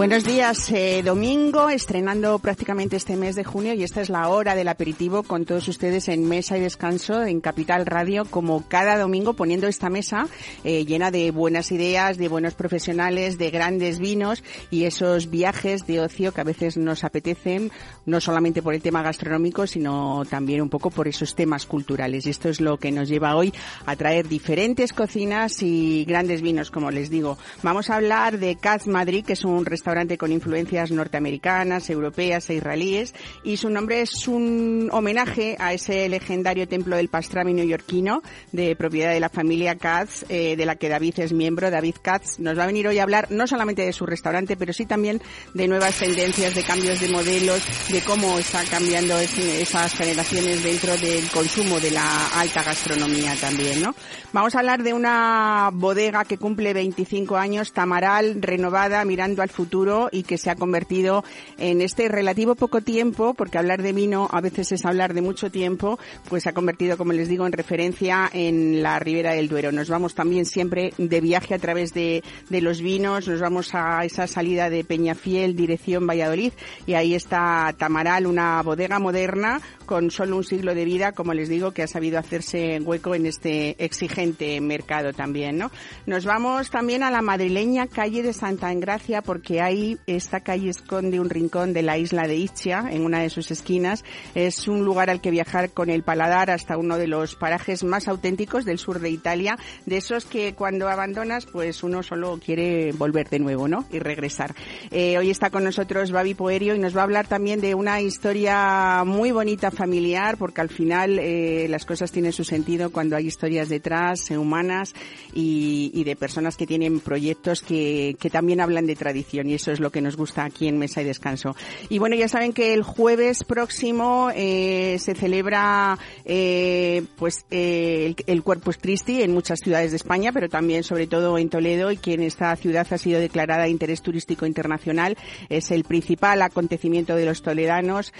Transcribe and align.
Buenos 0.00 0.24
días, 0.24 0.72
eh, 0.72 1.02
domingo, 1.04 1.68
estrenando 1.68 2.38
prácticamente 2.38 2.96
este 2.96 3.18
mes 3.18 3.36
de 3.36 3.44
junio 3.44 3.74
y 3.74 3.82
esta 3.82 4.00
es 4.00 4.08
la 4.08 4.28
hora 4.28 4.54
del 4.54 4.68
aperitivo 4.68 5.22
con 5.22 5.44
todos 5.44 5.68
ustedes 5.68 6.08
en 6.08 6.26
Mesa 6.26 6.56
y 6.56 6.62
Descanso 6.62 7.22
en 7.22 7.42
Capital 7.42 7.84
Radio, 7.84 8.24
como 8.24 8.66
cada 8.66 8.98
domingo 8.98 9.34
poniendo 9.34 9.66
esta 9.66 9.90
mesa 9.90 10.26
eh, 10.64 10.86
llena 10.86 11.10
de 11.10 11.30
buenas 11.32 11.70
ideas, 11.70 12.16
de 12.16 12.28
buenos 12.28 12.54
profesionales, 12.54 13.36
de 13.36 13.50
grandes 13.50 13.98
vinos 13.98 14.42
y 14.70 14.84
esos 14.84 15.28
viajes 15.28 15.86
de 15.86 16.00
ocio 16.00 16.32
que 16.32 16.40
a 16.40 16.44
veces 16.44 16.78
nos 16.78 17.04
apetecen, 17.04 17.70
no 18.06 18.22
solamente 18.22 18.62
por 18.62 18.72
el 18.72 18.80
tema 18.80 19.02
gastronómico, 19.02 19.66
sino 19.66 20.22
también 20.30 20.62
un 20.62 20.70
poco 20.70 20.88
por 20.88 21.08
esos 21.08 21.34
temas 21.34 21.66
culturales. 21.66 22.26
Esto 22.26 22.48
es 22.48 22.62
lo 22.62 22.78
que 22.78 22.90
nos 22.90 23.10
lleva 23.10 23.36
hoy 23.36 23.52
a 23.84 23.96
traer 23.96 24.28
diferentes 24.28 24.94
cocinas 24.94 25.62
y 25.62 26.06
grandes 26.06 26.40
vinos, 26.40 26.70
como 26.70 26.90
les 26.90 27.10
digo. 27.10 27.36
Vamos 27.62 27.90
a 27.90 27.96
hablar 27.96 28.38
de 28.38 28.56
Caz 28.56 28.86
Madrid, 28.86 29.26
que 29.26 29.34
es 29.34 29.44
un 29.44 29.66
restaurante 29.66 29.89
con 30.18 30.30
influencias 30.30 30.92
norteamericanas, 30.92 31.90
europeas 31.90 32.48
e 32.48 32.54
israelíes 32.54 33.12
y 33.42 33.56
su 33.56 33.68
nombre 33.70 34.02
es 34.02 34.28
un 34.28 34.88
homenaje 34.92 35.56
a 35.58 35.72
ese 35.72 36.08
legendario 36.08 36.68
templo 36.68 36.94
del 36.94 37.08
pastrami 37.08 37.52
neoyorquino 37.52 38.22
de 38.52 38.76
propiedad 38.76 39.12
de 39.12 39.18
la 39.18 39.28
familia 39.28 39.74
Katz, 39.74 40.26
eh, 40.28 40.54
de 40.54 40.64
la 40.64 40.76
que 40.76 40.88
David 40.88 41.18
es 41.18 41.32
miembro. 41.32 41.72
David 41.72 41.96
Katz 42.00 42.38
nos 42.38 42.56
va 42.56 42.64
a 42.64 42.66
venir 42.66 42.86
hoy 42.86 43.00
a 43.00 43.02
hablar 43.02 43.32
no 43.32 43.48
solamente 43.48 43.84
de 43.84 43.92
su 43.92 44.06
restaurante, 44.06 44.56
pero 44.56 44.72
sí 44.72 44.86
también 44.86 45.20
de 45.54 45.66
nuevas 45.66 45.98
tendencias, 45.98 46.54
de 46.54 46.62
cambios 46.62 47.00
de 47.00 47.08
modelos, 47.08 47.62
de 47.88 48.00
cómo 48.02 48.38
está 48.38 48.62
cambiando 48.70 49.18
esas 49.18 49.92
generaciones 49.94 50.62
dentro 50.62 50.96
del 50.98 51.28
consumo 51.30 51.80
de 51.80 51.90
la 51.90 52.28
alta 52.38 52.62
gastronomía 52.62 53.34
también, 53.40 53.82
¿no? 53.82 53.94
Vamos 54.32 54.54
a 54.54 54.60
hablar 54.60 54.84
de 54.84 54.94
una 54.94 55.70
bodega 55.72 56.24
que 56.24 56.38
cumple 56.38 56.72
25 56.74 57.36
años, 57.36 57.72
Tamaral, 57.72 58.40
renovada, 58.40 59.04
mirando 59.04 59.42
al 59.42 59.48
futuro 59.48 59.69
y 60.12 60.24
que 60.24 60.36
se 60.36 60.50
ha 60.50 60.56
convertido 60.56 61.24
en 61.56 61.80
este 61.80 62.08
relativo 62.08 62.56
poco 62.56 62.80
tiempo, 62.80 63.34
porque 63.34 63.56
hablar 63.56 63.82
de 63.82 63.92
vino 63.92 64.28
a 64.30 64.40
veces 64.40 64.72
es 64.72 64.84
hablar 64.84 65.14
de 65.14 65.22
mucho 65.22 65.50
tiempo, 65.50 65.98
pues 66.28 66.42
se 66.42 66.48
ha 66.48 66.52
convertido, 66.52 66.98
como 66.98 67.12
les 67.12 67.28
digo, 67.28 67.46
en 67.46 67.52
referencia 67.52 68.28
en 68.32 68.82
la 68.82 68.98
Ribera 68.98 69.32
del 69.32 69.48
Duero. 69.48 69.70
Nos 69.70 69.88
vamos 69.88 70.14
también 70.14 70.44
siempre 70.44 70.92
de 70.98 71.20
viaje 71.20 71.54
a 71.54 71.58
través 71.58 71.94
de, 71.94 72.24
de 72.48 72.60
los 72.60 72.80
vinos, 72.80 73.28
nos 73.28 73.40
vamos 73.40 73.70
a 73.74 74.04
esa 74.04 74.26
salida 74.26 74.70
de 74.70 74.82
Peñafiel, 74.82 75.54
dirección 75.54 76.06
Valladolid, 76.06 76.52
y 76.86 76.94
ahí 76.94 77.14
está 77.14 77.72
Tamaral, 77.78 78.26
una 78.26 78.60
bodega 78.62 78.98
moderna 78.98 79.60
con 79.86 80.10
solo 80.10 80.36
un 80.36 80.44
siglo 80.44 80.74
de 80.74 80.84
vida, 80.84 81.12
como 81.12 81.32
les 81.32 81.48
digo, 81.48 81.72
que 81.72 81.82
ha 81.82 81.88
sabido 81.88 82.18
hacerse 82.18 82.80
hueco 82.80 83.14
en 83.14 83.26
este 83.26 83.82
exigente 83.84 84.60
mercado 84.60 85.12
también, 85.12 85.58
¿no? 85.58 85.70
Nos 86.06 86.24
vamos 86.24 86.70
también 86.70 87.02
a 87.02 87.10
la 87.10 87.22
madrileña 87.22 87.86
calle 87.86 88.22
de 88.22 88.32
Santa 88.32 88.70
Engracia 88.70 89.22
porque 89.22 89.59
ahí 89.62 89.98
esta 90.06 90.40
calle 90.40 90.70
esconde 90.70 91.20
un 91.20 91.30
rincón 91.30 91.72
de 91.72 91.82
la 91.82 91.98
isla 91.98 92.26
de 92.26 92.36
Ischia 92.36 92.84
en 92.90 93.04
una 93.04 93.20
de 93.20 93.30
sus 93.30 93.50
esquinas. 93.50 94.04
Es 94.34 94.68
un 94.68 94.84
lugar 94.84 95.10
al 95.10 95.20
que 95.20 95.30
viajar 95.30 95.70
con 95.70 95.90
el 95.90 96.02
paladar 96.02 96.50
hasta 96.50 96.76
uno 96.76 96.96
de 96.98 97.06
los 97.06 97.34
parajes 97.34 97.84
más 97.84 98.08
auténticos 98.08 98.64
del 98.64 98.78
sur 98.78 99.00
de 99.00 99.10
Italia, 99.10 99.56
de 99.86 99.96
esos 99.96 100.24
que 100.24 100.54
cuando 100.54 100.88
abandonas 100.88 101.46
pues 101.46 101.82
uno 101.82 102.02
solo 102.02 102.38
quiere 102.44 102.92
volver 102.92 103.28
de 103.28 103.38
nuevo, 103.38 103.68
¿no? 103.68 103.84
Y 103.90 103.98
regresar. 103.98 104.54
Eh, 104.90 105.18
hoy 105.18 105.30
está 105.30 105.50
con 105.50 105.64
nosotros 105.64 106.10
Babi 106.10 106.34
Poerio 106.34 106.74
y 106.74 106.78
nos 106.78 106.96
va 106.96 107.00
a 107.00 107.04
hablar 107.04 107.26
también 107.26 107.60
de 107.60 107.74
una 107.74 108.00
historia 108.00 109.02
muy 109.04 109.30
bonita 109.30 109.70
familiar, 109.70 110.36
porque 110.38 110.60
al 110.60 110.68
final 110.68 111.18
eh, 111.18 111.66
las 111.68 111.84
cosas 111.84 112.12
tienen 112.12 112.32
su 112.32 112.44
sentido 112.44 112.90
cuando 112.90 113.16
hay 113.16 113.26
historias 113.26 113.68
detrás, 113.68 114.30
eh, 114.30 114.38
humanas 114.38 114.94
y, 115.34 115.90
y, 115.94 116.04
de 116.04 116.16
personas 116.16 116.56
que 116.56 116.66
tienen 116.66 117.00
proyectos 117.00 117.62
que, 117.62 118.16
que 118.18 118.30
también 118.30 118.60
hablan 118.60 118.86
de 118.86 118.96
tradición 118.96 119.49
y 119.50 119.54
eso 119.54 119.72
es 119.72 119.80
lo 119.80 119.90
que 119.90 120.00
nos 120.00 120.16
gusta 120.16 120.44
aquí 120.44 120.68
en 120.68 120.78
Mesa 120.78 121.02
y 121.02 121.04
Descanso. 121.04 121.56
Y 121.88 121.98
bueno, 121.98 122.14
ya 122.14 122.28
saben 122.28 122.52
que 122.52 122.72
el 122.72 122.84
jueves 122.84 123.42
próximo 123.42 124.30
eh, 124.34 124.96
se 125.00 125.14
celebra 125.14 125.98
eh, 126.24 127.02
pues 127.16 127.44
eh, 127.50 128.06
el, 128.06 128.24
el 128.26 128.42
Corpus 128.44 128.78
Christi 128.78 129.22
en 129.22 129.32
muchas 129.32 129.58
ciudades 129.60 129.90
de 129.90 129.96
España, 129.96 130.30
pero 130.32 130.48
también 130.48 130.84
sobre 130.84 131.08
todo 131.08 131.36
en 131.36 131.48
Toledo 131.48 131.90
y 131.90 131.96
que 131.96 132.14
en 132.14 132.22
esta 132.22 132.54
ciudad 132.54 132.86
ha 132.90 132.98
sido 132.98 133.18
declarada 133.18 133.64
de 133.64 133.70
interés 133.70 134.02
turístico 134.02 134.46
internacional. 134.46 135.16
Es 135.48 135.72
el 135.72 135.82
principal 135.82 136.42
acontecimiento 136.42 137.16
de 137.16 137.26
los 137.26 137.42
toledanos, 137.42 138.12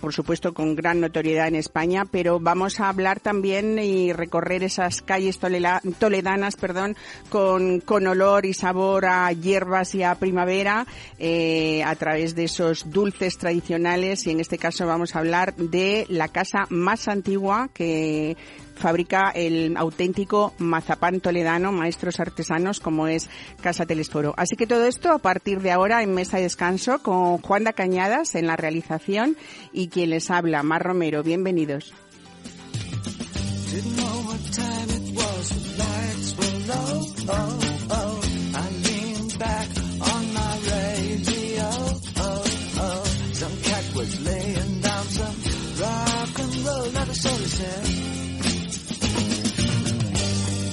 por 0.00 0.12
supuesto 0.12 0.54
con 0.54 0.76
gran 0.76 1.00
notoriedad 1.00 1.48
en 1.48 1.56
España, 1.56 2.04
pero 2.04 2.38
vamos 2.38 2.78
a 2.78 2.88
hablar 2.88 3.18
también 3.18 3.80
y 3.80 4.12
recorrer 4.12 4.62
esas 4.62 5.02
calles 5.02 5.38
toledanas, 5.38 6.56
perdón, 6.56 6.96
con, 7.30 7.80
con 7.80 8.06
olor 8.06 8.46
y 8.46 8.54
sabor 8.54 9.06
a 9.06 9.32
hierbas 9.32 9.94
y 9.94 10.02
a 10.02 10.14
primavera, 10.36 10.86
eh, 11.18 11.82
a 11.82 11.94
través 11.94 12.34
de 12.34 12.44
esos 12.44 12.90
dulces 12.90 13.38
tradicionales 13.38 14.26
y 14.26 14.32
en 14.32 14.40
este 14.40 14.58
caso 14.58 14.86
vamos 14.86 15.16
a 15.16 15.20
hablar 15.20 15.54
de 15.56 16.04
la 16.10 16.28
casa 16.28 16.66
más 16.68 17.08
antigua 17.08 17.70
que 17.72 18.36
fabrica 18.74 19.30
el 19.30 19.78
auténtico 19.78 20.52
mazapán 20.58 21.20
toledano, 21.20 21.72
maestros 21.72 22.20
artesanos 22.20 22.80
como 22.80 23.08
es 23.08 23.30
Casa 23.62 23.86
Telesforo. 23.86 24.34
Así 24.36 24.56
que 24.56 24.66
todo 24.66 24.84
esto 24.84 25.10
a 25.10 25.18
partir 25.18 25.62
de 25.62 25.72
ahora 25.72 26.02
en 26.02 26.12
Mesa 26.12 26.36
de 26.36 26.42
Descanso 26.42 26.98
con 26.98 27.38
Juan 27.38 27.64
da 27.64 27.72
Cañadas 27.72 28.34
en 28.34 28.46
la 28.46 28.56
realización 28.56 29.38
y 29.72 29.88
quien 29.88 30.10
les 30.10 30.30
habla, 30.30 30.62
Mar 30.62 30.82
Romero. 30.82 31.22
Bienvenidos. 31.22 31.94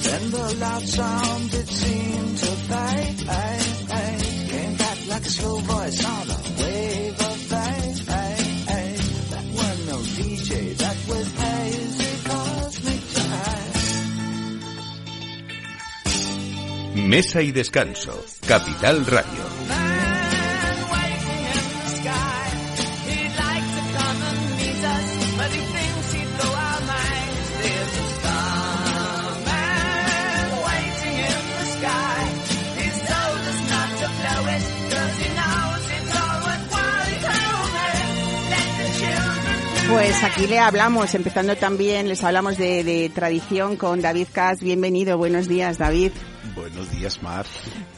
Then 0.04 0.24
the 0.32 0.56
loud 0.60 0.84
sound 0.84 1.54
it 1.54 1.68
seemed 1.68 2.38
to 2.38 2.46
fade. 2.70 3.18
Came 4.50 4.76
back 4.76 4.98
like 5.08 5.26
a 5.26 5.30
slow 5.30 5.58
voice 5.58 6.06
on 6.06 6.30
a 6.30 6.38
wave 6.62 7.20
of 7.20 7.38
fate. 7.50 8.06
That 9.32 9.46
were 9.58 9.78
no 9.90 9.98
DJ, 10.18 10.52
that 10.78 10.98
was 11.10 11.28
hazy 11.42 12.14
cosmic 12.30 13.02
time. 13.16 13.74
Mesa 17.10 17.40
y 17.42 17.52
descanso, 17.52 18.24
Capital 18.48 19.06
Radio. 19.06 19.53
Pues 39.90 40.24
aquí 40.24 40.48
le 40.48 40.60
hablamos, 40.60 41.14
empezando 41.14 41.56
también, 41.56 42.08
les 42.08 42.24
hablamos 42.24 42.58
de, 42.58 42.84
de 42.84 43.10
tradición 43.10 43.76
con 43.76 44.02
David 44.02 44.28
Cas. 44.32 44.62
Bienvenido, 44.62 45.18
buenos 45.18 45.48
días, 45.48 45.78
David. 45.78 46.12
Buenos 46.56 46.92
días, 46.92 47.24
Mar. 47.24 47.46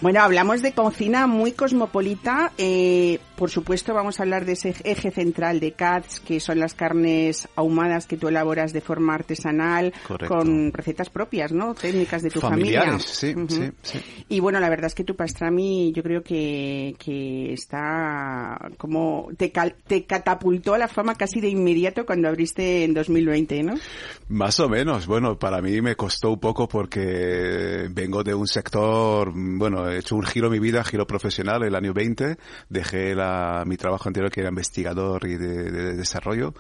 Bueno, 0.02 0.22
hablamos 0.22 0.62
de 0.62 0.72
cocina 0.74 1.26
muy 1.26 1.54
cosmopolita. 1.54 2.52
Eh, 2.60 3.20
por 3.36 3.50
supuesto, 3.50 3.94
vamos 3.94 4.20
a 4.20 4.24
hablar 4.24 4.46
de 4.46 4.54
ese 4.54 4.74
eje 4.84 5.10
central 5.12 5.60
de 5.60 5.72
CATS, 5.72 6.20
que 6.20 6.40
son 6.40 6.60
las 6.60 6.76
carnes 6.76 7.50
ahumadas 7.56 8.06
que 8.06 8.18
tú 8.18 8.28
elaboras 8.28 8.72
de 8.72 8.82
forma 8.82 9.16
artesanal, 9.16 9.92
Correcto. 10.08 10.36
con 10.36 10.72
recetas 10.72 11.10
propias, 11.10 11.52
¿no? 11.52 11.74
Técnicas 11.74 12.22
de 12.22 12.30
tu 12.30 12.40
Familiares, 12.40 13.20
familia. 13.20 13.48
sí, 13.50 13.56
sí, 13.56 13.72
sí. 13.82 14.00
Y 14.30 14.40
bueno, 14.40 14.60
la 14.60 14.70
verdad 14.70 14.86
es 14.88 14.96
que 14.96 15.04
tu 15.04 15.16
pastrami 15.16 15.92
yo 15.92 16.04
creo 16.04 16.22
que, 16.22 16.96
que 17.00 17.52
está 17.52 18.70
como 18.78 19.30
te, 19.38 19.52
cal- 19.52 19.76
te 19.88 20.06
catapultó 20.06 20.76
a 20.76 20.78
la 20.78 20.88
fama 20.88 21.16
casi 21.16 21.42
de 21.42 21.50
inmediato 21.50 22.06
cuando 22.06 22.28
abriste 22.28 22.84
en 22.84 22.94
2020, 22.94 23.64
¿no? 23.64 23.74
Más 24.30 24.60
o 24.60 24.70
menos. 24.70 25.08
Bueno, 25.08 25.38
para 25.40 25.62
mí 25.62 25.82
me 25.82 25.96
costó 25.96 26.30
un 26.32 26.40
poco 26.40 26.68
porque 26.68 27.88
vengo 27.90 28.24
de 28.24 28.35
un 28.36 28.48
sector, 28.48 29.32
bueno, 29.34 29.90
he 29.90 30.00
hecho 30.00 30.16
un 30.16 30.24
giro 30.24 30.48
en 30.48 30.54
mi 30.54 30.60
vida, 30.60 30.84
giro 30.84 31.08
profesional, 31.08 31.64
el 31.64 31.76
año 31.76 31.94
20, 31.94 32.38
dejé 32.70 33.16
la, 33.16 33.64
mi 33.66 33.78
trabajo 33.78 34.10
anterior 34.10 34.32
que 34.32 34.42
era 34.42 34.50
investigador 34.50 35.26
y 35.28 35.38
de, 35.38 35.72
de 35.72 35.96
desarrollo 35.96 36.54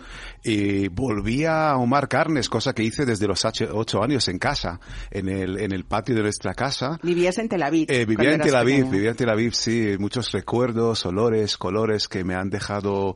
y 0.43 0.87
volví 0.89 1.45
a 1.45 1.71
ahumar 1.71 2.07
carnes, 2.07 2.49
cosa 2.49 2.73
que 2.73 2.83
hice 2.83 3.05
desde 3.05 3.27
los 3.27 3.45
ocho, 3.71 4.03
años 4.03 4.27
en 4.27 4.39
casa, 4.39 4.79
en 5.11 5.29
el, 5.29 5.59
en 5.59 5.71
el 5.71 5.85
patio 5.85 6.15
de 6.15 6.21
nuestra 6.21 6.53
casa. 6.53 6.99
Vivías 7.01 7.37
en 7.37 7.49
Tel 7.49 7.63
Aviv. 7.63 7.87
Eh, 7.89 8.05
vivía 8.05 8.33
en 8.33 8.41
Tel 8.41 8.55
Aviv, 8.55 8.89
vivía 8.89 9.11
en 9.11 9.15
Tel 9.15 9.29
Aviv, 9.29 9.53
sí, 9.53 9.95
muchos 9.99 10.31
recuerdos, 10.31 11.05
olores, 11.05 11.57
colores 11.57 12.07
que 12.07 12.23
me 12.23 12.35
han 12.35 12.49
dejado 12.49 13.15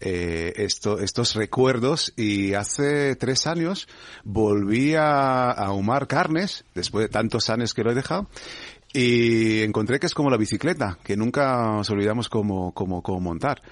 eh, 0.00 0.52
esto, 0.56 0.98
estos 0.98 1.34
recuerdos 1.34 2.12
y 2.16 2.54
hace 2.54 3.16
tres 3.16 3.46
años 3.46 3.88
volví 4.24 4.94
a, 4.94 5.50
a 5.50 5.66
ahumar 5.66 6.06
carnes, 6.06 6.64
después 6.74 7.06
de 7.06 7.08
tantos 7.08 7.50
años 7.50 7.74
que 7.74 7.82
lo 7.82 7.92
he 7.92 7.94
y 8.92 9.62
encontré 9.62 9.98
que 10.00 10.06
es 10.06 10.14
como 10.14 10.30
la 10.30 10.36
bicicleta, 10.36 10.98
que 11.02 11.16
nunca 11.16 11.76
nos 11.76 11.90
olvidamos 11.90 12.28
cómo, 12.28 12.72
cómo, 12.72 13.02
cómo 13.02 13.20
montar. 13.20 13.62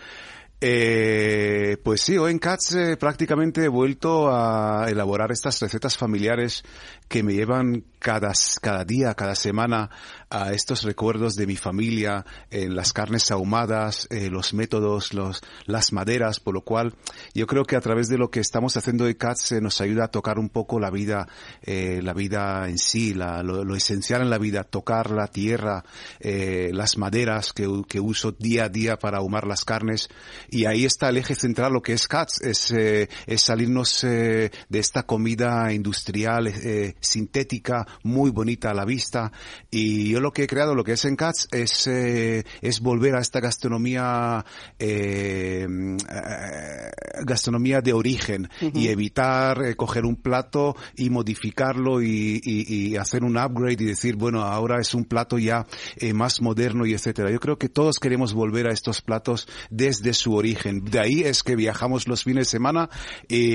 Eh, 0.61 1.77
pues 1.85 2.01
sí, 2.01 2.19
hoy 2.19 2.33
en 2.33 2.41
Cats 2.41 2.75
eh, 2.75 2.97
prácticamente 2.97 3.65
he 3.65 3.69
vuelto 3.69 4.29
a 4.29 4.87
elaborar 4.91 5.31
estas 5.31 5.61
recetas 5.61 5.97
familiares 5.97 6.65
que 7.07 7.23
me 7.23 7.33
llevan 7.33 7.85
cada, 8.01 8.33
cada 8.61 8.85
día, 8.85 9.15
cada 9.15 9.37
semana 9.37 9.89
a 10.31 10.53
estos 10.53 10.83
recuerdos 10.83 11.35
de 11.35 11.47
mi 11.47 11.57
familia, 11.57 12.25
en 12.51 12.75
las 12.75 12.93
carnes 12.93 13.31
ahumadas, 13.31 14.07
eh, 14.11 14.31
los 14.31 14.55
métodos, 14.55 15.15
los, 15.15 15.43
las 15.67 15.93
maderas, 15.93 16.41
por 16.41 16.55
lo 16.55 16.63
cual 16.63 16.95
yo 17.35 17.47
creo 17.47 17.65
que 17.65 17.77
a 17.77 17.81
través 17.81 18.09
de 18.09 18.19
lo 18.19 18.31
que 18.31 18.41
estamos 18.41 18.77
haciendo 18.77 19.05
de 19.05 19.17
Cats 19.17 19.53
eh, 19.53 19.61
nos 19.61 19.81
ayuda 19.81 20.05
a 20.05 20.09
tocar 20.09 20.39
un 20.39 20.49
poco 20.49 20.81
la 20.81 20.91
vida, 20.91 21.29
eh, 21.63 22.01
la 22.03 22.13
vida 22.13 22.69
en 22.69 22.79
sí, 22.79 23.15
lo, 23.15 23.75
esencial 23.75 24.23
en 24.23 24.31
la 24.31 24.39
vida, 24.39 24.65
tocar 24.65 25.11
la 25.11 25.29
tierra, 25.29 25.85
eh, 26.21 26.71
las 26.73 26.99
maderas 26.99 27.53
que, 27.53 27.67
uso 28.01 28.33
día 28.33 28.65
a 28.65 28.69
día 28.69 28.97
para 28.97 29.19
ahumar 29.19 29.47
las 29.47 29.65
carnes 29.65 30.09
y 30.51 30.65
ahí 30.65 30.85
está 30.85 31.09
el 31.09 31.19
eje 31.19 31.35
central, 31.35 31.73
lo 31.73 31.83
que 31.83 31.93
es 31.93 32.09
CATS, 32.09 32.43
es, 32.43 32.71
eh, 32.71 33.09
es 33.27 33.43
salirnos 33.43 34.05
eh, 34.05 34.51
de 34.69 34.79
esta 34.79 35.05
comida 35.05 35.73
industrial, 35.73 36.49
eh, 36.49 36.95
sintética, 37.01 37.87
muy 38.03 38.31
bonita 38.31 38.71
a 38.71 38.75
la 38.75 38.85
vista. 38.85 39.33
Y 39.71 40.15
lo 40.20 40.32
que 40.32 40.44
he 40.44 40.47
creado, 40.47 40.75
lo 40.75 40.85
que 40.85 40.93
es 40.93 41.05
en 41.05 41.17
CATS, 41.17 41.49
es, 41.53 41.87
eh, 41.87 42.44
es 42.62 42.81
volver 42.81 43.15
a 43.17 43.20
esta 43.20 43.41
gastronomía, 43.41 44.44
eh, 44.79 45.67
eh, 45.69 46.91
gastronomía 47.25 47.81
de 47.81 47.93
origen 47.93 48.49
y 48.75 48.88
evitar 48.88 49.62
eh, 49.65 49.75
coger 49.76 50.05
un 50.05 50.17
plato 50.17 50.76
y 50.97 51.11
modificarlo 51.11 52.03
y, 52.03 52.41
y- 52.44 52.88
y 52.88 52.97
hacer 52.97 53.25
un 53.25 53.37
upgrade 53.37 53.82
y 53.82 53.87
decir, 53.87 54.17
bueno, 54.17 54.43
ahora 54.43 54.81
es 54.81 54.94
un 54.94 55.05
plato 55.05 55.38
ya 55.38 55.67
más 56.15 56.41
moderno 56.41 56.87
y 56.87 56.94
etcétera. 56.94 57.31
Yo 57.31 57.41
creo 57.41 57.59
que 57.59 57.69
todos 57.69 57.99
queremos 57.99 58.32
volver 58.35 58.69
a 58.69 58.73
estos 58.73 59.00
platos 59.03 59.49
desde 59.70 60.12
su 60.15 60.35
origen. 60.35 60.85
De 60.85 61.00
ahí 61.00 61.23
es 61.23 61.43
que 61.43 61.56
viajamos 61.56 62.09
los 62.09 62.25
fines 62.25 62.47
de 62.47 62.50
semana 62.50 62.88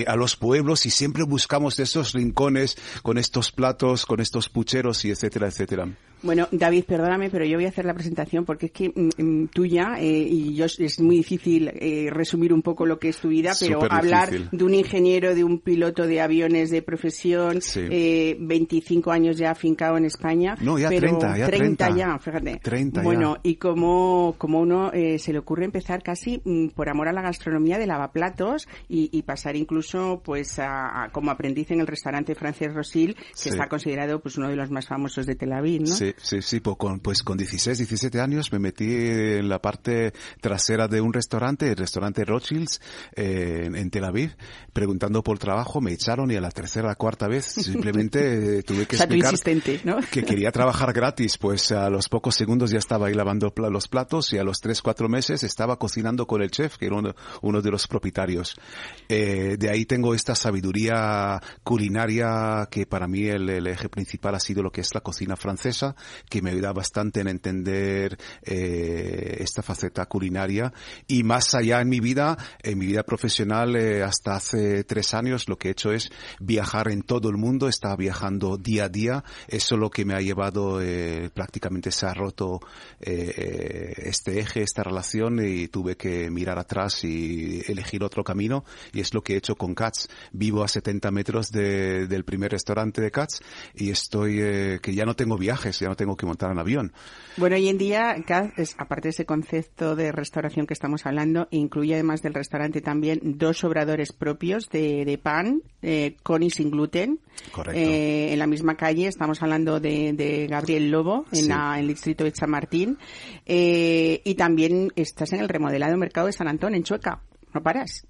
a 0.07 0.15
los 0.15 0.36
pueblos 0.36 0.86
y 0.86 0.89
siempre 0.89 1.24
buscamos 1.24 1.80
esos 1.80 2.13
rincones 2.13 2.77
con 3.01 3.18
estos 3.18 3.51
platos, 3.51 4.06
con 4.06 4.19
estos 4.19 4.50
pucheros 4.50 5.06
y 5.06 5.12
etcétera, 5.12 5.48
etcétera. 5.48 5.88
Bueno, 6.24 6.48
David, 6.52 6.86
perdóname, 6.86 7.30
pero 7.30 7.46
yo 7.46 7.58
voy 7.58 7.66
a 7.66 7.70
hacer 7.70 7.84
la 7.86 7.94
presentación 7.94 8.46
porque 8.46 8.68
es 8.68 8.72
que 8.72 8.90
mm, 8.90 9.22
mm, 9.22 9.48
tuya 9.50 9.96
eh, 10.00 10.08
y 10.30 10.56
yo 10.56 10.66
es 10.66 11.00
muy 11.02 11.18
difícil 11.18 11.70
eh, 11.75 12.08
resumir 12.12 12.54
un 12.54 12.62
poco 12.62 12.86
lo 12.86 12.98
que 12.98 13.10
es 13.10 13.18
tu 13.18 13.28
vida, 13.28 13.52
pero 13.60 13.81
Súper 13.81 13.92
hablar 13.94 14.31
difícil. 14.31 14.58
de 14.58 14.64
un 14.64 14.74
ingeniero, 14.74 15.36
de 15.36 15.44
un 15.44 15.60
piloto 15.60 16.08
de 16.08 16.22
aviones 16.22 16.70
de 16.72 16.81
profesión, 16.81 17.62
Sí. 17.62 17.81
eh, 17.92 18.38
25 18.40 19.12
años 19.12 19.38
ya 19.38 19.52
afincado 19.52 19.98
en 19.98 20.06
España. 20.06 20.56
No, 20.62 20.80
ya 20.80 20.88
pero 20.90 21.02
30, 21.20 21.38
ya 21.38 21.46
30. 21.48 21.90
ya, 21.98 22.18
fíjate. 22.20 22.60
30 22.64 23.02
ya. 23.02 23.04
bueno, 23.04 23.38
y 23.44 23.56
como, 23.56 24.36
como 24.38 24.62
uno 24.62 24.92
eh, 24.94 25.20
se 25.20 25.34
le 25.34 25.40
ocurre 25.40 25.66
empezar 25.66 26.02
casi 26.04 26.42
mm, 26.46 26.70
por 26.70 26.88
amor 26.90 27.10
a 27.10 27.14
la 27.14 27.22
gastronomía 27.22 27.78
de 27.78 27.86
lavaplatos 27.88 28.68
y, 28.88 29.10
y 29.12 29.24
pasar 29.24 29.58
incluso 29.58 30.22
pues 30.24 30.58
a, 30.60 31.04
a- 31.04 31.10
como 31.10 31.31
aprendiz 31.31 31.70
en 31.72 31.81
el 31.81 31.88
restaurante 31.88 32.34
Frances 32.34 32.74
Rosil, 32.74 33.16
que 33.16 33.22
Sí. 33.34 33.50
está 33.50 33.68
considerado 33.68 34.22
pues 34.22 34.38
uno 34.38 34.48
de 34.48 34.56
los 34.56 34.72
más 34.72 34.88
famosos 34.88 35.25
de 35.25 35.36
Tel 35.36 35.52
Aviv, 35.52 35.81
¿no? 35.81 35.88
Sí, 35.88 36.12
sí, 36.18 36.42
sí, 36.42 36.60
pues 36.60 36.77
con, 36.77 37.00
pues 37.00 37.24
con 37.24 37.38
16, 37.38 37.77
17 37.77 38.19
años 38.19 38.51
me 38.51 38.60
metí 38.60 38.86
en 38.86 39.50
la 39.50 39.60
parte 39.62 40.13
trasera 40.42 40.88
de 40.88 41.01
un 41.01 41.13
restaurante, 41.13 41.69
el 41.69 41.75
restaurante 41.75 42.24
Rothschilds, 42.25 42.81
eh, 43.15 43.63
en, 43.65 43.75
en 43.75 43.89
Tel 43.89 44.04
Aviv, 44.06 44.36
preguntando 44.74 45.24
por 45.24 45.39
trabajo, 45.39 45.81
me 45.81 45.94
echaron 45.94 46.31
y 46.31 46.36
a 46.36 46.42
la 46.42 46.51
tercera, 46.51 46.88
la 46.88 46.95
cuarta 46.95 47.27
vez 47.27 47.45
simplemente 47.45 48.19
eh, 48.60 48.63
tuve 48.63 48.86
que 48.86 48.98
explicar 49.21 49.33
¿no? 49.86 50.00
que 50.12 50.24
quería 50.24 50.51
trabajar 50.51 50.94
gratis, 50.94 51.38
pues 51.38 51.71
a 51.71 51.89
los 51.89 52.10
pocos 52.10 52.36
segundos 52.36 52.71
ya 52.71 52.80
estaba 52.80 53.07
ahí 53.07 53.13
lavando 53.13 53.51
pla- 53.54 53.69
los 53.69 53.88
platos 53.88 54.31
y 54.33 54.38
a 54.38 54.44
los 54.44 54.60
tres, 54.60 54.81
cuatro 54.81 55.10
meses 55.10 55.44
estaba 55.44 55.77
cocinando 55.77 56.25
con 56.27 56.42
el 56.42 56.51
chef, 56.51 56.77
que 56.77 56.86
era 56.88 56.95
uno, 56.98 57.13
uno 57.42 57.62
de 57.62 57.71
los 57.71 57.88
propietarios. 57.88 58.56
Eh, 59.10 59.56
de 59.60 59.69
ahí 59.69 59.86
tengo 59.86 60.13
esta 60.13 60.36
sabiduría 60.36 61.42
culinaria 61.63 62.68
que 62.71 62.86
para 62.86 63.07
mí 63.07 63.24
el, 63.25 63.50
el 63.50 63.68
eje 63.68 63.89
principal 63.89 64.36
ha 64.36 64.39
sido 64.39 64.63
lo 64.63 64.71
que 64.71 64.81
es 64.81 64.94
la 64.94 65.01
cocina 65.01 65.36
francesa, 65.36 65.95
que 66.29 66.41
me 66.41 66.51
ayuda 66.51 66.73
bastante 66.73 67.21
en 67.21 67.27
entender 67.27 68.17
eh, 68.44 69.38
esta 69.39 69.61
faceta 69.61 70.05
culinaria. 70.05 70.73
Y 71.07 71.23
más 71.23 71.53
allá 71.55 71.81
en 71.81 71.89
mi 71.89 72.00
vida, 72.00 72.38
en 72.61 72.77
mi 72.77 72.85
vida 72.88 73.03
profesional, 73.03 73.75
eh, 73.75 74.03
hasta 74.03 74.35
hace 74.35 74.83
tres 74.83 75.13
años 75.13 75.47
lo 75.50 75.57
que 75.57 75.69
he 75.69 75.71
hecho 75.71 75.91
es 75.91 76.09
viajar 76.39 76.89
en 76.89 77.01
todo 77.03 77.29
el 77.29 77.38
mundo, 77.38 77.67
estaba 77.67 77.95
viajando 77.95 78.57
día 78.57 78.85
a 78.85 78.89
día, 78.89 79.23
eso 79.47 79.77
lo 79.77 79.89
que 79.89 80.05
me 80.05 80.13
ha 80.13 80.19
llevado, 80.21 80.81
eh, 80.81 81.29
prácticamente 81.33 81.91
se 81.91 82.05
ha 82.05 82.13
roto 82.13 82.59
eh, 83.00 83.94
este 83.97 84.39
eje, 84.39 84.61
esta 84.61 84.83
relación 84.83 85.39
y 85.45 85.67
tuve 85.67 85.95
que 85.97 86.29
mirar 86.29 86.57
atrás 86.59 87.03
y 87.03 87.61
elegir 87.67 88.03
otro 88.03 88.23
camino. 88.23 88.63
Y 88.91 89.01
es 89.01 89.13
lo 89.13 89.21
que 89.21 89.33
he 89.33 89.38
hecho 89.38 89.55
con 89.55 89.75
Katz. 89.75 90.07
Vivo 90.31 90.63
a 90.63 90.67
70 90.67 91.11
metros 91.11 91.50
de- 91.51 92.07
del 92.07 92.23
primer 92.23 92.51
restaurante 92.51 93.01
de 93.01 93.11
Katz 93.11 93.39
y 93.75 93.89
estoy, 93.89 94.39
eh, 94.41 94.79
que 94.81 94.94
ya 94.94 95.05
no 95.05 95.15
tengo 95.15 95.38
viajes, 95.38 95.79
ya 95.79 95.88
no 95.88 95.93
tengo 95.95 96.16
que 96.18 96.25
montar 96.25 96.51
en 96.51 96.60
avión. 96.60 96.94
Bueno, 97.38 97.56
hoy 97.56 97.69
en 97.69 97.78
día, 97.78 98.16
es, 98.57 98.75
aparte 98.78 99.07
de 99.07 99.12
ese 99.12 99.25
concepto 99.25 99.95
de 99.95 100.12
restauración 100.12 100.68
que 100.68 100.74
estamos 100.74 101.06
hablando, 101.06 101.48
incluye 101.51 101.94
además 101.94 102.22
del 102.22 102.34
restaurante 102.34 102.81
también 102.81 103.19
dos 103.24 103.63
obradores 103.63 104.12
propios 104.13 104.69
de, 104.69 105.06
de 105.06 105.18
pan, 105.18 105.62
eh, 105.81 106.16
con 106.24 106.44
y 106.44 106.50
sin 106.50 106.69
gluten. 106.72 107.19
Correcto. 107.51 107.80
Eh, 107.80 108.34
en 108.34 108.40
la 108.40 108.48
misma 108.48 108.75
calle, 108.75 109.07
estamos 109.07 109.42
hablando 109.42 109.80
de, 109.80 110.13
de 110.13 110.48
Gabriel 110.48 110.92
Lobo, 110.92 111.25
en, 111.31 111.38
Sí. 111.44 111.48
la- 111.48 111.74
en 111.75 111.81
el 111.81 111.88
distrito 111.88 112.24
de 112.24 112.31
Chamartín. 112.31 112.98
Eh, 113.46 114.22
y 114.24 114.36
también 114.36 114.92
estás 114.96 115.34
en 115.34 115.39
el 115.39 115.50
remodelado 115.50 115.98
mercado 115.98 116.28
de 116.28 116.34
San 116.34 116.48
Antón, 116.48 116.75
en 116.75 116.84
Chueca. 116.84 117.22
No 117.54 117.62
paras. 117.62 118.06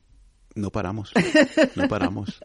No 0.56 0.70
paramos, 0.70 1.12
no 1.76 1.88
paramos. 1.88 2.44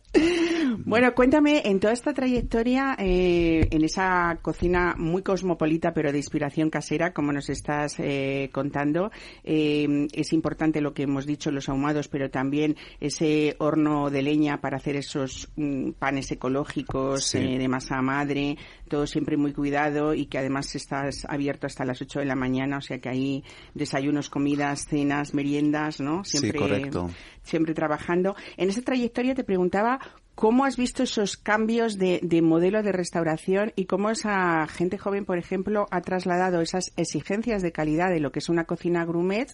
Bueno, 0.85 1.15
cuéntame, 1.15 1.63
en 1.65 1.81
toda 1.81 1.93
esta 1.93 2.13
trayectoria, 2.15 2.97
eh, 2.99 3.69
en 3.71 3.85
esa 3.85 4.39
cocina 4.43 4.95
muy 4.97 5.23
cosmopolita, 5.23 5.93
pero 5.93 6.11
de 6.13 6.19
inspiración 6.19 6.71
casera, 6.71 7.13
como 7.13 7.33
nos 7.33 7.49
estás 7.51 7.97
eh, 7.99 8.51
contando, 8.53 9.11
eh, 9.45 10.07
es 10.13 10.33
importante 10.33 10.81
lo 10.81 10.95
que 10.95 11.03
hemos 11.05 11.27
dicho, 11.27 11.51
los 11.51 11.69
ahumados, 11.69 12.09
pero 12.09 12.31
también 12.31 12.77
ese 13.01 13.57
horno 13.59 14.11
de 14.11 14.23
leña 14.23 14.61
para 14.61 14.77
hacer 14.79 14.97
esos 14.97 15.49
mm, 15.57 15.91
panes 15.99 16.31
ecológicos 16.33 17.25
Sí. 17.25 17.39
eh, 17.39 17.59
de 17.59 17.69
masa 17.69 18.01
madre, 18.03 18.57
todo 18.89 19.07
siempre 19.07 19.37
muy 19.37 19.53
cuidado 19.53 20.15
y 20.15 20.27
que 20.27 20.39
además 20.39 20.75
estás 20.75 21.25
abierto 21.29 21.67
hasta 21.67 21.85
las 21.85 22.01
8 22.01 22.21
de 22.21 22.25
la 22.27 22.37
mañana, 22.37 22.79
o 22.79 22.81
sea 22.81 22.99
que 22.99 23.09
hay 23.09 23.45
desayunos, 23.75 24.31
comidas, 24.31 24.87
cenas, 24.87 25.35
meriendas, 25.35 26.01
¿no? 26.01 26.25
Sí, 26.25 26.39
Siempre, 26.39 26.59
correcto. 26.61 27.11
Siempre 27.49 27.75
trabajando. 27.75 28.37
En 28.57 28.69
esa 28.69 28.83
trayectoria 28.83 29.35
te 29.35 29.45
preguntaba 29.45 29.99
cómo 30.35 30.65
has 30.65 30.77
visto 30.77 31.03
esos 31.03 31.37
cambios 31.37 31.99
de, 31.99 32.21
de 32.23 32.43
modelo 32.43 32.83
de 32.83 32.93
restauración 32.93 33.73
y 33.75 33.87
cómo 33.87 34.11
esa 34.11 34.67
gente 34.69 34.97
joven, 34.97 35.25
por 35.25 35.39
ejemplo, 35.39 35.89
ha 35.91 36.01
trasladado 36.01 36.61
esas 36.61 36.93
exigencias 36.97 37.63
de 37.63 37.73
calidad 37.73 38.11
de 38.11 38.21
lo 38.21 38.31
que 38.31 38.39
es 38.39 38.49
una 38.49 38.65
cocina 38.65 39.05
gourmet 39.05 39.49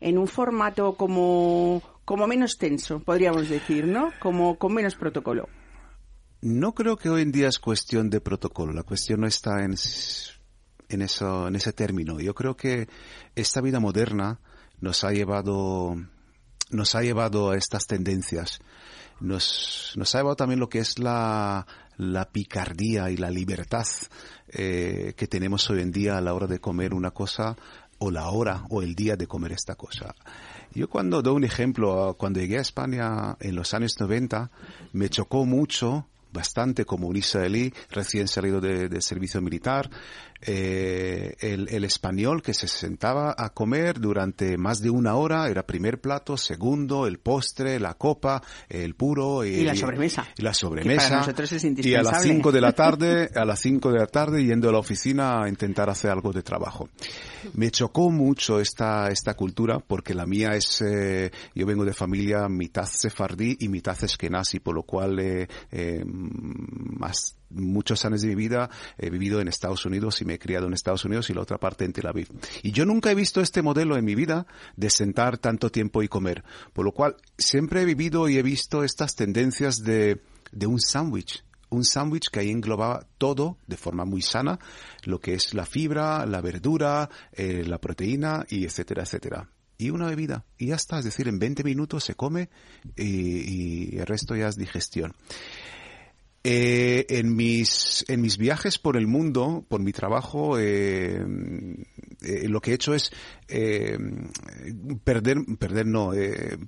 en 0.00 0.18
un 0.18 0.28
formato 0.28 0.94
como, 0.94 1.82
como 2.04 2.26
menos 2.26 2.56
tenso, 2.58 3.00
podríamos 3.00 3.48
decir, 3.48 3.86
¿no? 3.86 4.12
Como 4.20 4.58
con 4.58 4.74
menos 4.74 4.94
protocolo. 4.94 5.48
No 6.42 6.74
creo 6.74 6.96
que 6.96 7.08
hoy 7.08 7.22
en 7.22 7.30
día 7.30 7.48
es 7.48 7.60
cuestión 7.60 8.10
de 8.10 8.20
protocolo. 8.20 8.72
La 8.72 8.82
cuestión 8.82 9.20
no 9.20 9.28
está 9.28 9.64
en, 9.64 9.76
en, 10.88 11.02
eso, 11.02 11.46
en 11.46 11.54
ese 11.54 11.72
término. 11.72 12.18
Yo 12.18 12.34
creo 12.34 12.56
que 12.56 12.88
esta 13.36 13.60
vida 13.60 13.78
moderna 13.78 14.40
nos 14.80 15.04
ha 15.04 15.12
llevado, 15.12 15.94
nos 16.72 16.94
ha 16.94 17.02
llevado 17.02 17.50
a 17.50 17.56
estas 17.56 17.86
tendencias. 17.86 18.60
Nos, 19.20 19.94
ha 19.96 20.18
llevado 20.18 20.36
también 20.36 20.58
lo 20.58 20.68
que 20.68 20.80
es 20.80 20.98
la, 20.98 21.66
picardía 22.32 23.10
y 23.10 23.16
la 23.16 23.30
libertad 23.30 23.86
eh, 24.48 25.14
que 25.16 25.26
tenemos 25.28 25.70
hoy 25.70 25.80
en 25.82 25.92
día 25.92 26.18
a 26.18 26.20
la 26.20 26.34
hora 26.34 26.46
de 26.46 26.58
comer 26.58 26.94
una 26.94 27.12
cosa 27.12 27.56
o 27.98 28.10
la 28.10 28.28
hora 28.30 28.64
o 28.70 28.82
el 28.82 28.94
día 28.96 29.16
de 29.16 29.28
comer 29.28 29.52
esta 29.52 29.76
cosa. 29.76 30.14
Yo 30.74 30.88
cuando 30.88 31.22
doy 31.22 31.36
un 31.36 31.44
ejemplo, 31.44 32.16
cuando 32.18 32.40
llegué 32.40 32.58
a 32.58 32.62
España 32.62 33.36
en 33.38 33.54
los 33.54 33.74
años 33.74 34.00
90, 34.00 34.50
me 34.92 35.08
chocó 35.08 35.44
mucho 35.44 36.08
bastante 36.32 36.84
como 36.84 37.06
un 37.08 37.16
israelí 37.16 37.72
recién 37.90 38.26
salido 38.26 38.60
de, 38.60 38.88
de 38.88 39.02
servicio 39.02 39.40
militar. 39.40 39.90
Eh, 40.44 41.36
el, 41.40 41.68
el, 41.68 41.84
español 41.84 42.42
que 42.42 42.52
se 42.52 42.66
sentaba 42.66 43.34
a 43.36 43.50
comer 43.50 44.00
durante 44.00 44.56
más 44.56 44.80
de 44.80 44.90
una 44.90 45.14
hora, 45.14 45.48
era 45.48 45.64
primer 45.64 46.00
plato, 46.00 46.36
segundo, 46.36 47.06
el 47.06 47.18
postre, 47.18 47.78
la 47.78 47.94
copa, 47.94 48.42
el 48.68 48.94
puro 48.94 49.44
y, 49.44 49.50
y 49.50 49.64
la 49.64 49.76
sobremesa. 49.76 50.26
Y 50.36 50.42
la 50.42 50.52
sobremesa. 50.52 51.08
para 51.08 51.20
nosotros 51.20 51.52
es 51.52 51.64
y 51.64 51.94
a 51.94 52.02
las 52.02 52.22
5 52.22 52.50
de 52.50 52.60
la 52.60 52.72
tarde, 52.74 53.30
a 53.34 53.44
las 53.44 53.60
5 53.60 53.92
de 53.92 53.98
la 53.98 54.06
tarde 54.06 54.44
yendo 54.44 54.68
a 54.68 54.72
la 54.72 54.78
oficina 54.78 55.44
a 55.44 55.48
intentar 55.48 55.88
hacer 55.88 56.10
algo 56.10 56.32
de 56.32 56.42
trabajo. 56.42 56.88
Me 57.54 57.70
chocó 57.70 58.10
mucho 58.10 58.60
esta, 58.60 59.08
esta 59.08 59.34
cultura 59.34 59.78
porque 59.78 60.14
la 60.14 60.26
mía 60.26 60.50
es, 60.54 60.82
eh, 60.82 61.30
yo 61.54 61.66
vengo 61.66 61.84
de 61.84 61.92
familia 61.92 62.48
mitad 62.48 62.86
sefardí 62.86 63.56
y 63.60 63.68
mitad 63.68 63.96
eskenazi, 64.02 64.60
por 64.60 64.74
lo 64.74 64.82
cual 64.82 65.18
eh, 65.18 65.48
eh, 65.70 66.04
más 66.04 67.36
muchos 67.54 68.04
años 68.04 68.22
de 68.22 68.28
mi 68.28 68.34
vida 68.34 68.70
he 68.98 69.10
vivido 69.10 69.40
en 69.40 69.48
Estados 69.48 69.84
Unidos 69.86 70.20
y 70.20 70.24
me 70.24 70.34
he 70.34 70.38
criado 70.38 70.66
en 70.66 70.74
Estados 70.74 71.04
Unidos 71.04 71.30
y 71.30 71.34
la 71.34 71.42
otra 71.42 71.58
parte 71.58 71.84
en 71.84 71.92
Tel 71.92 72.06
Aviv. 72.06 72.28
Y 72.62 72.72
yo 72.72 72.84
nunca 72.86 73.10
he 73.10 73.14
visto 73.14 73.40
este 73.40 73.62
modelo 73.62 73.96
en 73.96 74.04
mi 74.04 74.14
vida 74.14 74.46
de 74.76 74.90
sentar 74.90 75.38
tanto 75.38 75.70
tiempo 75.70 76.02
y 76.02 76.08
comer. 76.08 76.44
Por 76.72 76.84
lo 76.84 76.92
cual 76.92 77.16
siempre 77.38 77.82
he 77.82 77.84
vivido 77.84 78.28
y 78.28 78.38
he 78.38 78.42
visto 78.42 78.84
estas 78.84 79.14
tendencias 79.14 79.82
de, 79.82 80.22
de 80.52 80.66
un 80.66 80.80
sándwich 80.80 81.44
un 81.72 81.84
sándwich 81.84 82.28
que 82.30 82.40
ahí 82.40 82.50
englobaba 82.50 83.06
todo 83.18 83.56
de 83.66 83.76
forma 83.76 84.04
muy 84.04 84.22
sana, 84.22 84.58
lo 85.04 85.20
que 85.20 85.34
es 85.34 85.54
la 85.54 85.66
fibra, 85.66 86.26
la 86.26 86.40
verdura, 86.40 87.08
eh, 87.32 87.64
la 87.66 87.78
proteína 87.78 88.44
y 88.48 88.64
etcétera, 88.64 89.02
etcétera. 89.02 89.48
Y 89.78 89.90
una 89.90 90.06
bebida. 90.06 90.44
Y 90.58 90.66
ya 90.66 90.76
está. 90.76 90.98
Es 90.98 91.04
decir, 91.04 91.26
en 91.26 91.38
20 91.38 91.64
minutos 91.64 92.04
se 92.04 92.14
come 92.14 92.50
y, 92.94 93.94
y 93.94 93.98
el 93.98 94.06
resto 94.06 94.36
ya 94.36 94.48
es 94.48 94.56
digestión. 94.56 95.14
Eh, 96.44 97.06
en 97.08 97.36
mis 97.36 98.04
en 98.08 98.20
mis 98.20 98.36
viajes 98.36 98.78
por 98.78 98.96
el 98.96 99.06
mundo, 99.06 99.64
por 99.68 99.80
mi 99.80 99.92
trabajo, 99.92 100.58
eh, 100.58 101.24
eh, 102.22 102.48
lo 102.48 102.60
que 102.60 102.70
he 102.70 102.74
hecho 102.74 102.94
es 102.94 103.12
eh, 103.48 103.98
perder 105.04 105.38
perder 105.58 105.86
no 105.86 106.14
eh, 106.14 106.58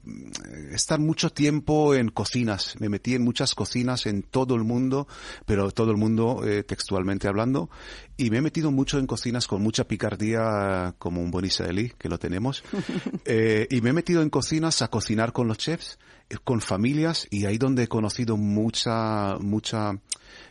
estar 0.73 0.99
mucho 0.99 1.31
tiempo 1.31 1.95
en 1.95 2.09
cocinas. 2.09 2.77
Me 2.81 2.89
metí 2.89 3.15
en 3.15 3.23
muchas 3.23 3.55
cocinas 3.55 4.07
en 4.07 4.23
todo 4.23 4.55
el 4.55 4.65
mundo, 4.65 5.07
pero 5.47 5.71
todo 5.71 5.91
el 5.91 5.97
mundo 5.97 6.43
textualmente 6.67 7.29
hablando, 7.29 7.71
y 8.17 8.31
me 8.31 8.39
he 8.39 8.43
metido 8.43 8.71
mucho 8.71 8.99
en 8.99 9.07
cocinas 9.07 9.47
con 9.47 9.63
mucha 9.63 9.87
picardía, 9.87 10.95
como 10.99 11.21
un 11.21 11.31
buen 11.31 11.45
israelí 11.45 11.93
que 11.99 12.09
lo 12.09 12.19
tenemos, 12.19 12.63
y 13.71 13.81
me 13.81 13.91
he 13.91 13.93
metido 13.93 14.23
en 14.23 14.31
cocinas 14.31 14.83
a 14.83 14.89
cocinar 14.89 15.33
con 15.33 15.49
los 15.49 15.59
chefs 15.59 15.99
con 16.45 16.61
familias 16.61 17.27
y 17.31 17.47
ahí 17.47 17.59
donde 17.59 17.85
he 17.85 17.89
conocido 17.89 18.37
mucha, 18.37 19.37
mucha, 19.39 20.01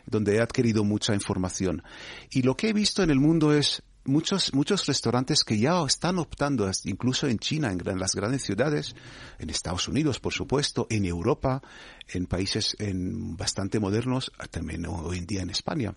donde 0.06 0.36
he 0.36 0.40
adquirido 0.40 0.84
mucha 0.84 1.14
información. 1.14 1.82
Y 2.30 2.42
lo 2.42 2.56
que 2.56 2.68
he 2.68 2.72
visto 2.72 3.02
en 3.02 3.10
el 3.10 3.20
mundo 3.20 3.52
es 3.52 3.82
muchos, 4.04 4.54
muchos 4.54 4.86
restaurantes 4.86 5.44
que 5.44 5.58
ya 5.58 5.82
están 5.82 6.18
optando, 6.18 6.70
incluso 6.84 7.26
en 7.26 7.38
China, 7.38 7.72
en, 7.72 7.98
las 7.98 8.14
grandes 8.14 8.42
ciudades, 8.42 8.94
en 9.38 9.50
Estados 9.50 9.88
Unidos, 9.88 10.20
por 10.20 10.32
supuesto, 10.32 10.86
en 10.90 11.04
Europa, 11.04 11.62
en 12.08 12.26
países 12.26 12.76
en 12.78 13.36
bastante 13.36 13.80
modernos, 13.80 14.32
también 14.50 14.86
hoy 14.86 15.18
en 15.18 15.26
día 15.26 15.42
en 15.42 15.50
España, 15.50 15.96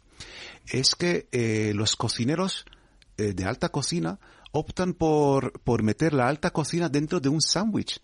es 0.68 0.96
que 0.96 1.28
eh, 1.32 1.72
los 1.76 1.96
cocineros 1.96 2.66
eh, 3.18 3.34
de 3.34 3.46
alta 3.46 3.70
cocina 3.70 4.20
optan 4.52 4.94
por, 4.94 5.60
por 5.62 5.84
meter 5.84 6.14
la 6.14 6.28
alta 6.28 6.52
cocina 6.52 6.90
dentro 6.90 7.20
de 7.20 7.30
un 7.30 7.42
sándwich. 7.42 8.02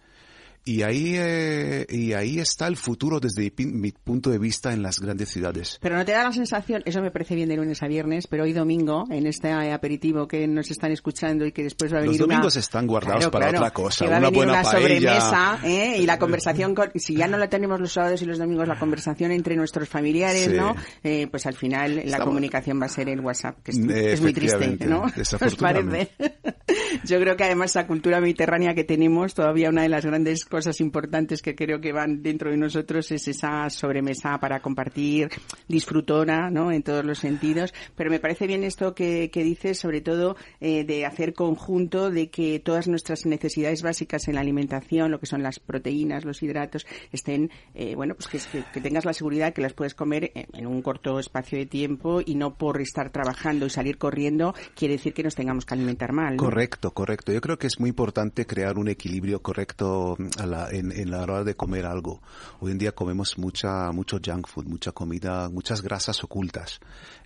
Y 0.66 0.82
ahí, 0.84 1.16
eh, 1.18 1.86
y 1.90 2.14
ahí 2.14 2.40
está 2.40 2.68
el 2.68 2.78
futuro 2.78 3.20
desde 3.20 3.52
mi, 3.58 3.92
punto 3.92 4.30
de 4.30 4.38
vista 4.40 4.72
en 4.72 4.82
las 4.82 5.00
grandes 5.00 5.30
ciudades. 5.30 5.78
Pero 5.82 5.98
no 5.98 6.06
te 6.06 6.14
da 6.14 6.24
la 6.24 6.32
sensación, 6.32 6.82
eso 6.86 7.02
me 7.02 7.12
parece 7.12 7.36
bien 7.36 7.50
de 7.50 7.58
lunes 7.58 7.84
a 7.84 7.88
viernes, 7.88 8.28
pero 8.28 8.44
hoy 8.44 8.54
domingo, 8.54 9.04
en 9.10 9.28
este 9.28 9.52
aperitivo 9.52 10.26
que 10.28 10.48
nos 10.48 10.72
están 10.72 10.92
escuchando 10.94 11.46
y 11.46 11.52
que 11.52 11.64
después 11.64 11.92
va 11.94 11.98
a 11.98 12.02
venir 12.02 12.18
Los 12.20 12.28
domingos 12.30 12.56
una... 12.56 12.60
están 12.62 12.88
guardados 12.88 13.18
claro, 13.28 13.32
para 13.32 13.46
claro, 13.50 13.58
otra 13.60 13.72
cosa, 13.74 14.06
que 14.06 14.12
va 14.12 14.16
a 14.16 14.20
una 14.20 14.28
venir 14.30 14.38
buena 14.38 14.54
una 14.54 14.64
paella. 14.64 15.20
sobremesa 15.20 15.60
¿eh? 15.66 15.98
y 16.02 16.06
la 16.06 16.18
conversación, 16.18 16.74
con, 16.76 16.92
si 16.96 17.16
ya 17.16 17.28
no 17.28 17.38
la 17.38 17.50
tenemos 17.50 17.82
los 17.82 17.92
sábados 17.92 18.22
y 18.22 18.26
los 18.26 18.38
domingos, 18.38 18.66
la 18.68 18.80
conversación 18.80 19.32
entre 19.34 19.58
nuestros 19.58 19.90
familiares, 19.90 20.46
Sí. 20.46 20.54
¿no? 20.56 20.76
Eh, 21.04 21.28
pues 21.30 21.46
al 21.46 21.56
final 21.56 21.96
la 21.96 22.02
Estamos- 22.04 22.26
comunicación 22.26 22.80
va 22.82 22.86
a 22.86 22.90
ser 22.90 23.10
el 23.10 23.20
WhatsApp, 23.20 23.58
que 23.64 23.72
es, 23.72 23.78
es 23.80 24.22
muy 24.22 24.32
triste, 24.34 24.78
¿no? 24.88 25.02
¿Os 25.08 25.16
desafortunadamente. 25.16 26.12
parece? 26.18 26.38
Yo 27.06 27.20
creo 27.20 27.36
que 27.36 27.44
además 27.44 27.72
esa 27.72 27.86
cultura 27.86 28.22
mediterránea 28.22 28.74
que 28.74 28.84
tenemos, 28.86 29.34
todavía 29.34 29.70
una 29.70 29.82
de 29.82 29.90
las 29.90 30.06
grandes 30.06 30.46
cosas 30.54 30.80
importantes 30.82 31.42
que 31.42 31.56
creo 31.56 31.82
que 31.82 31.92
van 31.92 32.22
dentro 32.22 32.52
de 32.52 32.58
nosotros 32.58 33.12
es 33.12 33.28
esa 33.28 33.72
sobremesa 33.72 34.38
para 34.38 34.60
compartir, 34.60 35.30
disfrutona, 35.68 36.52
¿no? 36.52 36.72
En 36.72 36.84
todos 36.84 37.04
los 37.04 37.18
sentidos. 37.18 37.74
Pero 37.96 38.12
me 38.12 38.20
parece 38.20 38.46
bien 38.46 38.64
esto 38.64 38.94
que, 38.94 39.32
que 39.32 39.44
dices, 39.44 39.80
sobre 39.80 40.02
todo 40.02 40.36
eh, 40.62 40.84
de 40.84 41.08
hacer 41.08 41.34
conjunto, 41.34 42.12
de 42.12 42.30
que 42.30 42.60
todas 42.60 42.88
nuestras 42.88 43.26
necesidades 43.26 43.82
básicas 43.82 44.28
en 44.28 44.36
la 44.36 44.42
alimentación, 44.42 45.10
lo 45.10 45.20
que 45.20 45.26
son 45.26 45.42
las 45.42 45.58
proteínas, 45.58 46.24
los 46.24 46.44
hidratos, 46.44 46.86
estén, 47.12 47.50
eh, 47.74 47.96
bueno, 47.96 48.14
pues 48.14 48.46
que, 48.46 48.80
tengas 48.80 49.06
la 49.06 49.14
seguridad 49.14 49.54
que 49.54 49.62
las 49.64 49.74
puedes 49.74 49.96
comer 49.96 50.34
en, 50.36 50.68
un 50.68 50.84
corto 50.84 51.18
espacio 51.18 51.58
de 51.58 51.66
tiempo 51.66 52.22
y 52.24 52.36
no 52.36 52.60
por 52.60 52.80
estar 52.80 53.10
trabajando 53.10 53.66
y 53.66 53.72
salir 53.72 53.98
corriendo 53.98 54.54
quiere 54.76 54.98
decir 54.98 55.16
que 55.16 55.24
nos 55.24 55.34
tengamos 55.34 55.66
que 55.66 55.74
alimentar 55.74 56.14
mal. 56.14 56.38
Correcto, 56.38 56.92
correcto. 56.92 57.32
Yo 57.32 57.42
creo 57.42 57.58
que 57.58 57.66
es 57.66 57.80
muy 57.80 57.90
importante 57.90 58.46
crear 58.46 58.78
un 58.78 58.88
equilibrio 58.88 59.42
correcto 59.42 60.16
a 60.44 60.46
la- 60.46 60.70
en, 60.70 60.92
en 60.92 61.10
la 61.12 61.22
hora 61.22 61.44
de 61.44 61.56
comer 61.56 61.86
algo. 61.86 62.22
Hoy 62.60 62.72
en 62.72 62.78
día 62.78 62.92
comemos 62.94 63.38
mucha, 63.38 63.92
mucho 63.92 64.20
junk 64.24 64.48
food, 64.48 64.66
mucha 64.66 64.92
comida, 64.92 65.50
muchas 65.50 65.82
grasas 65.82 66.24
ocultas. 66.24 66.80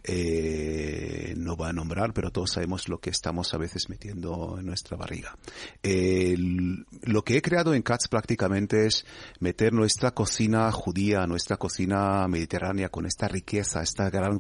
Eh, 0.04 1.34
no 1.38 1.56
voy 1.56 1.70
a 1.70 1.74
nombrar, 1.74 2.14
pero 2.14 2.32
todos 2.32 2.52
sabemos 2.52 2.88
lo 2.88 3.00
que 3.00 3.10
estamos 3.10 3.54
a 3.54 3.58
veces 3.58 3.90
metiendo 3.90 4.58
en 4.60 4.66
nuestra 4.66 4.96
barriga. 4.96 5.38
El- 5.84 6.86
lo 7.04 7.24
que 7.24 7.38
he 7.38 7.42
creado 7.42 7.74
en 7.74 7.82
CATS 7.82 8.08
prácticamente 8.08 8.86
es 8.86 9.06
meter 9.40 9.74
nuestra 9.74 10.12
cocina 10.12 10.72
judía, 10.72 11.28
nuestra 11.28 11.58
cocina 11.58 12.28
mediterránea 12.28 12.90
con 12.90 13.06
esta 13.06 13.28
riqueza, 13.28 13.82
esta 13.82 14.10
gran, 14.10 14.40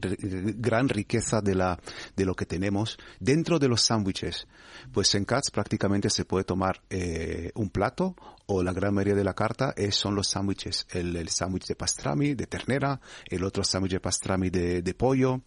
gran 0.58 0.88
riqueza 0.90 1.42
de 1.42 1.56
la, 1.56 1.80
de 2.16 2.26
lo 2.26 2.36
que 2.36 2.46
tenemos 2.46 2.98
dentro 3.20 3.60
de 3.60 3.68
los 3.68 3.82
sándwiches. 3.82 4.48
Pues 4.94 5.14
en 5.16 5.26
CATS 5.26 5.52
prácticamente 5.52 6.10
se 6.10 6.24
puede 6.26 6.46
tomar 6.46 6.82
eh, 6.90 7.52
un 7.56 7.70
plato 7.70 8.16
o 8.50 8.64
la 8.64 8.72
gran 8.72 8.94
mayoría 8.94 9.16
de 9.16 9.24
la 9.24 9.34
carta 9.34 9.74
es, 9.76 9.96
son 9.96 10.16
los 10.16 10.30
sándwiches. 10.30 10.88
El, 10.92 11.16
el 11.18 11.30
sándwich 11.30 11.68
de 11.68 11.76
pastrami, 11.76 12.34
de 12.34 12.48
ternera, 12.48 13.00
el 13.30 13.44
otro 13.44 13.64
sándwich 13.64 13.92
de 13.92 14.00
pastrami 14.00 14.50
de, 14.50 14.82
de 14.82 14.94
pollo, 14.94 15.42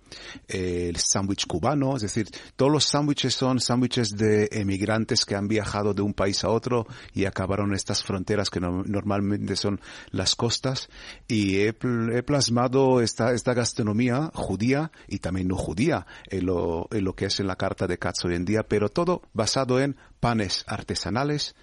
eh, 0.48 0.86
el 0.90 0.96
sándwich 0.96 1.46
cubano, 1.46 1.96
es 1.96 2.02
decir, 2.02 2.28
todos 2.56 2.70
los 2.70 2.84
sándwiches 2.84 3.34
son 3.34 3.58
sándwiches 3.58 4.10
de 4.10 4.48
emigrantes 4.52 5.24
que 5.24 5.34
han 5.34 5.48
viajado 5.48 5.94
de 5.94 6.02
un 6.02 6.12
país 6.12 6.44
a 6.44 6.50
otro 6.50 6.86
y 7.14 7.24
acabaron 7.24 7.74
estas 7.74 8.02
fronteras 8.04 8.50
que 8.50 8.60
no- 8.60 8.82
normalmente 8.84 9.56
son 9.56 9.80
las 10.10 10.36
costas 10.36 10.88
y 11.26 11.56
he, 11.60 11.68
he 12.12 12.22
plasmado 12.22 13.00
esta, 13.00 13.32
esta 13.32 13.54
gastronomía 13.54 14.30
judía 14.34 14.92
y 15.08 15.20
también 15.20 15.48
no 15.48 15.56
judía 15.56 16.06
en 16.26 16.44
lo, 16.46 16.86
en 16.90 17.04
lo 17.04 17.14
que 17.14 17.24
es 17.26 17.40
en 17.40 17.46
la 17.46 17.56
carta 17.56 17.86
de 17.86 17.98
Katz 17.98 18.26
hoy 18.26 18.34
en 18.34 18.44
día, 18.44 18.62
pero 18.62 18.90
todo 18.90 19.22
basado 19.32 19.80
en 19.80 19.96
panes 20.20 20.64
artesanales, 20.66 21.54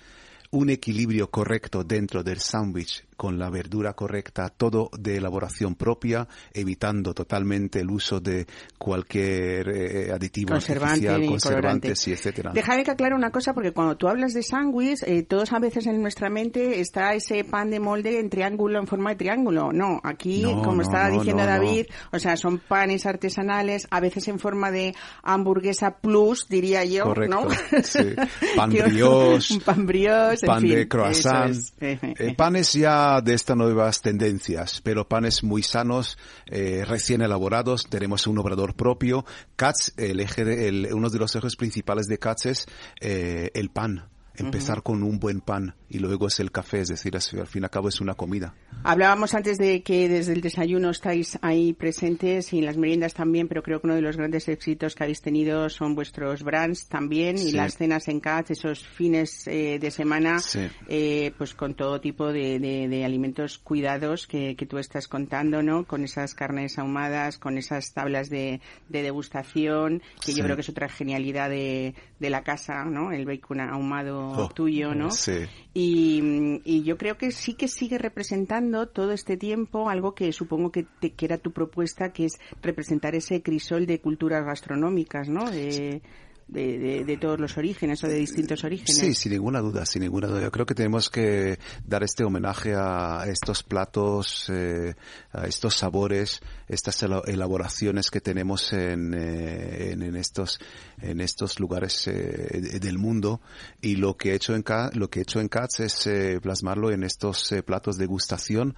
un 0.51 0.70
equilibrio 0.70 1.30
correcto 1.30 1.84
dentro 1.84 2.24
del 2.24 2.39
sándwich 2.39 3.06
con 3.18 3.39
la 3.39 3.50
verdura 3.50 3.94
correcta, 3.94 4.48
todo 4.50 4.92
de 4.98 5.18
elaboración 5.18 5.74
propia, 5.75 6.27
evitando 6.54 7.16
totalmente 7.16 7.80
el 7.80 7.89
uso 7.89 8.20
de 8.20 8.46
cualquier 8.77 9.70
eh, 9.70 10.12
aditivo 10.12 10.51
Conservante 10.51 11.10
artificial, 11.10 11.27
conservantes 11.27 12.04
colorante. 12.04 12.10
y 12.10 12.13
etcétera. 12.13 12.51
Déjame 12.54 12.84
que 12.84 12.92
aclare 12.92 13.16
una 13.16 13.32
cosa, 13.32 13.54
porque 13.56 13.72
cuando 13.72 13.98
tú 13.98 14.08
hablas 14.08 14.34
de 14.34 14.44
sándwich, 14.44 15.01
eh, 15.04 15.24
todos 15.24 15.51
a 15.51 15.58
veces 15.60 15.88
en 15.88 16.00
nuestra 16.00 16.30
mente 16.30 16.80
está 16.80 17.16
ese 17.16 17.44
pan 17.44 17.72
de 17.72 17.80
molde 17.80 18.20
en 18.20 18.30
triángulo, 18.30 18.80
en 18.80 18.86
forma 18.86 19.10
de 19.12 19.16
triángulo. 19.16 19.72
No, 19.74 20.00
aquí, 20.04 20.44
No, 20.44 20.62
como 20.62 20.77
no, 20.77 20.82
estaba 20.84 21.10
no, 21.10 21.16
diciendo. 21.18 21.44
David, 21.44 21.88
o 22.12 22.20
sea, 22.20 22.38
son 22.38 22.60
panes 22.60 23.08
artesanales, 23.08 23.88
a 23.89 24.00
veces 24.00 24.27
en 24.27 24.38
forma 24.38 24.70
de 24.70 24.94
hamburguesa 25.24 25.98
plus, 25.98 26.48
diría 26.48 26.86
yo, 26.86 27.04
Correcto, 27.06 27.48
¿no? 27.48 27.82
sí. 27.84 28.00
Pan 28.56 28.70
brioche, 28.70 29.60
pan 29.62 29.86
brioche, 29.88 30.37
pan 30.46 30.62
fin, 30.62 30.70
de 30.75 30.88
croissant, 30.88 31.50
es. 31.50 31.74
eh, 31.82 32.34
panes 32.36 32.74
ya 32.74 33.22
de 33.22 33.34
estas 33.34 33.56
nuevas 33.58 34.01
tendencias, 34.01 34.82
pero 34.82 35.08
panes 35.08 35.44
muy 35.44 35.63
sanos, 35.63 36.17
eh, 36.48 36.84
recién 36.86 37.22
elaborados. 37.22 37.88
Tenemos 37.89 38.27
un 38.27 38.38
obrador 38.39 38.75
propio. 38.75 39.25
Katz, 39.56 39.94
el 39.98 40.20
eje 40.20 40.46
de, 40.46 40.67
el- 40.67 40.89
uno 40.94 41.10
de 41.10 41.20
los 41.20 41.36
ejes 41.36 41.56
principales 41.56 42.08
de 42.08 42.17
Katz 42.20 42.46
es 42.46 42.65
eh, 43.01 43.50
el 43.53 43.70
pan. 43.70 44.10
Empezar 44.38 44.84
con 44.84 45.03
un 45.03 45.20
buen 45.20 45.41
pan 45.41 45.75
y 45.89 46.00
luego 46.00 46.27
es 46.27 46.39
el 46.39 46.51
café, 46.51 46.82
es 46.82 46.89
decir, 46.89 47.15
al 47.15 47.48
fin 47.48 47.62
y 47.62 47.65
al 47.65 47.70
cabo 47.70 47.89
es 47.89 48.00
una 48.01 48.13
comida. 48.13 48.53
Hablábamos 48.84 49.34
antes 49.34 49.58
de 49.58 49.82
que 49.84 50.08
desde 50.10 50.34
el 50.34 50.41
desayuno 50.41 50.89
estáis 50.91 51.39
ahí 51.41 51.74
presentes 51.74 52.53
y 52.53 52.60
en 52.60 52.65
las 52.65 52.77
meriendas 52.77 53.13
también, 53.13 53.48
pero 53.48 53.63
creo 53.63 53.82
que 53.82 53.88
uno 53.88 53.96
de 53.96 54.01
los 54.01 54.17
grandes 54.17 54.48
éxitos 54.48 54.96
que 54.96 55.03
habéis 55.03 55.22
tenido 55.22 55.70
son 55.70 55.96
vuestros 55.96 56.44
brands 56.44 56.88
también 56.88 57.38
y 57.38 57.51
las 57.51 57.77
cenas 57.77 58.08
en 58.08 58.20
CATS, 58.20 58.51
esos 58.51 58.86
fines 58.88 59.48
eh, 59.48 59.79
de 59.79 59.91
semana, 59.91 60.39
Sí. 60.39 60.67
eh, 60.88 61.32
pues 61.38 61.53
con 61.53 61.74
todo 61.74 62.00
tipo 62.01 62.32
de, 62.32 62.60
de- 62.60 62.88
de 62.88 63.06
alimentos 63.06 63.58
cuidados 63.58 64.27
que, 64.27 64.56
que 64.56 64.65
tú 64.65 64.77
estás 64.77 65.08
contando, 65.08 65.63
¿no? 65.63 65.86
Con 65.86 66.03
esas 66.03 66.34
carnes 66.36 66.77
ahumadas, 66.77 67.38
con 67.38 67.58
esas 67.58 67.94
tablas 67.94 68.29
de, 68.29 68.62
de 68.89 69.01
degustación, 69.01 70.01
que 70.24 70.32
Sí. 70.32 70.38
yo 70.38 70.44
creo 70.44 70.56
que 70.56 70.62
es 70.62 70.70
otra 70.70 70.89
genialidad 70.89 71.50
de, 71.50 71.96
de 72.20 72.29
la 72.29 72.44
casa, 72.44 72.84
¿no? 72.86 73.12
El 73.12 73.25
bacon 73.25 73.60
ahumado 73.62 74.26
Oh, 74.36 74.50
tuyo, 74.50 74.93
¿no? 74.93 75.12
Sí. 75.12 75.46
Y, 75.74 76.62
y 76.63 76.84
yo 76.84 76.98
creo 76.98 77.17
que 77.17 77.31
sí 77.31 77.53
que 77.53 77.67
sigue 77.67 77.98
representando 77.98 78.88
todo 78.88 79.12
este 79.12 79.38
tiempo 79.38 79.89
algo 79.89 80.15
que 80.15 80.31
supongo 80.31 80.72
que, 80.72 80.84
te, 80.84 81.13
que 81.13 81.25
era 81.25 81.38
tu 81.38 81.51
propuesta, 81.51 82.12
que 82.12 82.25
es 82.25 82.39
representar 82.62 83.15
ese 83.15 83.41
crisol 83.41 83.86
de 83.86 84.01
culturas 84.01 84.46
gastronómicas, 84.46 85.29
¿no? 85.29 85.50
De, 85.50 86.01
de, 86.48 86.80
de- 86.80 87.06
de 87.06 87.18
todos 87.18 87.39
los 87.39 87.58
orígenes 87.58 88.04
o 88.04 88.08
de 88.08 88.16
distintos 88.16 88.63
orígenes. 88.63 88.96
Sí, 88.98 89.13
sin 89.13 89.34
ninguna 89.34 89.60
duda, 89.60 89.86
sin 89.86 90.01
ninguna 90.04 90.27
duda. 90.27 90.42
Yo 90.42 90.51
creo 90.51 90.66
que 90.66 90.75
tenemos 90.75 91.10
que 91.10 91.60
dar 91.86 92.04
este 92.04 92.24
homenaje 92.24 92.74
a 92.75 93.25
estos 93.27 93.63
platos, 93.63 94.50
eh, 94.50 94.96
a 95.32 95.46
estos 95.48 95.75
sabores, 95.75 96.42
estas 96.68 97.01
ela- 97.04 97.22
elaboraciones 97.27 98.10
que 98.10 98.22
tenemos 98.22 98.72
en, 98.74 99.13
eh, 99.13 99.92
en, 99.92 100.01
en 100.04 100.16
estos 100.16 100.60
en 101.01 101.22
estos 101.22 101.60
lugares 101.60 102.08
eh, 102.08 102.13
de- 102.62 102.80
del 102.80 102.98
mundo 102.98 103.42
y 103.82 103.98
lo 103.98 104.18
que 104.18 104.32
he 104.32 104.36
hecho 104.36 104.56
en 104.56 104.63
lo 104.94 105.10
que 105.10 105.20
he 105.20 105.22
hecho 105.24 105.39
en 105.39 105.48
Katz 105.50 105.80
es 105.82 106.08
eh, 106.08 106.39
plasmarlo 106.42 106.92
en 106.92 107.04
estos 107.04 107.54
platos 107.66 107.98
de 107.98 108.06
gustación. 108.06 108.75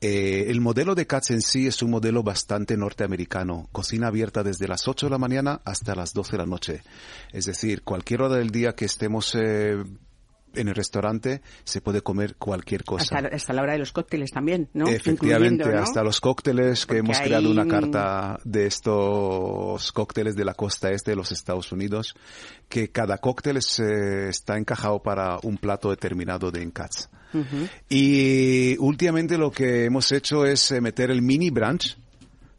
Eh, 0.00 0.46
el 0.48 0.60
modelo 0.60 0.94
de 0.94 1.08
Katz 1.08 1.32
en 1.32 1.42
sí 1.42 1.66
es 1.66 1.82
un 1.82 1.90
modelo 1.90 2.22
bastante 2.22 2.76
norteamericano, 2.76 3.68
cocina 3.72 4.06
abierta 4.06 4.44
desde 4.44 4.68
las 4.68 4.86
8 4.86 5.06
de 5.06 5.10
la 5.10 5.18
mañana 5.18 5.60
hasta 5.64 5.96
las 5.96 6.14
12 6.14 6.32
de 6.32 6.38
la 6.38 6.46
noche. 6.46 6.82
Es 7.32 7.46
decir, 7.46 7.82
cualquier 7.82 8.22
hora 8.22 8.36
del 8.36 8.50
día 8.50 8.76
que 8.76 8.84
estemos 8.84 9.34
eh, 9.34 9.82
en 10.60 10.68
el 10.68 10.74
restaurante 10.74 11.40
se 11.64 11.80
puede 11.80 12.02
comer 12.02 12.36
cualquier 12.36 12.84
cosa. 12.84 13.16
Hasta, 13.16 13.28
hasta 13.34 13.52
la 13.52 13.62
hora 13.62 13.72
de 13.72 13.78
los 13.78 13.92
cócteles 13.92 14.30
también, 14.30 14.68
¿no? 14.74 14.86
Efectivamente, 14.88 15.68
¿no? 15.70 15.78
hasta 15.80 16.02
los 16.02 16.20
cócteles 16.20 16.80
que 16.86 16.86
Porque 16.86 16.98
hemos 16.98 17.18
ahí, 17.18 17.26
creado 17.26 17.50
una 17.50 17.66
carta 17.66 18.38
de 18.44 18.66
estos 18.66 19.92
cócteles 19.92 20.36
de 20.36 20.44
la 20.44 20.54
costa 20.54 20.90
este 20.90 21.12
de 21.12 21.16
los 21.16 21.32
Estados 21.32 21.72
Unidos, 21.72 22.14
que 22.68 22.90
cada 22.90 23.18
cóctel 23.18 23.56
es, 23.58 23.78
eh, 23.80 24.28
está 24.28 24.56
encajado 24.58 25.00
para 25.02 25.38
un 25.42 25.56
plato 25.58 25.90
determinado 25.90 26.50
de 26.50 26.62
Encats. 26.62 27.08
Ujú. 27.34 27.68
Y 27.88 28.76
últimamente 28.78 29.36
lo 29.38 29.50
que 29.50 29.84
hemos 29.84 30.12
hecho 30.12 30.44
es 30.46 30.70
eh, 30.72 30.80
meter 30.80 31.10
el 31.10 31.22
mini 31.22 31.50
brunch, 31.50 31.96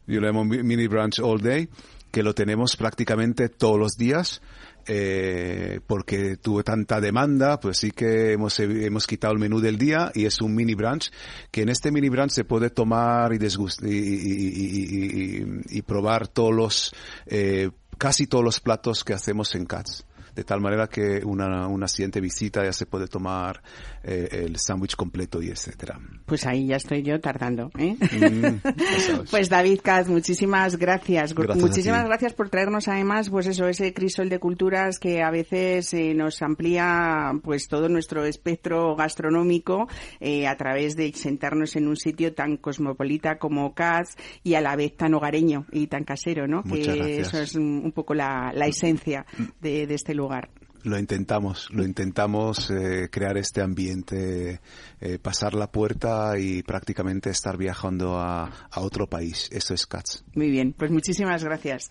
yo 0.06 0.20
lo 0.20 0.26
llamo 0.26 0.44
mi- 0.44 0.62
mini 0.62 0.86
brunch 0.86 1.20
all 1.20 1.40
day, 1.40 1.68
que 2.10 2.22
lo 2.22 2.34
tenemos 2.34 2.76
prácticamente 2.76 3.48
todos 3.48 3.78
los 3.78 3.92
días, 3.96 4.40
eh, 4.86 5.80
porque 5.86 6.36
tuve 6.36 6.62
tanta 6.62 7.00
demanda, 7.00 7.60
pues 7.60 7.78
sí 7.78 7.90
que 7.90 8.32
hemos, 8.32 8.58
hemos 8.60 9.06
quitado 9.06 9.32
el 9.32 9.38
menú 9.38 9.60
del 9.60 9.78
día 9.78 10.10
y 10.14 10.24
es 10.26 10.40
un 10.40 10.54
mini 10.54 10.74
brunch, 10.74 11.10
que 11.50 11.62
en 11.62 11.68
este 11.68 11.90
mini 11.92 12.08
brunch 12.08 12.30
se 12.32 12.44
puede 12.44 12.70
tomar 12.70 13.32
y- 13.82 13.88
y- 13.88 15.42
y- 15.42 15.78
y 15.78 15.82
probar 15.82 16.28
todos 16.28 16.54
los, 16.54 16.94
eh, 17.26 17.70
casi 17.98 18.26
todos 18.26 18.44
los 18.44 18.60
platos 18.60 19.04
que 19.04 19.12
hacemos 19.12 19.54
en 19.54 19.66
Cats. 19.66 20.04
De 20.34 20.44
tal 20.44 20.60
manera 20.60 20.86
que 20.88 21.22
una, 21.24 21.66
una 21.66 21.88
siguiente 21.88 22.20
visita 22.20 22.64
ya 22.64 22.72
se 22.72 22.86
puede 22.86 23.08
tomar 23.08 23.62
eh, 24.02 24.28
el 24.46 24.56
sándwich 24.58 24.96
completo 24.96 25.42
y 25.42 25.48
etcétera. 25.48 25.98
Pues 26.26 26.46
ahí 26.46 26.68
ya 26.68 26.76
estoy 26.76 27.02
yo 27.02 27.20
tardando, 27.20 27.70
¿eh? 27.78 27.96
Mm. 28.00 28.60
Pues 29.30 29.48
David 29.48 29.80
Katz, 29.82 30.08
muchísimas 30.08 30.76
gracias. 30.76 31.34
Muchísimas 31.36 32.04
gracias 32.04 32.32
por 32.32 32.48
traernos 32.48 32.88
además, 32.88 33.28
pues 33.30 33.46
eso, 33.46 33.66
ese 33.68 33.92
crisol 33.92 34.28
de 34.28 34.38
culturas 34.38 34.98
que 34.98 35.22
a 35.22 35.30
veces 35.30 35.92
eh, 35.94 36.14
nos 36.14 36.40
amplía 36.42 37.32
pues 37.42 37.68
todo 37.68 37.88
nuestro 37.88 38.24
espectro 38.24 38.96
gastronómico 38.96 39.88
eh, 40.20 40.46
a 40.46 40.56
través 40.56 40.96
de 40.96 41.12
sentarnos 41.12 41.76
en 41.76 41.88
un 41.88 41.96
sitio 41.96 42.32
tan 42.34 42.56
cosmopolita 42.56 43.38
como 43.38 43.74
Katz 43.74 44.16
y 44.42 44.54
a 44.54 44.60
la 44.60 44.76
vez 44.76 44.96
tan 44.96 45.14
hogareño 45.14 45.66
y 45.72 45.86
tan 45.86 46.04
casero, 46.04 46.46
¿no? 46.46 46.62
Muchas 46.64 46.94
que 46.94 47.02
gracias. 47.02 47.28
eso 47.28 47.42
es 47.42 47.54
un, 47.54 47.82
un 47.84 47.92
poco 47.92 48.14
la, 48.14 48.52
la 48.54 48.66
esencia 48.66 49.26
de, 49.60 49.86
de 49.86 49.94
este 49.94 50.14
lugar. 50.14 50.19
Lo 50.82 50.98
intentamos, 50.98 51.68
lo 51.70 51.84
intentamos 51.84 52.70
eh, 52.70 53.08
crear 53.10 53.36
este 53.36 53.60
ambiente, 53.60 54.60
eh, 55.00 55.18
pasar 55.18 55.52
la 55.52 55.70
puerta 55.70 56.38
y 56.38 56.62
prácticamente 56.62 57.28
estar 57.28 57.58
viajando 57.58 58.18
a, 58.18 58.44
a 58.70 58.80
otro 58.80 59.06
país. 59.06 59.48
Eso 59.52 59.74
es 59.74 59.86
Cats. 59.86 60.24
Muy 60.34 60.50
bien, 60.50 60.72
pues 60.72 60.90
muchísimas 60.90 61.44
gracias. 61.44 61.90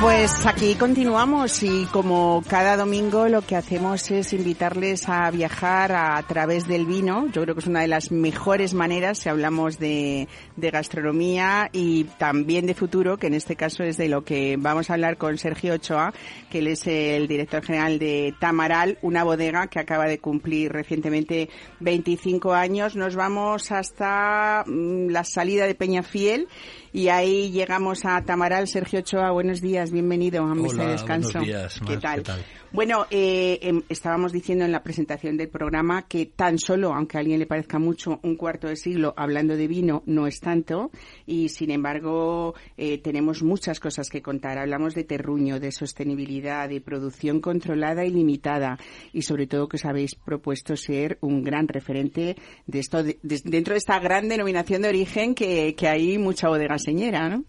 Pues 0.00 0.46
aquí 0.46 0.76
continuamos 0.76 1.62
y 1.62 1.84
como 1.92 2.42
cada 2.48 2.78
domingo 2.78 3.28
lo 3.28 3.42
que 3.42 3.54
hacemos 3.54 4.10
es 4.10 4.32
invitarles 4.32 5.06
a 5.10 5.30
viajar 5.30 5.92
a, 5.92 6.22
través 6.22 6.66
del 6.66 6.86
vino. 6.86 7.26
Yo 7.26 7.42
creo 7.42 7.54
que 7.54 7.60
es 7.60 7.66
una 7.66 7.82
de 7.82 7.88
las 7.88 8.10
mejores 8.10 8.72
maneras 8.72 9.18
si 9.18 9.28
hablamos 9.28 9.78
de, 9.78 10.26
de 10.56 10.70
gastronomía 10.70 11.68
y 11.74 12.04
también 12.04 12.64
de 12.64 12.72
futuro, 12.72 13.18
que 13.18 13.26
en 13.26 13.34
este 13.34 13.56
caso 13.56 13.82
es 13.82 13.98
de 13.98 14.08
lo 14.08 14.24
que 14.24 14.56
vamos 14.58 14.88
a 14.88 14.94
hablar 14.94 15.18
con 15.18 15.36
Sergio 15.36 15.74
Ochoa, 15.74 16.14
que 16.48 16.60
él 16.60 16.68
es 16.68 16.86
el 16.86 17.28
director 17.28 17.62
general 17.62 17.98
de 17.98 18.34
Tamaral, 18.40 18.96
una 19.02 19.22
bodega 19.22 19.66
que 19.66 19.80
acaba 19.80 20.06
de 20.06 20.18
cumplir 20.18 20.72
recientemente 20.72 21.50
25 21.80 22.54
años. 22.54 22.96
Nos 22.96 23.16
vamos 23.16 23.70
hasta 23.70 24.64
mm, 24.66 25.10
la 25.10 25.24
salida 25.24 25.66
de 25.66 25.74
Peñafiel 25.74 26.48
y 26.92 27.08
ahí 27.08 27.50
llegamos 27.50 28.04
a 28.04 28.22
Tamaral. 28.22 28.66
Sergio 28.68 29.00
Ochoa, 29.00 29.30
buenos 29.30 29.60
días, 29.60 29.90
bienvenido 29.90 30.42
a 30.44 30.54
Mesa 30.54 30.84
de 30.84 30.92
Descanso. 30.92 31.38
buenos 31.38 31.46
días, 31.46 31.80
¿Qué 31.86 31.92
Mar, 31.92 32.00
tal? 32.00 32.16
¿qué 32.16 32.22
tal? 32.22 32.44
Bueno, 32.72 33.04
eh, 33.10 33.58
em, 33.62 33.82
estábamos 33.88 34.30
diciendo 34.32 34.64
en 34.64 34.70
la 34.70 34.84
presentación 34.84 35.36
del 35.36 35.48
programa 35.48 36.06
que 36.06 36.26
tan 36.26 36.56
solo, 36.56 36.94
aunque 36.94 37.16
a 37.16 37.20
alguien 37.20 37.40
le 37.40 37.46
parezca 37.46 37.80
mucho, 37.80 38.20
un 38.22 38.36
cuarto 38.36 38.68
de 38.68 38.76
siglo 38.76 39.12
hablando 39.16 39.56
de 39.56 39.66
vino 39.66 40.04
no 40.06 40.28
es 40.28 40.38
tanto 40.38 40.92
y 41.26 41.48
sin 41.48 41.72
embargo 41.72 42.54
eh, 42.76 42.98
tenemos 42.98 43.42
muchas 43.42 43.80
cosas 43.80 44.08
que 44.08 44.22
contar. 44.22 44.56
Hablamos 44.56 44.94
de 44.94 45.02
terruño, 45.02 45.58
de 45.58 45.72
sostenibilidad, 45.72 46.68
de 46.68 46.80
producción 46.80 47.40
controlada 47.40 48.04
y 48.04 48.10
limitada 48.10 48.78
y 49.12 49.22
sobre 49.22 49.48
todo 49.48 49.68
que 49.68 49.76
os 49.76 49.84
habéis 49.84 50.14
propuesto 50.14 50.76
ser 50.76 51.18
un 51.22 51.42
gran 51.42 51.66
referente 51.66 52.36
de 52.68 52.78
esto 52.78 53.02
de- 53.02 53.18
de- 53.24 53.42
dentro 53.46 53.74
de 53.74 53.78
esta 53.78 53.98
gran 53.98 54.28
denominación 54.28 54.82
de 54.82 54.88
origen 54.90 55.34
que, 55.34 55.74
que 55.74 55.88
hay 55.88 56.18
mucha 56.18 56.48
bodega 56.48 56.78
señera, 56.78 57.28
¿no? 57.28 57.44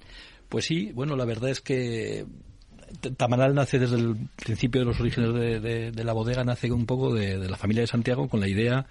Pues 0.49 0.65
sí, 0.65 0.91
bueno, 0.93 1.15
la 1.15 1.23
verdad 1.25 1.49
es 1.51 1.62
que 1.62 2.25
Tamaral 3.17 3.54
nace 3.56 3.80
desde 3.80 3.95
el 3.97 4.15
principio 4.36 4.82
de 4.82 4.86
los 4.86 4.99
orígenes 4.99 5.34
de, 5.34 6.04
la 6.04 6.13
bodega, 6.13 6.43
nace 6.43 6.71
un 6.71 6.86
poco 6.86 7.13
de, 7.13 7.38
de 7.38 7.49
la 7.49 7.58
familia 7.58 7.82
de 7.82 7.88
Santiago 7.88 8.27
con 8.27 8.39
la 8.39 8.47
idea 8.47 8.86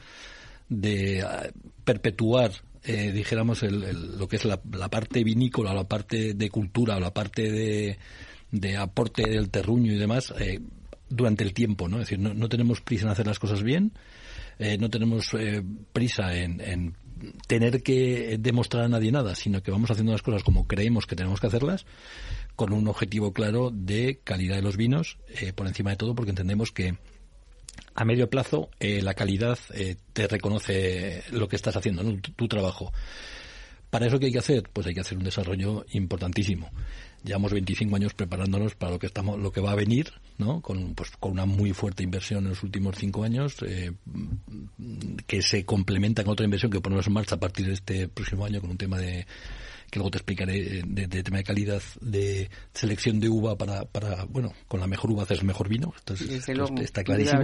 de 0.68 1.22
ah, 1.22 1.48
perpetuar, 1.84 2.52
eh, 2.84 3.12
dijéramos, 3.12 3.62
el- 3.62 3.82
el- 3.84 4.18
lo 4.18 4.28
que 4.28 4.36
es 4.36 4.44
la, 4.44 4.60
la 4.72 4.88
parte 4.88 5.24
vinícola, 5.24 5.74
la 5.74 5.84
parte 5.84 6.34
de 6.34 6.50
cultura, 6.50 6.98
la 7.00 7.12
parte 7.12 7.50
de, 8.52 8.76
aporte 8.76 9.28
del 9.28 9.50
terruño 9.50 9.92
y 9.92 9.96
demás, 9.98 10.32
eh, 10.38 10.60
durante 11.08 11.42
el 11.44 11.52
tiempo, 11.52 11.88
¿no? 11.88 11.96
Es 11.96 12.02
decir, 12.08 12.18
no, 12.20 12.34
no 12.34 12.48
tenemos 12.48 12.80
prisa 12.80 13.04
en 13.06 13.10
hacer 13.10 13.26
las 13.26 13.38
cosas 13.40 13.62
bien, 13.62 13.92
eh, 14.58 14.78
no 14.78 14.88
tenemos 14.90 15.34
eh, 15.34 15.62
prisa 15.92 16.36
en, 16.36 16.60
en 16.60 16.94
tener 17.46 17.82
que 17.82 18.38
demostrar 18.40 18.84
a 18.84 18.88
nadie 18.88 19.10
nada, 19.12 19.34
sino 19.34 19.62
que 19.62 19.70
vamos 19.70 19.90
haciendo 19.90 20.12
las 20.12 20.22
cosas 20.22 20.42
como 20.42 20.66
creemos 20.66 21.06
que 21.06 21.16
tenemos 21.16 21.40
que 21.40 21.48
hacerlas, 21.48 21.84
con 22.60 22.74
un 22.74 22.88
objetivo 22.88 23.32
claro 23.32 23.70
de 23.72 24.20
calidad 24.22 24.56
de 24.56 24.60
los 24.60 24.76
vinos, 24.76 25.16
eh, 25.28 25.54
por 25.54 25.66
encima 25.66 25.92
de 25.92 25.96
todo, 25.96 26.14
porque 26.14 26.28
entendemos 26.28 26.72
que 26.72 26.98
a 27.94 28.04
medio 28.04 28.28
plazo 28.28 28.68
eh, 28.80 29.00
la 29.00 29.14
calidad 29.14 29.58
eh, 29.72 29.96
te 30.12 30.28
reconoce 30.28 31.22
lo 31.30 31.48
que 31.48 31.56
estás 31.56 31.74
haciendo, 31.76 32.02
¿no? 32.02 32.20
tu, 32.20 32.48
trabajo. 32.48 32.92
¿Para 33.88 34.08
eso 34.08 34.18
qué 34.18 34.26
hay 34.26 34.32
que 34.32 34.40
hacer? 34.40 34.68
Pues 34.74 34.86
hay 34.86 34.92
que 34.92 35.00
hacer 35.00 35.16
un 35.16 35.24
desarrollo 35.24 35.86
importantísimo. 35.92 36.68
Llevamos 37.24 37.54
25 37.54 37.96
años 37.96 38.12
preparándonos 38.12 38.74
para 38.74 38.92
lo 38.92 38.98
que 38.98 39.06
estamos, 39.06 39.38
lo 39.38 39.52
que 39.52 39.62
va 39.62 39.72
a 39.72 39.74
venir, 39.74 40.12
¿no? 40.36 40.60
Con, 40.60 40.94
pues, 40.94 41.12
con 41.12 41.32
una 41.32 41.46
muy 41.46 41.72
fuerte 41.72 42.02
inversión 42.02 42.44
en 42.44 42.50
los 42.50 42.62
últimos 42.62 42.96
cinco 42.98 43.24
años, 43.24 43.56
eh, 43.62 43.92
que 45.26 45.40
se 45.40 45.64
complementa 45.64 46.24
con 46.24 46.34
otra 46.34 46.44
inversión 46.44 46.70
que 46.70 46.82
ponemos 46.82 47.06
en 47.06 47.14
marcha 47.14 47.36
a 47.36 47.40
partir 47.40 47.68
de 47.68 47.72
este 47.72 48.08
próximo 48.08 48.44
año 48.44 48.60
con 48.60 48.68
un 48.68 48.76
tema 48.76 48.98
de 48.98 49.26
que 49.90 49.98
luego 49.98 50.10
te 50.10 50.18
explicaré 50.18 50.82
de, 50.86 51.06
de 51.06 51.22
tema 51.22 51.38
de 51.38 51.44
calidad 51.44 51.82
de 52.00 52.48
selección 52.74 53.20
de 53.20 53.28
uva 53.28 53.56
para, 53.58 53.84
para 53.84 54.24
bueno, 54.24 54.52
con 54.68 54.80
la 54.80 54.86
mejor 54.86 55.10
uva 55.10 55.24
haces 55.24 55.40
el 55.40 55.46
mejor 55.46 55.68
vino. 55.68 55.92
Entonces, 55.98 56.28
Desde 56.28 56.52
esto 56.52 56.74
está 56.82 57.04
clarísimo. 57.04 57.40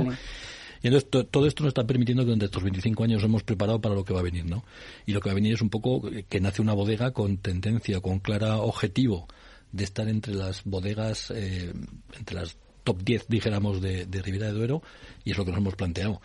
Y 0.82 0.88
entonces 0.88 1.10
to- 1.10 1.26
todo 1.26 1.46
esto 1.46 1.62
nos 1.64 1.70
está 1.70 1.86
permitiendo 1.86 2.22
que 2.22 2.26
durante 2.26 2.44
estos 2.46 2.62
25 2.62 3.02
años 3.04 3.22
hemos 3.24 3.42
preparado 3.42 3.80
para 3.80 3.94
lo 3.94 4.04
que 4.04 4.12
va 4.12 4.20
a 4.20 4.22
venir, 4.22 4.44
¿no? 4.44 4.62
Y 5.06 5.12
lo 5.12 5.20
que 5.20 5.28
va 5.28 5.32
a 5.32 5.34
venir 5.34 5.54
es 5.54 5.62
un 5.62 5.70
poco 5.70 6.02
que 6.28 6.40
nace 6.40 6.60
una 6.62 6.74
bodega 6.74 7.12
con 7.12 7.38
tendencia, 7.38 8.00
con 8.00 8.18
clara 8.20 8.58
objetivo 8.58 9.26
de 9.72 9.84
estar 9.84 10.06
entre 10.08 10.34
las 10.34 10.62
bodegas, 10.64 11.30
eh, 11.34 11.72
entre 12.18 12.36
las 12.36 12.56
top 12.84 13.02
10, 13.02 13.26
dijéramos, 13.28 13.80
de, 13.82 14.06
de 14.06 14.22
Ribera 14.22 14.46
de 14.46 14.52
Duero, 14.52 14.82
y 15.24 15.32
es 15.32 15.36
lo 15.38 15.44
que 15.44 15.50
nos 15.50 15.58
hemos 15.58 15.74
planteado. 15.74 16.20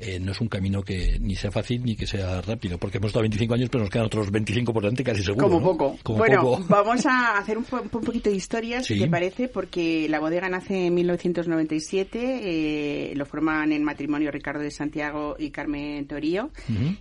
Eh, 0.00 0.20
no 0.20 0.30
es 0.32 0.40
un 0.40 0.48
camino 0.48 0.82
que 0.82 1.18
ni 1.20 1.34
sea 1.34 1.50
fácil 1.50 1.82
ni 1.84 1.96
que 1.96 2.06
sea 2.06 2.40
rápido, 2.40 2.78
porque 2.78 2.98
hemos 2.98 3.08
estado 3.08 3.22
25 3.22 3.54
años, 3.54 3.68
pero 3.68 3.82
nos 3.82 3.90
quedan 3.90 4.06
otros 4.06 4.30
25 4.30 4.72
por 4.72 4.82
delante 4.84 5.02
casi 5.02 5.22
seguro. 5.24 5.48
Como 5.48 5.58
¿no? 5.60 5.66
poco. 5.66 5.98
Como 6.04 6.18
bueno, 6.18 6.40
poco. 6.42 6.64
vamos 6.68 7.04
a 7.06 7.36
hacer 7.38 7.58
un, 7.58 7.64
po- 7.64 7.80
un 7.82 7.88
poquito 7.88 8.30
de 8.30 8.36
historia, 8.36 8.80
si 8.82 8.94
Sí. 8.94 9.00
te 9.00 9.08
parece, 9.08 9.48
porque 9.48 10.06
la 10.08 10.20
bodega 10.20 10.48
nace 10.48 10.86
en 10.86 10.94
1997, 10.94 13.10
eh, 13.10 13.12
lo 13.16 13.26
forman 13.26 13.72
en 13.72 13.82
matrimonio 13.82 14.30
Ricardo 14.30 14.60
de 14.60 14.70
Santiago 14.70 15.36
y 15.38 15.50
Carmen 15.50 16.06
Torío, 16.06 16.50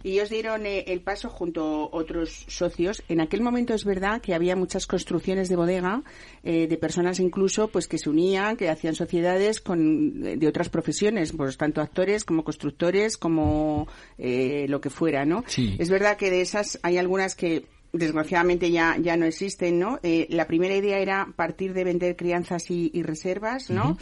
y 0.04 0.12
ellos 0.14 0.30
dieron 0.30 0.66
eh, 0.66 0.86
el 0.88 1.02
paso 1.02 1.30
junto 1.30 1.62
a 1.94 1.96
otros 1.96 2.46
socios. 2.48 3.04
En 3.10 3.22
aquel 3.22 3.42
momento 3.42 3.74
es 3.74 3.86
verdad 3.86 4.22
que 4.22 4.34
había 4.34 4.56
muchas 4.56 4.88
construcciones 4.88 5.50
de 5.50 5.56
bodega, 5.56 6.02
eh, 6.44 6.68
de 6.68 6.78
personas 6.78 7.20
incluso 7.20 7.68
pues 7.68 7.88
que 7.88 7.98
se 7.98 8.10
unían, 8.10 8.56
que 8.58 8.70
hacían 8.70 8.96
sociedades 8.96 9.62
con, 9.62 10.22
de 10.40 10.48
otras 10.48 10.70
profesiones, 10.70 11.32
pues 11.34 11.58
tanto 11.58 11.82
actores 11.82 12.24
como 12.26 12.44
constructores, 12.44 12.87
como 13.18 13.88
eh, 14.18 14.66
lo 14.70 14.82
que 14.82 14.90
fuera, 14.90 15.26
¿no? 15.26 15.44
Sí. 15.48 15.76
Es 15.80 15.90
verdad 15.90 16.18
que 16.18 16.30
de 16.30 16.42
esas 16.42 16.80
hay 16.84 16.98
algunas 16.98 17.36
que 17.36 17.66
desgraciadamente 17.94 18.72
ya, 18.72 18.98
ya 19.02 19.18
no 19.18 19.26
existen, 19.26 19.80
¿no? 19.80 20.00
Eh, 20.04 20.28
la 20.30 20.48
primera 20.48 20.76
idea 20.76 21.00
era 21.00 21.28
partir 21.36 21.74
de 21.74 21.84
vender 21.84 22.16
crianzas 22.16 22.70
y, 22.70 22.92
y 22.94 23.02
reservas, 23.04 23.70
¿no? 23.70 23.98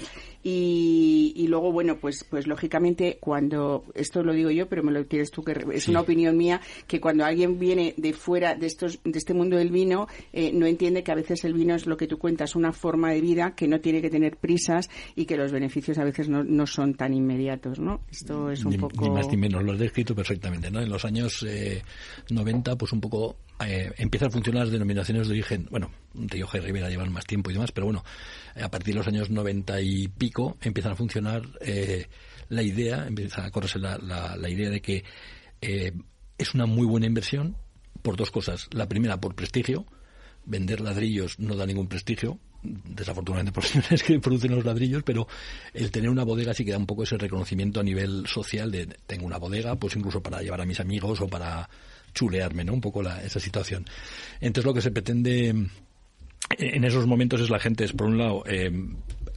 y, 0.47 1.33
y 1.35 1.47
luego, 1.47 1.71
bueno, 1.71 1.97
pues, 1.99 2.23
pues 2.29 2.45
lógicamente 2.45 3.17
cuando, 3.19 3.83
esto 3.95 4.21
lo 4.23 4.31
digo 4.33 4.51
yo, 4.51 4.67
pero 4.69 4.83
me 4.83 4.91
lo 4.91 5.07
quieres 5.07 5.31
tú, 5.31 5.43
que 5.43 5.53
es 5.73 5.85
Sí. 5.85 5.91
una 5.91 6.01
opinión 6.01 6.37
mía, 6.37 6.61
que 6.87 7.01
cuando 7.01 7.25
alguien 7.25 7.57
viene 7.57 7.93
de 7.97 8.13
fuera 8.13 8.53
de 8.55 8.67
estos, 8.67 8.99
de 9.03 9.17
este 9.17 9.33
mundo 9.33 9.57
del 9.57 9.71
vino, 9.71 10.07
eh, 10.33 10.51
no 10.53 10.65
entiende 10.67 11.03
que 11.03 11.11
a 11.11 11.15
veces 11.15 11.43
el 11.45 11.53
vino 11.53 11.73
es 11.75 11.87
lo 11.87 11.97
que 11.97 12.05
tú 12.07 12.17
cuentas, 12.19 12.55
una 12.55 12.71
forma 12.73 13.11
de 13.11 13.21
vida 13.21 13.55
que 13.55 13.67
no 13.67 13.79
tiene 13.81 14.01
que 14.01 14.09
tener 14.11 14.37
prisas 14.37 14.89
y 15.15 15.25
que 15.25 15.35
los 15.35 15.51
beneficios 15.51 15.97
a 15.97 16.03
veces 16.03 16.29
no, 16.29 16.43
no 16.43 16.67
son 16.67 16.93
tan 16.93 17.13
inmediatos, 17.13 17.79
¿no? 17.79 18.01
Esto 18.11 18.51
es 18.51 18.63
un 18.65 18.71
ni, 18.73 18.77
poco... 18.77 19.03
ni 19.03 19.09
más 19.09 19.27
ni 19.27 19.37
menos, 19.37 19.63
lo 19.63 19.71
has 19.71 19.79
descrito 19.79 20.13
perfectamente. 20.13 20.69
¿no? 20.69 20.79
En 20.81 20.89
los 20.89 21.05
años 21.05 21.43
eh, 21.47 21.81
90, 22.29 22.75
pues 22.77 22.91
un 22.93 23.01
poco 23.01 23.35
eh, 23.65 23.93
empiezan 23.97 24.29
a 24.29 24.31
funcionar 24.31 24.63
las 24.63 24.71
denominaciones 24.71 25.27
de 25.27 25.33
origen. 25.33 25.67
Bueno, 25.71 25.91
Rioja 26.13 26.57
y 26.57 26.61
Ribera 26.61 26.89
llevan 26.89 27.11
más 27.11 27.25
tiempo 27.25 27.49
y 27.49 27.53
demás, 27.53 27.71
pero 27.71 27.85
bueno, 27.85 28.03
a 28.61 28.69
partir 28.69 28.93
de 28.93 28.99
los 28.99 29.07
años 29.07 29.29
90 29.29 29.81
y 29.81 30.07
pico 30.09 30.57
empiezan 30.61 30.93
a 30.93 30.95
funcionar 30.95 31.43
eh, 31.61 32.07
la 32.49 32.63
idea, 32.63 33.05
empieza 33.07 33.45
a 33.45 33.51
correrse 33.51 33.79
la, 33.79 33.97
la, 33.97 34.35
la 34.35 34.49
idea 34.49 34.69
de 34.69 34.81
que 34.81 35.03
eh, 35.61 35.93
es 36.37 36.53
una 36.53 36.65
muy 36.65 36.85
buena 36.85 37.07
inversión 37.07 37.55
por 38.01 38.17
dos 38.17 38.31
cosas. 38.31 38.67
La 38.71 38.87
primera, 38.87 39.19
por 39.19 39.35
prestigio. 39.35 39.85
Vender 40.47 40.79
ladrillos 40.79 41.39
no 41.39 41.55
da 41.55 41.65
ningún 41.65 41.87
prestigio, 41.87 42.37
desafortunadamente 42.61 43.51
por 43.51 43.63
señores 43.65 44.03
que 44.03 44.19
producen 44.19 44.51
los 44.51 44.63
ladrillos, 44.63 45.01
pero 45.03 45.27
el 45.73 45.89
tener 45.89 46.09
una 46.09 46.23
bodega 46.23 46.53
sí 46.53 46.63
que 46.63 46.71
da 46.71 46.77
un 46.77 46.85
poco 46.85 47.01
ese 47.01 47.17
reconocimiento 47.17 47.79
a 47.79 47.83
nivel 47.83 48.27
social 48.27 48.71
de 48.71 48.85
tengo 49.07 49.25
una 49.25 49.39
bodega, 49.39 49.75
pues 49.75 49.95
incluso 49.95 50.21
para 50.21 50.43
llevar 50.43 50.61
a 50.61 50.65
mis 50.65 50.79
amigos 50.79 51.19
o 51.21 51.27
para 51.27 51.67
chulearme, 52.15 52.63
¿no? 52.63 52.73
Un 52.73 52.81
poco 52.81 53.03
la, 53.03 53.21
esa 53.21 53.39
situación. 53.39 53.85
Entonces 54.41 54.65
lo 54.65 54.73
que 54.73 54.81
se 54.81 54.89
pretende 54.89 55.49
eh, 55.49 55.57
en 56.57 56.83
esos 56.83 57.05
momentos 57.05 57.41
es 57.41 57.49
la 57.51 57.59
gente, 57.59 57.83
es 57.83 57.93
por 57.93 58.07
un 58.07 58.17
lado, 58.17 58.43
eh, 58.47 58.71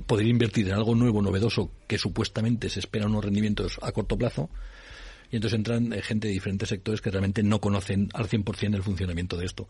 poder 0.06 0.26
invertir 0.26 0.68
en 0.68 0.74
algo 0.74 0.94
nuevo, 0.94 1.20
novedoso, 1.20 1.70
que 1.86 1.98
supuestamente 1.98 2.70
se 2.70 2.80
esperan 2.80 3.10
unos 3.10 3.24
rendimientos 3.24 3.78
a 3.82 3.92
corto 3.92 4.16
plazo, 4.16 4.48
y 5.30 5.36
entonces 5.36 5.58
entran 5.58 5.92
eh, 5.92 6.00
gente 6.00 6.28
de 6.28 6.34
diferentes 6.34 6.68
sectores 6.68 7.00
que 7.00 7.10
realmente 7.10 7.42
no 7.42 7.60
conocen 7.60 8.08
al 8.14 8.28
100% 8.28 8.74
el 8.74 8.82
funcionamiento 8.82 9.36
de 9.36 9.44
esto. 9.44 9.68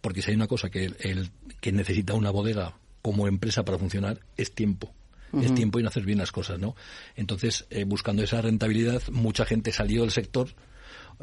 Porque 0.00 0.22
si 0.22 0.30
hay 0.30 0.36
una 0.36 0.46
cosa 0.46 0.70
que, 0.70 0.92
el, 1.00 1.30
que 1.60 1.72
necesita 1.72 2.14
una 2.14 2.30
bodega 2.30 2.76
como 3.02 3.26
empresa 3.26 3.64
para 3.64 3.78
funcionar, 3.78 4.20
es 4.36 4.52
tiempo. 4.52 4.92
Es 5.40 5.54
tiempo 5.54 5.80
y 5.80 5.82
no 5.82 5.88
hacer 5.88 6.04
bien 6.04 6.18
las 6.18 6.30
cosas, 6.30 6.58
¿no? 6.58 6.76
Entonces, 7.16 7.64
eh, 7.70 7.84
buscando 7.84 8.22
esa 8.22 8.42
rentabilidad, 8.42 9.00
mucha 9.10 9.46
gente 9.46 9.72
salió 9.72 10.02
del 10.02 10.10
sector 10.10 10.50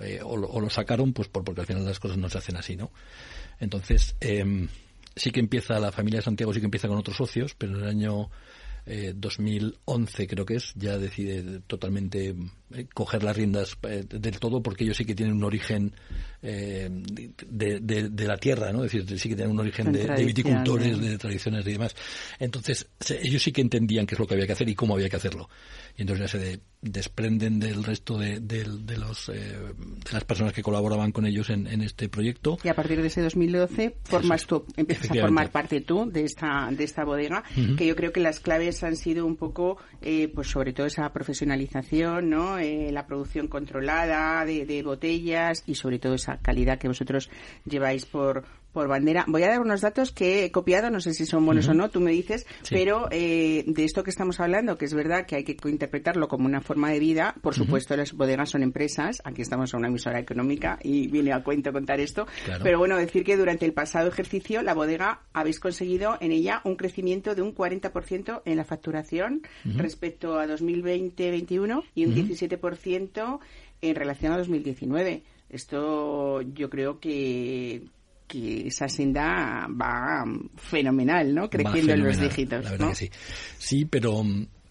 eh, 0.02 0.20
o, 0.24 0.38
lo, 0.38 0.48
o, 0.48 0.62
lo, 0.62 0.70
sacaron, 0.70 1.14
pues 1.14 1.28
por, 1.28 1.44
porque 1.44 1.62
al 1.62 1.68
final 1.68 1.86
las 1.86 2.00
cosas 2.00 2.18
no 2.18 2.30
se 2.30 2.38
hacen 2.38 2.58
así, 2.58 2.76
¿no? 2.76 2.92
Entonces, 3.60 4.16
eh, 4.22 4.68
sí 5.16 5.32
que 5.32 5.40
empieza, 5.40 5.80
la 5.80 5.92
familia 5.92 6.20
de 6.20 6.26
Santiago 6.26 6.54
sí 6.54 6.60
que 6.60 6.66
empieza 6.66 6.88
con 6.88 6.98
otros 6.98 7.18
socios, 7.18 7.56
pero 7.58 7.76
en 7.76 7.84
el 7.84 7.90
año 7.90 8.30
eh, 8.86 9.14
2011 9.16 10.28
creo 10.28 10.46
que 10.46 10.56
es, 10.56 10.74
ya 10.76 10.98
decide 10.98 11.62
totalmente 11.68 12.30
eh, 12.30 12.36
coger 12.94 13.24
las 13.24 13.36
riendas 13.36 13.78
eh, 13.84 14.04
del 14.08 14.40
todo 14.40 14.62
porque 14.62 14.84
ellos 14.84 14.98
sí 14.98 15.06
que 15.06 15.16
tienen 15.16 15.36
un 15.36 15.44
origen 15.44 15.94
eh, 16.42 16.90
de, 16.90 17.80
de, 17.80 18.10
de, 18.10 18.28
la 18.28 18.38
tierra, 18.38 18.72
¿no? 18.72 18.84
Es 18.86 18.92
decir, 18.94 19.20
sí 19.20 19.30
que 19.30 19.36
tienen 19.36 19.54
un 19.54 19.60
origen 19.60 19.92
de, 19.92 20.06
de, 20.06 20.26
viticultores, 20.26 21.00
de 21.00 21.18
tradiciones 21.18 21.68
y 21.68 21.72
demás. 21.74 21.96
Entonces, 22.40 22.88
se, 23.00 23.20
ellos 23.22 23.44
sí 23.44 23.52
que 23.52 23.62
entendían 23.62 24.06
qué 24.06 24.16
es 24.16 24.20
lo 24.20 24.26
que 24.26 24.36
había 24.36 24.48
que 24.48 24.54
hacer 24.54 24.70
y 24.70 24.76
cómo 24.76 24.94
había 24.94 25.10
que 25.10 25.18
hacerlo. 25.18 25.50
Y 25.98 26.04
entonces 26.04 26.32
ya 26.32 26.40
se 26.40 26.46
de, 26.46 26.60
desprenden 26.82 27.60
del 27.60 27.84
resto 27.84 28.18
de, 28.18 28.40
de 28.40 28.66
los, 28.98 29.28
eh, 29.28 29.34
de 29.34 30.14
las 30.14 30.24
personas 30.24 30.54
que 30.54 30.64
colaboraban 30.64 31.12
con 31.12 31.26
ellos 31.26 31.50
en, 31.50 31.68
en, 31.68 31.82
este 31.82 32.08
proyecto. 32.08 32.58
Y 32.64 32.70
a 32.70 32.74
partir 32.74 33.02
de 33.02 33.08
ese 33.08 33.22
2012 33.22 33.98
formas 34.04 34.46
tú, 34.46 34.66
empiezas 34.78 35.12
a 35.12 35.16
formar 35.16 35.52
parte 35.52 35.82
tú 35.82 36.10
de 36.10 36.24
esta, 36.24 36.70
de 36.72 36.86
esta 36.86 37.04
bodega, 37.04 37.44
uh 37.58 37.60
-huh. 37.60 37.78
que 37.78 37.86
yo 37.86 37.98
creo 37.98 38.14
que 38.14 38.22
las 38.22 38.40
claves 38.40 38.82
han 38.84 38.96
sido 38.96 39.26
un 39.26 39.36
poco, 39.36 39.78
eh, 40.02 40.32
pues 40.34 40.48
sobre 40.48 40.72
todo 40.72 40.88
esa 40.88 41.12
profesionalización, 41.12 42.30
¿no? 42.30 42.59
Eh, 42.60 42.92
la 42.92 43.06
producción 43.06 43.48
controlada 43.48 44.44
de, 44.46 44.66
de, 44.66 44.84
botellas 44.84 45.64
y 45.66 45.76
sobre 45.76 46.00
todo 46.00 46.16
esa 46.16 46.38
calidad 46.38 46.78
que 46.78 46.88
vosotros 46.88 47.30
lleváis 47.66 48.06
por, 48.06 48.44
por 48.74 48.88
bandera. 48.88 49.26
Voy 49.28 49.44
a 49.44 49.50
dar 49.50 49.62
unos 49.62 49.82
datos 49.82 50.12
que 50.12 50.46
he 50.46 50.52
copiado, 50.52 50.90
no 50.90 51.00
sé 51.00 51.14
si 51.14 51.26
son 51.26 51.46
buenos 51.46 51.68
uh 51.68 51.70
-huh. 51.70 51.74
o 51.74 51.78
no, 51.78 51.90
tú 51.90 52.00
me 52.00 52.12
dices, 52.12 52.46
sí. 52.62 52.76
pero 52.76 53.08
eh, 53.12 53.64
de 53.68 53.84
esto 53.84 54.04
que 54.04 54.10
estamos 54.10 54.40
hablando, 54.40 54.78
que 54.78 54.86
es 54.86 54.94
verdad 54.94 55.26
que 55.26 55.36
hay 55.36 55.44
que 55.44 55.58
interpretarlo 55.70 56.28
como 56.28 56.46
una 56.46 56.62
forma 56.62 56.92
de 56.92 57.00
vida, 57.00 57.36
por 57.42 57.56
supuesto 57.56 57.94
uh 57.94 57.96
-huh. 57.96 58.00
las 58.00 58.14
bodegas 58.14 58.50
son 58.50 58.64
empresas, 58.64 59.22
aquí 59.24 59.42
estamos 59.42 59.74
en 59.74 59.80
una 59.80 59.88
emisora 59.88 60.20
económica 60.20 60.80
y 60.84 61.08
viene 61.08 61.34
a 61.34 61.44
cuento 61.44 61.72
contar 61.72 62.00
esto, 62.00 62.28
claro. 62.46 62.64
pero 62.64 62.78
bueno, 62.78 62.98
decir 62.98 63.24
que 63.24 63.38
durante 63.38 63.66
el 63.66 63.74
pasado 63.74 64.08
ejercicio 64.08 64.62
la 64.62 64.74
bodega 64.74 65.22
habéis 65.34 65.60
conseguido 65.60 66.18
en 66.22 66.32
ella 66.32 66.62
un 66.64 66.76
crecimiento 66.76 67.36
de 67.36 67.42
un 67.42 67.56
40% 67.56 68.42
en 68.46 68.58
la 68.58 68.66
facturación 68.66 69.42
uh 69.66 69.70
-huh. 69.70 69.78
respecto 69.78 70.40
a 70.40 70.46
2020-21 70.46 71.84
y 71.96 72.06
un 72.06 72.16
17% 72.16 73.40
en 73.82 73.96
relación 73.96 74.34
a 74.34 74.38
2019. 74.38 75.24
Esto 75.50 76.42
yo 76.42 76.70
creo 76.70 77.00
que 77.00 77.84
que 78.30 78.68
esa 78.68 78.88
senda 78.88 79.68
va 79.70 80.24
fenomenal, 80.56 81.34
¿no? 81.34 81.50
Creciendo 81.50 81.94
en 81.94 82.04
los 82.04 82.20
dígitos. 82.20 82.64
La 82.64 82.72
verdad 82.72 82.86
¿no? 82.86 82.92
que 82.92 82.96
sí. 82.96 83.10
Sí, 83.58 83.86
pero 83.86 84.24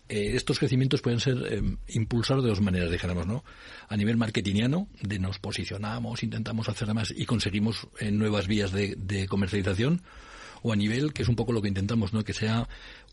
eh, 0.09 0.31
estos 0.35 0.59
crecimientos 0.59 1.03
pueden 1.03 1.21
ser 1.21 1.37
eh, 1.51 1.61
impulsados 1.89 2.45
de 2.45 2.51
dos 2.51 2.61
maneras, 2.61 2.91
dijéramos, 2.91 3.27
¿no? 3.27 3.45
A 3.89 3.97
nivel 3.97 4.17
marketingiano, 4.17 4.89
de 5.03 5.19
nos 5.19 5.39
posicionamos, 5.39 6.23
intentamos 6.23 6.69
hacer 6.69 6.95
más 6.95 7.13
y 7.15 7.27
conseguimos 7.27 7.89
eh, 7.99 8.11
nuevas 8.13 8.47
vías 8.47 8.73
de, 8.73 8.95
de 8.97 9.27
comercialización, 9.27 10.03
o 10.63 10.73
a 10.73 10.77
nivel, 10.77 11.13
que 11.13 11.23
es 11.23 11.29
un 11.29 11.37
poco 11.37 11.53
lo 11.53 11.61
que 11.61 11.69
intentamos, 11.69 12.13
¿no? 12.13 12.25
Que 12.25 12.33
sea 12.33 12.69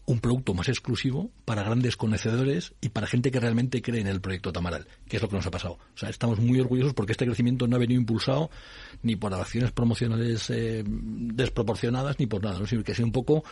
un 0.05 0.19
producto 0.19 0.53
más 0.53 0.69
exclusivo 0.69 1.31
para 1.45 1.63
grandes 1.63 1.97
conocedores 1.97 2.73
y 2.79 2.89
para 2.89 3.07
gente 3.07 3.31
que 3.31 3.39
realmente 3.39 3.81
cree 3.81 4.01
en 4.01 4.07
el 4.07 4.21
proyecto 4.21 4.53
Tamaral, 4.53 4.87
que 5.07 5.17
es 5.17 5.21
lo 5.21 5.29
que 5.29 5.35
nos 5.35 5.47
ha 5.47 5.51
pasado. 5.51 5.79
O 5.95 5.97
sea, 5.97 6.09
estamos 6.09 6.39
muy 6.39 6.59
orgullosos 6.59 6.93
porque 6.93 7.13
este 7.13 7.25
crecimiento 7.25 7.67
no 7.67 7.75
ha 7.75 7.79
venido 7.79 7.99
impulsado 7.99 8.51
ni 9.01 9.15
por 9.15 9.33
acciones 9.33 9.71
promocionales 9.71 10.49
eh, 10.51 10.83
desproporcionadas 10.85 12.19
ni 12.19 12.27
por 12.27 12.43
nada, 12.43 12.59
¿no? 12.59 12.67
sino 12.67 12.83
que 12.83 12.93
sea 12.93 13.05
un 13.05 13.11
poco 13.11 13.43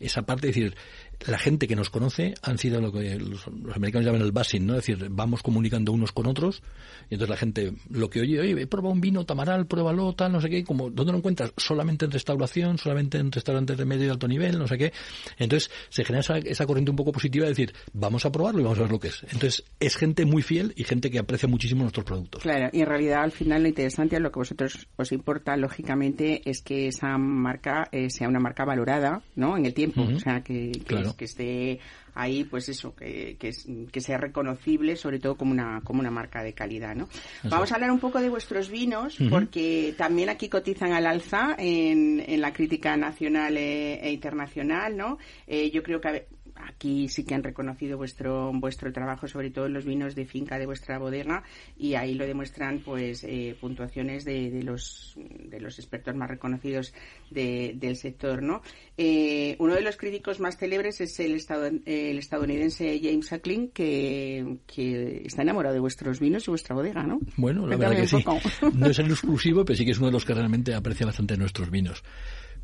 esa 0.00 0.22
parte, 0.22 0.48
es 0.48 0.54
decir, 0.54 0.76
la 1.26 1.38
gente 1.38 1.66
que 1.66 1.76
nos 1.76 1.90
conoce 1.90 2.34
han 2.42 2.58
sido 2.58 2.80
lo 2.80 2.92
que 2.92 3.18
los, 3.18 3.46
los 3.46 3.76
americanos 3.76 4.06
llaman 4.06 4.22
el 4.22 4.32
busing, 4.32 4.66
¿no? 4.66 4.74
Es 4.74 4.86
decir, 4.86 5.08
vamos 5.10 5.42
comunicando 5.42 5.92
unos 5.92 6.12
con 6.12 6.26
otros 6.26 6.62
y 7.10 7.14
entonces 7.14 7.30
la 7.30 7.36
gente 7.36 7.72
lo 7.90 8.08
que 8.08 8.20
oye, 8.20 8.40
oye, 8.40 8.66
prueba 8.66 8.90
un 8.90 9.00
vino 9.00 9.24
tamaral, 9.24 9.66
pruébalo, 9.66 10.12
tal, 10.14 10.32
no 10.32 10.40
sé 10.40 10.48
qué, 10.48 10.64
como, 10.64 10.90
¿dónde 10.90 11.12
lo 11.12 11.18
encuentras? 11.18 11.52
Solamente 11.56 12.04
en 12.04 12.10
restauración, 12.10 12.78
solamente 12.78 13.18
en 13.18 13.32
restaurantes 13.32 13.76
de 13.76 13.84
medio 13.84 14.06
y 14.06 14.10
alto 14.10 14.28
nivel, 14.28 14.58
no 14.58 14.66
sé 14.66 14.78
qué. 14.78 14.92
Entonces 15.38 15.70
se 15.88 16.04
genera 16.04 16.20
esa, 16.20 16.38
esa 16.38 16.66
corriente 16.66 16.90
un 16.90 16.96
poco 16.96 17.12
positiva 17.12 17.44
de 17.44 17.50
decir, 17.50 17.72
vamos 17.92 18.24
a 18.24 18.32
probarlo 18.32 18.60
y 18.60 18.64
vamos 18.64 18.78
a 18.78 18.82
ver 18.82 18.90
lo 18.90 19.00
que 19.00 19.08
es. 19.08 19.22
Entonces 19.24 19.64
es 19.80 19.96
gente 19.96 20.24
muy 20.24 20.42
fiel 20.42 20.72
y 20.76 20.84
gente 20.84 21.10
que 21.10 21.18
aprecia 21.18 21.48
muchísimo 21.48 21.82
nuestros 21.82 22.04
productos. 22.04 22.42
Claro, 22.42 22.68
y 22.72 22.80
en 22.80 22.86
realidad 22.86 23.22
al 23.22 23.32
final 23.32 23.62
lo 23.62 23.68
interesante, 23.68 24.20
lo 24.20 24.30
que 24.30 24.38
a 24.38 24.42
vosotros 24.42 24.86
os 24.96 25.12
importa, 25.12 25.56
lógicamente, 25.56 26.42
es 26.48 26.62
que 26.62 26.88
esa 26.88 27.18
marca 27.18 27.88
eh, 27.92 28.10
sea 28.10 28.28
una 28.28 28.40
marca 28.40 28.64
valorada, 28.64 29.22
¿no? 29.36 29.56
En 29.56 29.66
el 29.66 29.74
tiempo, 29.74 30.02
o 30.02 30.18
sea, 30.18 30.42
que, 30.42 30.72
que, 30.72 30.80
Claro. 30.84 31.07
Que 31.16 31.24
esté 31.24 31.80
ahí, 32.14 32.44
pues 32.44 32.68
eso, 32.68 32.94
que, 32.94 33.36
que, 33.38 34.00
sea 34.00 34.18
reconocible, 34.18 34.96
sobre 34.96 35.20
todo 35.20 35.36
como 35.36 35.52
una, 35.52 35.80
como 35.84 36.00
una 36.00 36.10
marca 36.10 36.42
de 36.42 36.52
calidad, 36.52 36.96
¿no? 36.96 37.08
Vamos 37.44 37.70
a 37.70 37.76
hablar 37.76 37.92
un 37.92 38.00
poco 38.00 38.20
de 38.20 38.28
vuestros 38.28 38.70
vinos, 38.70 39.16
porque 39.30 39.94
también 39.96 40.28
aquí 40.28 40.48
cotizan 40.48 40.92
al 40.92 41.06
alza 41.06 41.54
en, 41.58 42.24
en 42.26 42.40
la 42.40 42.52
crítica 42.52 42.96
nacional 42.96 43.56
e, 43.56 44.00
e 44.02 44.10
internacional, 44.10 44.96
¿no? 44.96 45.18
Eh, 45.46 45.70
yo 45.70 45.82
creo 45.82 46.00
que 46.00 46.26
aquí 46.66 47.08
sí 47.08 47.24
que 47.24 47.34
han 47.34 47.42
reconocido 47.42 47.96
vuestro 47.96 48.50
vuestro 48.54 48.92
trabajo, 48.92 49.28
sobre 49.28 49.50
todo 49.50 49.66
en 49.66 49.74
los 49.74 49.84
vinos 49.84 50.14
de 50.14 50.24
finca 50.26 50.58
de 50.58 50.66
vuestra 50.66 50.98
bodega, 50.98 51.42
y 51.76 51.94
ahí 51.94 52.14
lo 52.14 52.26
demuestran, 52.26 52.80
pues, 52.80 53.24
eh, 53.24 53.56
puntuaciones 53.60 54.24
de, 54.24 54.50
de 54.50 54.62
los 54.62 55.14
de 55.16 55.60
los 55.60 55.78
expertos 55.78 56.14
más 56.14 56.28
reconocidos 56.28 56.92
de- 57.30 57.74
del 57.76 57.96
sector, 57.96 58.42
¿no? 58.42 58.62
Eh, 58.96 59.56
uno 59.58 59.74
de 59.74 59.80
los 59.82 59.96
críticos 59.96 60.40
más 60.40 60.56
célebres 60.56 61.00
es 61.00 61.18
el, 61.20 61.34
estado- 61.34 61.66
el 61.86 62.18
estadounidense 62.18 63.00
James 63.02 63.32
Ackling, 63.32 63.68
que, 63.70 64.58
que 64.66 65.22
está 65.24 65.42
enamorado 65.42 65.74
de 65.74 65.80
vuestros 65.80 66.20
vinos 66.20 66.46
y 66.46 66.50
vuestra 66.50 66.74
bodega, 66.74 67.02
¿no? 67.04 67.20
Bueno, 67.36 67.62
la 67.66 67.76
Cuéntame 67.76 67.96
verdad 67.96 68.02
que 68.02 68.08
sí. 68.18 68.22
poco. 68.24 68.40
No 68.74 68.86
es 68.86 68.98
el 68.98 69.10
exclusivo, 69.10 69.64
pero 69.64 69.76
sí 69.76 69.84
que 69.84 69.92
es 69.92 69.98
uno 69.98 70.06
de 70.08 70.12
los 70.12 70.24
que 70.24 70.34
realmente 70.34 70.74
aprecia 70.74 71.06
bastante 71.06 71.36
nuestros 71.36 71.70
vinos. 71.70 72.02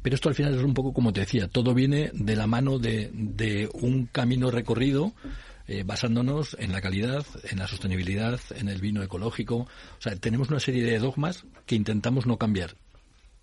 Pero 0.04 0.16
esto 0.16 0.28
al 0.28 0.34
final 0.34 0.54
es 0.54 0.62
un 0.62 0.74
poco 0.74 0.92
como 0.92 1.14
te 1.14 1.20
decía, 1.20 1.48
todo 1.48 1.72
viene 1.72 2.10
de 2.12 2.36
la 2.36 2.46
mano 2.46 2.78
de, 2.78 3.08
de 3.14 3.70
un 3.72 4.04
camino 4.04 4.50
recorrido 4.50 5.14
eh, 5.66 5.82
basándonos 5.82 6.58
en 6.60 6.72
la 6.72 6.82
calidad, 6.82 7.24
en 7.44 7.58
la 7.58 7.66
sostenibilidad, 7.66 8.38
en 8.54 8.68
el 8.68 8.82
vino 8.82 9.02
ecológico. 9.02 9.56
O 9.56 10.00
sea, 10.00 10.14
tenemos 10.14 10.50
una 10.50 10.60
serie 10.60 10.82
de 10.84 10.98
dogmas 10.98 11.44
que 11.64 11.74
intentamos 11.74 12.26
no 12.26 12.36
cambiar. 12.36 12.76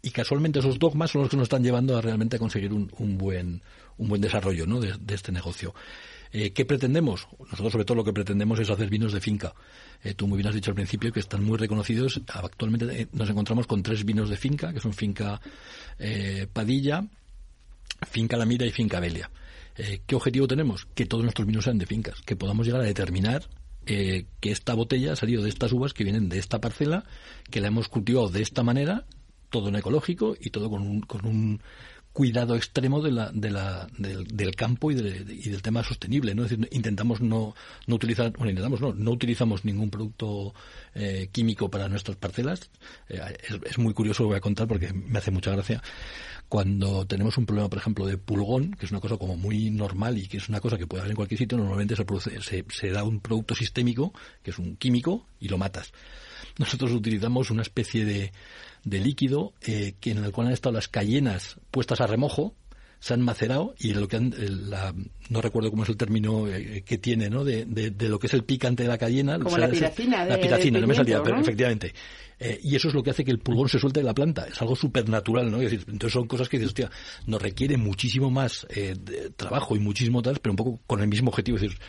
Y 0.03 0.11
casualmente 0.11 0.59
esos 0.59 0.77
dogmas 0.77 1.09
son 1.09 1.23
los 1.23 1.31
que 1.31 1.37
nos 1.37 1.45
están 1.45 1.63
llevando 1.63 1.97
a 1.97 2.01
realmente 2.01 2.37
conseguir 2.37 2.73
un, 2.73 2.91
un 2.99 3.17
buen 3.17 3.63
un 3.97 4.07
buen 4.07 4.21
desarrollo 4.21 4.67
¿no? 4.67 4.79
de, 4.79 4.95
de 4.99 5.15
este 5.15 5.31
negocio. 5.31 5.73
Eh, 6.31 6.51
¿Qué 6.51 6.65
pretendemos? 6.65 7.27
Nosotros 7.39 7.71
sobre 7.71 7.85
todo 7.85 7.95
lo 7.95 8.03
que 8.03 8.13
pretendemos 8.13 8.59
es 8.59 8.69
hacer 8.69 8.89
vinos 8.89 9.13
de 9.13 9.21
finca. 9.21 9.53
Eh, 10.03 10.13
tú 10.13 10.27
muy 10.27 10.37
bien 10.37 10.47
has 10.47 10.55
dicho 10.55 10.71
al 10.71 10.75
principio 10.75 11.11
que 11.11 11.19
están 11.19 11.43
muy 11.43 11.57
reconocidos. 11.57 12.21
Actualmente 12.27 13.01
eh, 13.01 13.07
nos 13.11 13.29
encontramos 13.29 13.67
con 13.67 13.83
tres 13.83 14.05
vinos 14.05 14.29
de 14.29 14.37
finca, 14.37 14.73
que 14.73 14.79
son 14.79 14.93
finca 14.93 15.41
eh, 15.99 16.47
Padilla, 16.51 17.05
finca 18.09 18.37
La 18.37 18.45
Mira 18.45 18.65
y 18.65 18.71
finca 18.71 18.99
Belia. 18.99 19.29
Eh, 19.77 20.01
¿Qué 20.05 20.15
objetivo 20.15 20.47
tenemos? 20.47 20.87
Que 20.93 21.05
todos 21.05 21.23
nuestros 21.23 21.47
vinos 21.47 21.63
sean 21.65 21.77
de 21.77 21.85
fincas, 21.85 22.21
que 22.21 22.35
podamos 22.35 22.65
llegar 22.65 22.81
a 22.81 22.85
determinar 22.85 23.47
eh, 23.85 24.25
que 24.39 24.51
esta 24.51 24.73
botella 24.73 25.13
ha 25.13 25.15
salido 25.15 25.43
de 25.43 25.49
estas 25.49 25.71
uvas 25.71 25.93
que 25.93 26.03
vienen 26.03 26.29
de 26.29 26.37
esta 26.37 26.59
parcela, 26.59 27.05
que 27.49 27.61
la 27.61 27.67
hemos 27.67 27.87
cultivado 27.87 28.29
de 28.29 28.41
esta 28.41 28.63
manera, 28.63 29.05
todo 29.49 29.69
en 29.69 29.75
ecológico 29.75 30.35
y 30.39 30.49
todo 30.49 30.69
con 30.69 30.81
un, 30.81 31.01
con 31.01 31.25
un 31.25 31.61
cuidado 32.13 32.55
extremo 32.55 33.01
de 33.01 33.11
la, 33.11 33.31
de 33.31 33.49
la, 33.51 33.87
del, 33.97 34.25
del 34.27 34.55
campo 34.55 34.91
y, 34.91 34.95
de- 34.95 35.25
y 35.33 35.49
del 35.49 35.61
tema 35.61 35.83
sostenible. 35.83 36.35
¿no? 36.35 36.43
Es 36.43 36.49
decir, 36.51 36.67
intentamos 36.71 37.21
no, 37.21 37.55
no 37.87 37.95
utilizar, 37.95 38.31
bueno, 38.33 38.49
intentamos 38.49 38.81
no, 38.81 38.93
no 38.93 39.11
utilizamos 39.11 39.63
ningún 39.65 39.89
producto 39.89 40.53
eh, 40.93 41.29
químico 41.31 41.69
para 41.69 41.87
nuestras 41.89 42.17
parcelas. 42.17 42.69
Eh, 43.09 43.19
es, 43.47 43.59
es 43.71 43.77
muy 43.77 43.93
curioso, 43.93 44.23
lo 44.23 44.29
voy 44.29 44.37
a 44.37 44.41
contar 44.41 44.67
porque 44.67 44.91
me 44.93 45.19
hace 45.19 45.31
mucha 45.31 45.51
gracia. 45.51 45.81
Cuando 46.49 47.07
tenemos 47.07 47.37
un 47.37 47.45
problema, 47.45 47.69
por 47.69 47.79
ejemplo, 47.79 48.05
de 48.05 48.17
pulgón, 48.17 48.71
que 48.73 48.85
es 48.85 48.91
una 48.91 48.99
cosa 48.99 49.15
como 49.15 49.37
muy 49.37 49.69
normal 49.71 50.17
y 50.17 50.27
que 50.27 50.35
es 50.35 50.49
una 50.49 50.59
cosa 50.59 50.77
que 50.77 50.85
puede 50.85 51.01
haber 51.01 51.11
en 51.11 51.15
cualquier 51.15 51.37
sitio, 51.37 51.57
normalmente 51.57 51.95
se, 51.95 52.03
produce, 52.03 52.41
se, 52.41 52.65
se 52.69 52.89
da 52.89 53.05
un 53.05 53.21
producto 53.21 53.55
sistémico, 53.55 54.13
que 54.43 54.51
es 54.51 54.59
un 54.59 54.75
químico, 54.75 55.25
y 55.39 55.47
lo 55.47 55.57
matas. 55.57 55.93
Nosotros 56.57 56.91
utilizamos 56.91 57.51
una 57.51 57.61
especie 57.61 58.05
de, 58.05 58.31
de 58.83 58.99
líquido 58.99 59.53
eh, 59.61 59.95
que 59.99 60.11
en 60.11 60.23
el 60.23 60.31
cual 60.31 60.47
han 60.47 60.53
estado 60.53 60.73
las 60.73 60.87
cayenas 60.87 61.57
puestas 61.71 62.01
a 62.01 62.07
remojo, 62.07 62.55
se 62.99 63.15
han 63.15 63.21
macerado 63.21 63.73
y 63.79 63.93
lo 63.95 64.07
que 64.07 64.17
han, 64.17 64.31
la- 64.69 64.93
no 65.29 65.41
recuerdo 65.41 65.71
cómo 65.71 65.81
es 65.83 65.89
el 65.89 65.97
término 65.97 66.47
eh, 66.47 66.83
que 66.85 66.99
tiene, 66.99 67.31
¿no? 67.31 67.43
De, 67.43 67.65
de- 67.65 67.89
de 67.89 68.09
lo 68.09 68.19
que 68.19 68.27
es 68.27 68.33
el 68.35 68.43
picante 68.43 68.83
de 68.83 68.89
la 68.89 68.99
cayena. 68.99 69.37
Como 69.39 69.47
O 69.47 69.49
sea, 69.49 69.59
la 69.67 69.69
piracina 69.73 70.23
La 70.25 70.35
de- 70.35 70.41
piracina, 70.43 70.79
no 70.79 70.85
me 70.87 70.93
salía, 70.93 71.23
pero 71.23 71.39
efectivamente. 71.41 71.93
Eh, 72.39 72.59
y 72.63 72.75
eso 72.75 72.89
es 72.89 72.93
lo 72.93 73.01
que 73.01 73.09
hace 73.09 73.23
que 73.23 73.31
el 73.31 73.39
pulgón 73.39 73.69
se 73.69 73.79
suelte 73.79 74.01
de 74.01 74.05
la 74.05 74.13
planta. 74.13 74.45
Es 74.47 74.61
algo 74.61 74.75
supernatural, 74.75 75.49
¿no? 75.49 75.57
Es 75.61 75.71
decir, 75.71 75.85
entonces 75.87 76.13
son 76.13 76.27
cosas 76.27 76.47
que 76.47 76.57
dices, 76.57 76.69
hostia, 76.69 76.91
nos 77.25 77.41
requiere 77.41 77.75
muchísimo 77.75 78.29
más 78.29 78.67
eh, 78.69 78.95
trabajo 79.35 79.75
y 79.75 79.79
muchísimo 79.79 80.21
tal, 80.21 80.37
pero 80.39 80.53
un 80.53 80.57
poco 80.57 80.79
con 80.85 81.01
el 81.01 81.07
mismo 81.07 81.29
objetivo, 81.29 81.57
es 81.57 81.63
decir, 81.63 81.79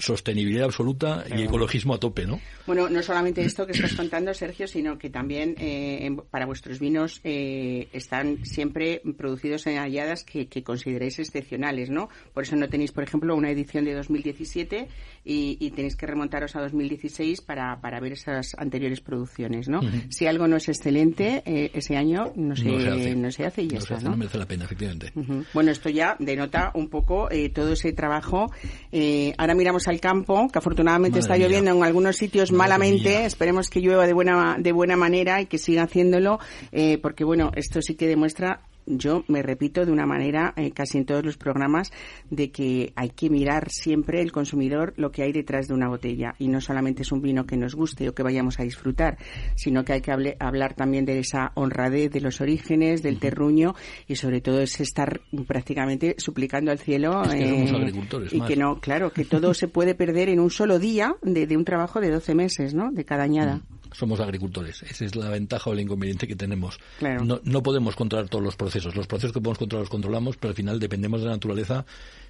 sostenibilidad 0.00 0.64
absoluta 0.64 1.24
y 1.34 1.42
ecologismo 1.42 1.94
a 1.94 2.00
tope, 2.00 2.26
¿no? 2.26 2.40
Bueno, 2.66 2.88
no 2.88 3.02
solamente 3.02 3.42
esto 3.42 3.66
que 3.66 3.72
estás 3.72 3.94
contando, 3.94 4.32
Sergio, 4.34 4.66
sino 4.66 4.98
que 4.98 5.10
también 5.10 5.54
eh, 5.58 6.10
para 6.30 6.46
vuestros 6.46 6.78
vinos 6.78 7.20
eh, 7.24 7.88
están 7.92 8.44
siempre 8.44 9.02
producidos 9.16 9.66
en 9.66 9.76
halladas 9.76 10.24
que, 10.24 10.48
que 10.48 10.62
consideréis 10.62 11.18
excepcionales, 11.18 11.90
¿no? 11.90 12.08
Por 12.32 12.44
eso 12.44 12.56
no 12.56 12.68
tenéis, 12.68 12.92
por 12.92 13.04
ejemplo, 13.04 13.34
una 13.34 13.50
edición 13.50 13.84
de 13.84 13.94
2017 13.94 14.88
y, 15.24 15.56
y 15.60 15.70
tenéis 15.70 15.96
que 15.96 16.06
remontaros 16.06 16.56
a 16.56 16.60
2016 16.62 17.40
para, 17.42 17.80
para 17.80 18.00
ver 18.00 18.12
esas 18.12 18.54
anteriores 18.58 19.00
producciones, 19.00 19.68
¿no? 19.68 19.80
Si 20.08 20.26
algo 20.26 20.48
no 20.48 20.56
es 20.56 20.68
excelente, 20.68 21.42
eh, 21.44 21.70
ese 21.74 21.96
año 21.96 22.32
no 22.36 22.56
se, 22.56 23.14
no 23.16 23.30
se 23.30 23.44
hace 23.44 23.62
y 23.62 23.68
ya 23.68 23.74
No 23.74 23.78
está, 23.80 23.94
hace, 23.96 24.04
¿no? 24.08 24.16
merece 24.16 24.38
la 24.38 24.46
pena, 24.46 24.64
efectivamente. 24.64 25.12
Bueno, 25.52 25.70
esto 25.70 25.88
ya 25.88 26.16
denota 26.18 26.70
un 26.74 26.88
poco 26.88 27.30
eh, 27.30 27.50
todo 27.50 27.72
ese 27.72 27.92
trabajo. 27.92 28.50
Eh, 28.92 29.34
ahora 29.38 29.54
miramos 29.54 29.88
al 29.88 30.00
campo, 30.00 30.48
que 30.52 30.58
afortunadamente 30.58 31.18
Madre 31.18 31.20
está 31.20 31.34
mía. 31.36 31.46
lloviendo 31.46 31.70
en 31.72 31.82
algunos 31.82 32.16
sitios 32.16 32.50
Madre 32.52 32.58
malamente. 32.70 33.08
mía. 33.10 33.26
Esperemos 33.26 33.68
que 33.68 33.80
llueva 33.80 34.06
de 34.06 34.12
buena 34.12 34.56
de 34.58 34.72
buena 34.72 34.96
manera 34.96 35.40
y 35.40 35.46
que 35.46 35.58
siga 35.58 35.82
haciéndolo, 35.84 36.38
eh, 36.72 36.98
porque 36.98 37.24
bueno, 37.24 37.50
esto 37.54 37.82
sí 37.82 37.94
que 37.94 38.06
demuestra. 38.06 38.62
Yo 38.86 39.24
me 39.28 39.42
repito 39.42 39.84
de 39.86 39.92
una 39.92 40.06
manera 40.06 40.52
eh, 40.56 40.72
casi 40.72 40.98
en 40.98 41.04
todos 41.06 41.24
los 41.24 41.36
programas 41.36 41.92
de 42.30 42.50
que 42.50 42.92
hay 42.96 43.10
que 43.10 43.30
mirar 43.30 43.68
siempre 43.70 44.20
el 44.20 44.32
consumidor 44.32 44.94
lo 44.96 45.12
que 45.12 45.22
hay 45.22 45.32
detrás 45.32 45.68
de 45.68 45.74
una 45.74 45.88
botella 45.88 46.34
y 46.38 46.48
no 46.48 46.60
solamente 46.60 47.02
es 47.02 47.12
un 47.12 47.22
vino 47.22 47.46
que 47.46 47.56
nos 47.56 47.74
guste 47.74 48.08
o 48.08 48.14
que 48.14 48.22
vayamos 48.22 48.58
a 48.58 48.62
disfrutar, 48.64 49.18
sino 49.54 49.84
que 49.84 49.92
hay 49.92 50.00
que 50.00 50.10
hable- 50.12 50.36
hablar 50.40 50.74
también 50.74 51.04
de 51.04 51.18
esa 51.18 51.52
honradez 51.54 52.10
de 52.10 52.20
los 52.20 52.40
orígenes, 52.40 53.02
del 53.02 53.18
terruño 53.18 53.74
y 54.08 54.16
sobre 54.16 54.40
todo 54.40 54.60
es 54.60 54.80
estar 54.80 55.20
prácticamente 55.46 56.14
suplicando 56.18 56.70
al 56.70 56.78
cielo 56.78 57.22
Es 57.22 57.34
que 57.34 57.48
somos 57.66 57.70
eh, 57.70 57.76
agricultores, 57.76 58.32
y 58.32 58.38
más. 58.38 58.48
que 58.48 58.56
no, 58.56 58.80
claro, 58.80 59.12
que 59.12 59.24
todo 59.24 59.54
se 59.54 59.68
puede 59.68 59.94
perder 59.94 60.28
en 60.28 60.40
un 60.40 60.50
solo 60.50 60.78
día 60.78 61.14
de, 61.22 61.46
de 61.46 61.56
un 61.56 61.64
trabajo 61.64 62.00
de 62.00 62.10
12 62.10 62.34
meses, 62.34 62.74
¿no? 62.74 62.90
De 62.90 63.04
cada 63.04 63.24
añada. 63.24 63.60
Somos 63.92 64.20
agricultores. 64.20 64.82
Esa 64.82 65.04
es 65.04 65.16
la 65.16 65.28
ventaja 65.30 65.68
o 65.70 65.72
el 65.72 65.80
inconveniente 65.80 66.26
que 66.26 66.36
tenemos. 66.36 66.78
Claro. 66.98 67.24
No, 67.24 67.40
no 67.44 67.62
podemos 67.62 67.96
controlar 67.96 68.28
todos 68.28 68.44
los 68.44 68.56
procesos. 68.56 68.94
Los 68.96 69.06
procesos 69.06 69.32
que 69.32 69.40
podemos 69.40 69.58
controlar 69.58 69.82
los 69.82 69.90
controlamos, 69.90 70.36
pero 70.36 70.50
al 70.50 70.54
final 70.56 70.78
dependemos 70.78 71.20
de 71.20 71.26
la 71.26 71.32
naturaleza 71.32 71.84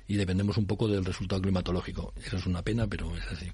y 0.08 0.16
dependemos 0.16 0.56
un 0.56 0.66
poco 0.66 0.88
del 0.88 1.04
resultado 1.04 1.40
climatológico. 1.40 2.12
Eso 2.24 2.36
es 2.38 2.46
una 2.46 2.62
pena, 2.62 2.86
pero 2.88 3.14
es 3.16 3.26
así. 3.30 3.46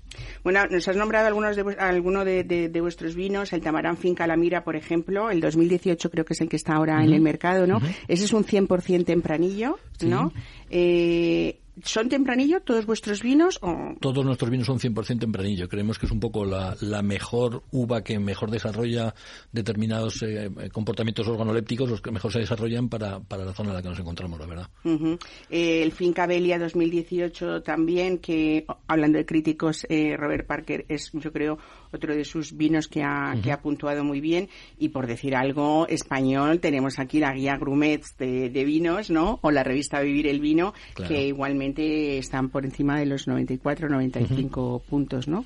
Bueno, 0.43 0.65
nos 0.71 0.89
has 0.89 0.97
nombrado 0.97 1.27
algunos 1.27 1.55
de, 1.57 1.77
alguno 1.79 2.25
de, 2.25 2.45
de- 2.45 2.69
de 2.71 2.81
vuestros 2.81 3.15
vinos, 3.15 3.53
el 3.53 3.61
Tamarán 3.61 3.97
Finca 3.99 4.27
La 4.27 4.37
Mira, 4.37 4.65
por 4.65 4.77
ejemplo, 4.77 5.31
el 5.31 5.41
2018 5.41 6.11
creo 6.11 6.25
que 6.25 6.33
es 6.33 6.41
el 6.41 6.49
que 6.49 6.57
está 6.57 6.75
ahora 6.75 7.03
en 7.05 7.13
el 7.13 7.21
mercado, 7.21 7.67
¿no? 7.67 7.81
Ese 8.09 8.25
es 8.25 8.33
un 8.33 8.45
100% 8.45 9.05
tempranillo, 9.05 9.79
¿no? 10.03 10.33
Eh, 10.71 11.59
¿Son 11.85 12.09
tempranillo 12.09 12.61
todos 12.61 12.87
vuestros 12.87 13.23
vinos 13.23 13.59
o...? 13.63 13.95
Todos 14.01 14.25
nuestros 14.25 14.51
vinos 14.51 14.67
son 14.67 14.79
100% 14.79 15.21
tempranillo. 15.21 15.69
Creemos 15.69 15.99
que 15.99 16.07
es 16.07 16.13
un 16.13 16.21
poco 16.21 16.45
la, 16.45 16.75
la 16.81 17.03
mejor 17.03 17.65
uva 17.71 18.03
que 18.03 18.19
mejor 18.19 18.51
desarrolla 18.51 19.15
determinados 19.53 20.23
eh, 20.23 20.51
comportamientos 20.73 21.29
organolépticos, 21.29 21.91
los 21.91 22.01
que 22.01 22.11
mejor 22.11 22.33
se 22.33 22.39
desarrollan 22.39 22.89
para, 22.89 23.21
para 23.21 23.45
la 23.45 23.53
zona 23.53 23.71
en 23.71 23.77
la 23.77 23.83
que 23.83 23.89
nos 23.91 23.99
encontramos, 23.99 24.41
la 24.41 24.47
verdad. 24.47 24.71
Ujú. 24.85 25.19
Eh, 25.51 25.83
el 25.83 25.93
Finca 25.93 26.27
Belia 26.27 26.59
2018 26.59 27.63
también, 27.63 28.19
que 28.19 28.65
hablando 28.87 29.19
de 29.19 29.27
críticos, 29.27 29.87
eh, 29.91 30.17
Robert 30.17 30.47
Parker 30.47 30.87
es, 30.89 31.11
yo 31.13 31.33
creo, 31.33 31.59
otro 31.93 32.15
de 32.15 32.25
sus 32.25 32.57
vinos 32.57 32.89
que 32.89 33.03
ha, 33.03 33.35
que 33.43 33.53
ha 33.53 33.61
puntuado 33.61 34.05
muy 34.05 34.21
bien. 34.21 34.49
Y 34.79 34.89
por 34.91 35.07
decir 35.07 35.35
algo 35.37 35.87
español, 35.89 36.61
tenemos 36.61 36.99
aquí 36.99 37.19
la 37.19 37.33
guía 37.33 37.57
Grumets 37.57 38.17
de, 38.19 38.51
de 38.51 38.65
vinos, 38.65 39.11
¿no? 39.11 39.39
O 39.43 39.51
la 39.51 39.63
revista 39.65 40.01
Vivir 40.01 40.27
el 40.27 40.41
Vino, 40.41 40.75
Claro. 40.95 41.09
que 41.09 41.27
igualmente 41.27 42.19
están 42.19 42.49
por 42.49 42.65
encima 42.65 42.99
de 42.99 43.07
los 43.07 43.27
94, 43.29 43.89
95 43.89 44.83
puntos, 44.89 45.29
¿no? 45.29 45.45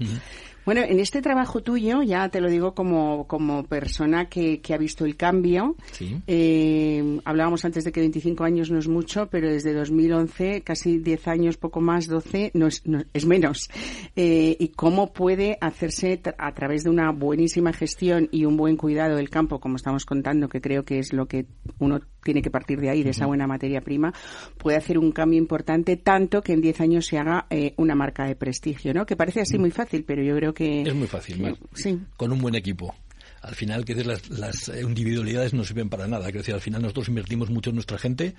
Bueno, 0.71 0.83
en 0.87 1.01
este 1.01 1.21
trabajo 1.21 1.65
tuyo, 1.65 2.01
ya 2.05 2.29
te 2.29 2.41
lo 2.41 2.49
digo 2.49 2.77
como, 2.77 3.27
como 3.27 3.65
persona 3.65 4.29
que, 4.29 4.61
que 4.61 4.73
ha 4.73 4.79
visto 4.79 5.05
el 5.05 5.17
cambio, 5.17 5.75
Sí. 5.91 6.23
eh, 6.29 7.19
hablábamos 7.25 7.65
antes 7.65 7.83
de 7.83 7.91
que 7.91 7.99
25 7.99 8.45
años 8.45 8.71
no 8.71 8.79
es 8.79 8.87
mucho, 8.87 9.27
pero 9.33 9.49
desde 9.51 9.73
2011, 9.75 10.63
casi 10.63 10.99
10 10.99 11.27
años, 11.27 11.57
poco 11.57 11.81
más, 11.81 12.07
12, 12.07 12.53
no 12.55 12.69
es, 12.69 12.87
no- 12.87 13.03
es 13.13 13.27
menos. 13.27 13.69
Eh, 14.15 14.57
y 14.61 14.69
cómo 14.69 15.13
puede 15.13 15.59
hacerse 15.61 16.23
tra- 16.23 16.37
a 16.39 16.55
través 16.55 16.85
de 16.85 16.91
una 16.91 17.11
buenísima 17.11 17.73
gestión 17.73 18.29
y 18.31 18.45
un 18.45 18.57
buen 18.57 18.77
cuidado 18.77 19.17
del 19.17 19.29
campo, 19.29 19.59
como 19.59 19.75
estamos 19.75 20.05
contando, 20.07 20.49
que 20.49 20.61
creo 20.61 20.85
que 20.85 21.01
es 21.01 21.13
lo 21.13 21.27
que 21.27 21.47
uno 21.81 21.99
tiene 22.23 22.43
que 22.43 22.51
partir 22.51 22.81
de 22.81 22.91
ahí, 22.91 23.03
de 23.03 23.11
esa 23.11 23.27
buena 23.27 23.47
materia 23.47 23.81
prima, 23.81 24.13
puede 24.59 24.77
hacer 24.77 24.99
un 24.99 25.13
cambio 25.13 25.39
importante, 25.39 25.97
tanto 25.97 26.43
que 26.43 26.53
en 26.53 26.61
10 26.61 26.81
años 26.81 27.07
se 27.07 27.19
haga 27.19 27.47
eh, 27.51 27.75
una 27.77 27.95
marca 27.95 28.25
de 28.27 28.37
prestigio, 28.37 28.95
¿no? 28.95 29.07
Que 29.07 29.17
parece 29.17 29.41
así 29.41 29.59
muy 29.59 29.71
fácil, 29.71 30.05
pero 30.05 30.23
yo 30.23 30.37
creo 30.37 30.55
que... 30.55 30.83
Es 30.83 30.95
muy 30.95 31.07
fácil, 31.07 31.41
Mar. 31.41 31.57
Sí. 31.75 31.99
Con 32.17 32.33
un 32.33 32.41
buen 32.41 32.55
equipo. 32.55 32.95
Al 33.43 33.55
final, 33.55 33.85
que 33.87 33.95
las, 34.05 34.29
las 34.29 34.69
eh, 34.69 34.83
individualidades 34.83 35.55
no 35.55 35.65
sirven 35.65 35.89
para 35.89 36.07
nada. 36.07 36.25
Quiero 36.25 36.41
decir, 36.41 36.55
al 36.55 36.61
final 36.61 36.83
nosotros 36.83 37.09
invertimos 37.09 37.49
mucho 37.49 37.71
en 37.71 37.77
nuestra 37.77 37.97
gente. 37.97 38.35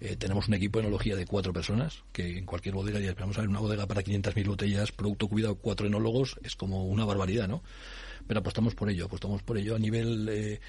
Eh, 0.00 0.16
tenemos 0.16 0.48
un 0.48 0.54
equipo 0.54 0.80
de 0.80 0.86
enología 0.86 1.14
de 1.14 1.26
cuatro 1.26 1.52
personas, 1.52 2.02
que 2.12 2.38
en 2.38 2.44
cualquier 2.44 2.74
bodega, 2.74 2.98
ya 2.98 3.14
vamos 3.14 3.38
a 3.38 3.42
ver 3.42 3.48
una 3.48 3.60
bodega 3.60 3.86
para 3.86 4.02
500.000 4.02 4.46
botellas, 4.48 4.90
producto 4.90 5.28
cuidado, 5.28 5.54
cuatro 5.54 5.86
enólogos, 5.86 6.40
es 6.42 6.56
como 6.56 6.86
una 6.86 7.04
barbaridad, 7.04 7.46
¿no? 7.46 7.62
Pero 8.26 8.40
apostamos 8.40 8.74
por 8.74 8.90
ello, 8.90 9.04
apostamos 9.04 9.42
por 9.42 9.58
ello 9.58 9.76
a 9.76 9.78
nivel... 9.78 10.28
eh, 10.28 10.60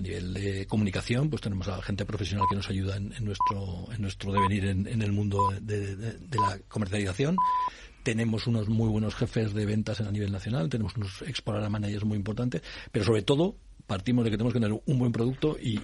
a 0.00 0.02
nivel 0.02 0.34
de 0.34 0.66
comunicación, 0.66 1.28
pues 1.28 1.42
tenemos 1.42 1.68
a 1.68 1.80
gente 1.82 2.04
profesional 2.04 2.46
que 2.48 2.56
nos 2.56 2.68
ayuda 2.68 2.96
en, 2.96 3.12
en 3.12 3.24
nuestro 3.24 3.86
en 3.92 4.02
nuestro 4.02 4.32
devenir 4.32 4.64
en, 4.64 5.02
el 5.02 5.12
mundo 5.12 5.52
de, 5.60 6.18
la 6.32 6.58
comercialización. 6.68 7.36
Tenemos 8.02 8.46
unos 8.46 8.68
muy 8.68 8.88
buenos 8.88 9.14
jefes 9.14 9.52
de 9.52 9.66
ventas 9.66 10.00
a 10.00 10.10
nivel 10.10 10.32
nacional, 10.32 10.70
tenemos 10.70 10.96
unos 10.96 11.20
export 11.22 11.68
managers 11.68 12.04
muy 12.04 12.16
importantes, 12.16 12.62
pero 12.90 13.04
sobre 13.04 13.22
todo 13.22 13.56
partimos 13.86 14.24
de 14.24 14.30
que 14.30 14.36
tenemos 14.36 14.54
que 14.54 14.60
tener 14.60 14.80
un 14.86 14.98
buen 14.98 15.12
producto 15.12 15.56
y, 15.60 15.76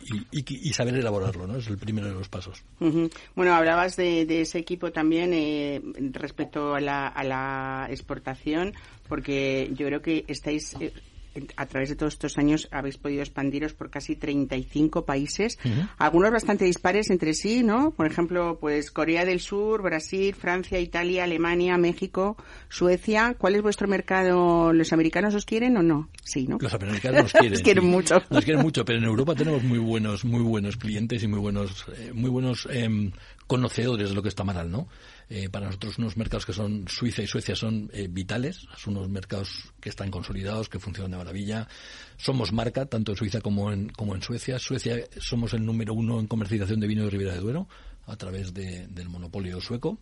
saber 0.72 0.94
elaborarlo, 0.94 1.46
¿no? 1.46 1.57
Es 1.57 1.66
el 1.66 1.76
primero 1.76 2.07
de 2.07 2.14
los 2.14 2.29
pasos. 2.29 2.62
Bueno, 2.79 3.55
hablabas 3.55 3.96
de, 3.96 4.40
ese 4.40 4.59
equipo 4.59 4.92
también 4.92 5.33
eh, 5.35 5.83
respecto 6.12 6.74
a 6.74 6.81
la, 6.81 7.87
exportación, 7.90 8.72
porque 9.09 9.70
yo 9.74 9.87
creo 9.87 10.00
que 10.00 10.24
estáis, 10.29 10.74
eh, 10.81 10.92
a 11.57 11.66
través 11.66 11.88
de 11.88 11.96
todos 11.96 12.14
estos 12.14 12.38
años, 12.38 12.68
habéis 12.70 12.99
podido 12.99 13.22
expandiros 13.22 13.72
por 13.75 13.90
casi 13.90 14.16
35 14.16 15.05
países, 15.05 15.59
algunos 15.99 16.31
bastante 16.31 16.64
dispares 16.64 17.11
entre 17.11 17.35
sí, 17.35 17.62
¿no? 17.62 17.90
Por 17.90 18.07
ejemplo, 18.07 18.59
pues 18.61 18.90
Corea 18.90 19.25
del 19.25 19.40
Sur, 19.40 19.83
Brasil, 19.83 20.35
Francia, 20.35 20.79
Italia, 20.81 21.25
Alemania, 21.25 21.77
México, 21.79 22.37
Suecia. 22.68 23.35
¿Cuál 23.38 23.57
es 23.57 23.62
vuestro 23.62 23.88
mercado? 23.88 24.72
¿Los 24.72 24.92
americanos 24.92 25.35
os 25.35 25.44
quieren 25.44 25.77
o 25.77 25.83
no? 25.83 26.09
Sí, 26.22 26.46
¿no? 26.46 26.59
Los 26.61 26.75
americanos 26.75 27.22
nos 27.22 27.33
quieren. 27.33 27.53
Os 27.57 27.62
quieren 27.62 27.85
sí. 27.85 27.90
mucho. 27.90 28.22
Nos 28.31 28.44
quieren 28.44 28.62
mucho, 28.62 28.85
pero 28.85 28.99
en 28.99 29.05
Europa 29.05 29.35
tenemos 29.35 29.62
muy 29.62 29.79
buenos, 29.79 30.25
muy 30.25 30.42
buenos 30.42 30.77
clientes 30.77 31.22
y 31.22 31.29
muy 31.29 31.38
buenos, 31.38 31.87
eh, 31.96 32.12
muy 32.12 32.31
buenos 32.31 32.68
em, 32.70 33.12
conocedores 33.46 34.09
de 34.09 34.14
lo 34.14 34.22
que 34.22 34.28
está 34.28 34.44
mal, 34.44 34.70
¿no? 34.70 34.88
Eh, 35.28 35.48
para 35.48 35.66
nosotros 35.66 35.98
unos 35.98 36.16
mercados 36.16 36.46
que 36.46 36.52
son 36.52 36.87
Suiza 36.88 37.22
y 37.22 37.26
Suecia 37.26 37.54
son 37.56 37.90
eh, 37.92 38.09
vitales, 38.11 38.66
son 38.76 38.96
unos 38.96 39.09
mercados 39.09 39.72
que 39.80 39.88
están 39.88 40.11
consolidados, 40.11 40.68
que 40.68 40.78
funcionan 40.78 41.11
de 41.12 41.16
maravilla. 41.18 41.68
Somos 42.16 42.52
marca 42.52 42.87
tanto 42.87 43.12
en 43.12 43.18
Suiza 43.18 43.40
como 43.40 43.72
en, 43.72 43.88
como 43.90 44.14
en 44.14 44.22
Suecia. 44.22 44.59
Suecia 44.59 44.96
somos 45.18 45.52
el 45.54 45.64
número 45.64 45.94
uno 45.94 46.18
en 46.20 46.26
comercialización 46.26 46.80
de 46.80 46.87
vino 46.87 47.04
de 47.04 47.11
Ribera 47.11 47.35
de 47.35 47.40
Duero 47.40 47.68
a 48.06 48.16
través 48.16 48.52
de- 48.54 48.87
del 48.88 49.09
monopolio 49.09 49.61
sueco. 49.61 49.98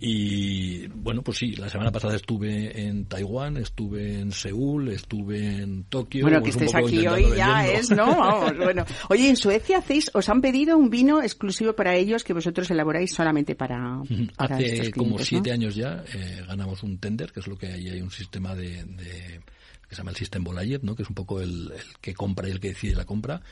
Y 0.00 0.86
bueno, 0.88 1.22
pues 1.22 1.38
sí, 1.38 1.54
la 1.56 1.68
semana 1.68 1.92
pasada 1.92 2.16
estuve 2.16 2.86
en 2.86 3.04
Taiwán, 3.06 3.56
estuve 3.56 4.18
en 4.20 4.32
Seúl, 4.32 4.88
estuve 4.88 5.62
en 5.62 5.84
Tokio. 5.84 6.22
Bueno, 6.22 6.38
que 6.42 6.50
pues 6.52 6.56
un 6.56 6.62
estés 6.64 6.74
aquí 6.74 7.06
hoy 7.06 7.36
ya 7.36 7.66
es, 7.68 7.90
¿no? 7.90 8.06
Vamos, 8.06 8.56
bueno. 8.56 8.84
Oye, 9.10 9.28
en 9.28 9.36
Suecia 9.36 9.78
hacéis, 9.78 10.10
os 10.14 10.28
han 10.28 10.40
pedido 10.40 10.76
un 10.76 10.90
vino 10.90 11.22
exclusivo 11.22 11.74
para 11.74 11.94
ellos 11.94 12.24
que 12.24 12.32
vosotros 12.32 12.70
elaboráis 12.70 13.12
solamente 13.14 13.54
para, 13.54 14.00
para 14.36 14.58
estos 14.58 14.80
Hace 14.80 14.90
como 14.92 15.18
siete 15.18 15.50
¿no? 15.50 15.54
años 15.54 15.74
ya 15.74 16.02
eh, 16.12 16.42
ganamos 16.48 16.82
un 16.82 16.98
tender, 16.98 17.30
que 17.32 17.40
es 17.40 17.46
lo 17.46 17.56
que 17.56 17.66
hay, 17.68 17.88
hay 17.88 18.00
un 18.00 18.10
sistema 18.10 18.54
de, 18.54 18.84
de- 18.84 19.40
que 19.88 19.94
se 19.96 20.00
llama 20.00 20.10
el 20.10 20.16
System 20.16 20.42
Bolayer, 20.42 20.82
¿no? 20.82 20.96
que 20.96 21.02
es 21.02 21.08
un 21.10 21.14
poco 21.14 21.40
el, 21.40 21.70
el 21.70 21.98
que 22.00 22.14
compra 22.14 22.48
y 22.48 22.52
el 22.52 22.60
que 22.60 22.68
decide 22.68 22.94
la 22.94 23.04
compra, 23.04 23.42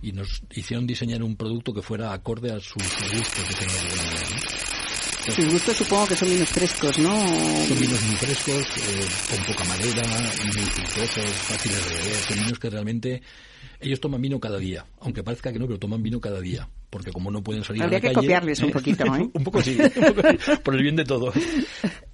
y 0.00 0.12
nos 0.12 0.42
hicieron 0.54 0.86
diseñar 0.86 1.22
un 1.24 1.34
producto 1.36 1.74
que 1.74 1.82
fuera 1.82 2.12
acorde 2.12 2.52
a 2.52 2.60
sus 2.60 2.82
gustos. 3.12 3.44
¿no? 3.60 4.77
Sus 5.34 5.52
gustos 5.52 5.76
supongo 5.76 6.06
que 6.06 6.16
son 6.16 6.28
vinos 6.28 6.48
frescos, 6.48 6.98
¿no? 6.98 7.14
Son 7.14 7.78
vinos 7.78 8.02
muy 8.02 8.16
frescos, 8.16 8.66
eh, 8.78 9.08
con 9.30 9.44
poca 9.44 9.64
madera, 9.64 10.02
muy 10.44 10.64
frutosos, 10.64 11.30
fáciles 11.30 11.88
de 11.88 11.94
beber. 11.94 12.16
Son 12.16 12.36
vinos 12.38 12.58
que 12.58 12.70
realmente 12.70 13.22
ellos 13.80 14.00
toman 14.00 14.20
vino 14.20 14.40
cada 14.40 14.58
día, 14.58 14.86
aunque 15.00 15.22
parezca 15.22 15.52
que 15.52 15.58
no, 15.58 15.66
pero 15.66 15.78
toman 15.78 16.02
vino 16.02 16.20
cada 16.20 16.40
día, 16.40 16.68
porque 16.90 17.12
como 17.12 17.30
no 17.30 17.42
pueden 17.42 17.64
salir 17.64 17.82
Habría 17.82 17.98
a 17.98 18.02
la 18.02 18.08
que 18.08 18.14
calle, 18.14 18.26
copiarles 18.26 18.60
un 18.60 18.70
poquito, 18.70 19.04
¿eh? 19.04 19.30
un 19.34 19.44
poco 19.44 19.62
sí, 19.62 19.78
un 19.78 20.14
poco 20.14 20.28
sí, 20.28 20.50
por 20.64 20.74
el 20.74 20.82
bien 20.82 20.96
de 20.96 21.04
todo. 21.04 21.32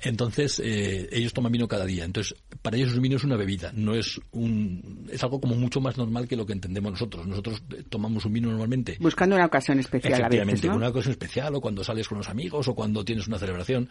Entonces 0.00 0.60
eh, 0.64 1.08
ellos 1.12 1.32
toman 1.32 1.52
vino 1.52 1.68
cada 1.68 1.84
día. 1.84 2.04
Entonces 2.04 2.34
para 2.62 2.76
ellos 2.76 2.94
un 2.94 3.02
vino 3.02 3.16
es 3.16 3.24
una 3.24 3.36
bebida, 3.36 3.72
no 3.74 3.94
es 3.94 4.20
un 4.32 5.08
es 5.10 5.22
algo 5.22 5.40
como 5.40 5.54
mucho 5.54 5.80
más 5.80 5.96
normal 5.96 6.26
que 6.28 6.36
lo 6.36 6.46
que 6.46 6.52
entendemos 6.52 6.92
nosotros. 6.92 7.26
Nosotros 7.26 7.62
eh, 7.70 7.84
tomamos 7.88 8.24
un 8.24 8.32
vino 8.32 8.50
normalmente 8.50 8.96
Buscando 9.00 9.36
una 9.36 9.46
ocasión 9.46 9.78
especial 9.78 10.14
a 10.14 10.16
Efectivamente, 10.16 10.52
veces, 10.54 10.70
¿no? 10.70 10.76
una 10.76 10.92
cosa 10.92 11.10
especial 11.10 11.54
o 11.54 11.60
cuando 11.60 11.84
sales 11.84 12.08
con 12.08 12.18
los 12.18 12.28
amigos 12.28 12.68
o 12.68 12.74
cuando 12.74 13.04
tienes 13.04 13.26
una 13.26 13.38
celebración. 13.38 13.88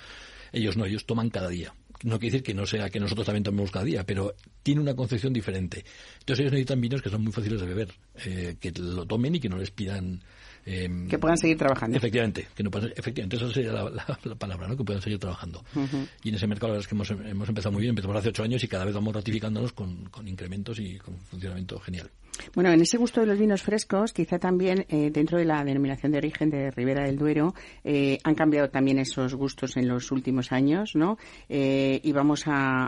Ellos 0.51 0.77
no, 0.77 0.85
ellos 0.85 1.05
toman 1.05 1.29
cada 1.29 1.49
día. 1.49 1.73
No 2.03 2.19
quiere 2.19 2.33
decir 2.33 2.43
que 2.43 2.53
no 2.53 2.65
sea 2.65 2.89
que 2.89 2.99
nosotros 2.99 3.25
también 3.25 3.43
tomemos 3.43 3.71
cada 3.71 3.85
día, 3.85 4.05
pero 4.05 4.35
tiene 4.61 4.81
una 4.81 4.95
concepción 4.95 5.33
diferente. 5.33 5.83
Entonces 6.19 6.41
ellos 6.41 6.51
necesitan 6.51 6.79
vinos 6.81 7.01
que 7.01 7.09
son 7.09 7.23
muy 7.23 7.31
fáciles 7.31 7.59
de 7.59 7.67
beber, 7.67 7.89
eh, 8.25 8.55
que 8.59 8.71
lo 8.71 9.05
tomen 9.05 9.35
y 9.35 9.39
que 9.39 9.49
no 9.49 9.57
les 9.57 9.71
pidan... 9.71 10.21
eh, 10.65 10.89
Que 11.10 11.17
puedan 11.17 11.38
seguir 11.38 11.58
trabajando. 11.58 11.97
Efectivamente, 11.97 12.47
que 12.56 12.63
no 12.63 12.71
puedan- 12.71 12.91
efectivamente, 12.95 13.36
esa 13.38 13.52
sería 13.52 13.71
la, 13.71 13.89
la- 13.89 14.19
la 14.23 14.36
palabra, 14.36 14.67
¿no? 14.67 14.78
Que 14.78 14.84
puedan 14.84 15.02
seguir 15.02 15.19
trabajando. 15.19 15.63
Y 16.23 16.30
en 16.30 16.36
ese 16.36 16.47
mercado 16.47 16.67
la 16.73 16.73
verdad 16.80 16.86
es 16.86 16.88
que 16.88 16.95
hemos, 16.95 17.10
hemos 17.30 17.49
empezado 17.49 17.71
muy 17.73 17.82
bien, 17.82 17.89
empezamos 17.91 18.17
hace 18.17 18.30
ocho 18.30 18.43
años 18.43 18.63
y 18.63 18.67
cada 18.67 18.86
vez 18.86 18.93
vamos 18.93 19.13
ratificándonos 19.13 19.73
con, 19.73 20.06
con 20.06 20.28
incrementos 20.28 20.80
y 20.80 20.97
con 20.99 21.17
funcionamiento 21.17 21.80
genial. 21.80 22.10
Bueno, 22.56 22.71
en 22.71 22.82
ese 22.82 22.97
gusto 22.97 23.21
de 23.21 23.28
los 23.28 23.38
vinos 23.38 23.62
frescos, 23.62 24.12
quizá 24.12 24.39
también 24.39 24.88
eh, 24.89 25.12
dentro 25.12 25.38
de 25.38 25.45
la 25.45 25.63
denominación 25.63 26.12
de 26.12 26.17
origen 26.17 26.49
de 26.49 26.71
Ribera 26.71 27.06
del 27.06 27.15
Duero, 27.17 27.54
eh, 27.84 28.17
han 28.23 28.34
cambiado 28.34 28.69
también 28.69 28.97
esos 28.97 29.36
gustos 29.36 29.78
en 29.78 29.88
los 29.88 30.12
últimos 30.12 30.52
años, 30.52 30.93
¿no? 30.95 31.17
Eh, 31.47 32.02
y 32.04 32.12
vamos 32.12 32.43
a, 32.47 32.88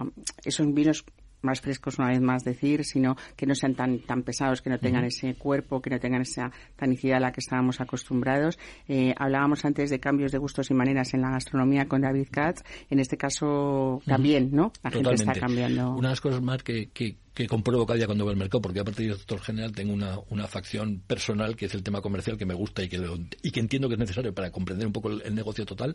a 0.00 0.04
esos 0.44 0.72
vinos 0.72 1.04
más 1.42 1.60
frescos, 1.60 1.98
una 1.98 2.08
vez 2.08 2.20
más 2.20 2.44
decir, 2.44 2.84
sino 2.84 3.16
que 3.36 3.46
no 3.46 3.54
sean 3.54 3.74
tan 3.74 4.00
tan 4.00 4.22
pesados, 4.22 4.62
que 4.62 4.70
no 4.70 4.78
tengan 4.78 5.04
ese 5.04 5.34
cuerpo, 5.34 5.80
que 5.80 5.90
no 5.90 5.98
tengan 5.98 6.22
esa 6.22 6.50
tanicidad 6.76 7.18
a 7.18 7.20
la 7.20 7.32
que 7.32 7.40
estábamos 7.40 7.80
acostumbrados. 7.80 8.58
Eh, 8.88 9.14
hablábamos 9.16 9.64
antes 9.64 9.90
de 9.90 10.00
cambios 10.00 10.32
de 10.32 10.38
gustos 10.38 10.70
y 10.70 10.74
maneras 10.74 11.14
en 11.14 11.22
la 11.22 11.30
gastronomía 11.30 11.86
con 11.86 12.02
David 12.02 12.28
Katz. 12.30 12.62
En 12.90 12.98
este 12.98 13.16
caso 13.16 14.00
también, 14.06 14.50
¿no? 14.52 14.72
La 14.82 14.90
gente 14.90 15.14
está 15.14 15.32
Totalmente. 15.32 15.40
cambiando. 15.40 15.90
Una 15.92 16.08
de 16.08 16.12
las 16.12 16.20
cosas 16.20 16.42
más 16.42 16.62
que, 16.62 16.88
que, 16.88 17.16
que 17.36 17.46
compruebo 17.46 17.84
cada 17.84 17.98
día 17.98 18.06
cuando 18.06 18.24
veo 18.24 18.32
el 18.32 18.38
mercado, 18.38 18.62
porque 18.62 18.80
aparte 18.80 19.02
de 19.02 19.08
director 19.10 19.38
general 19.42 19.70
tengo 19.72 19.92
una, 19.92 20.18
una 20.30 20.48
facción 20.48 21.00
personal 21.06 21.54
que 21.54 21.66
es 21.66 21.74
el 21.74 21.82
tema 21.82 22.00
comercial 22.00 22.38
que 22.38 22.46
me 22.46 22.54
gusta 22.54 22.82
y 22.82 22.88
que, 22.88 22.96
lo- 22.96 23.18
y 23.42 23.50
que 23.50 23.60
entiendo 23.60 23.88
que 23.88 23.94
es 23.94 24.00
necesario 24.00 24.34
para 24.34 24.50
comprender 24.50 24.86
un 24.86 24.94
poco 24.94 25.10
el, 25.10 25.34
negocio 25.34 25.66
total, 25.66 25.94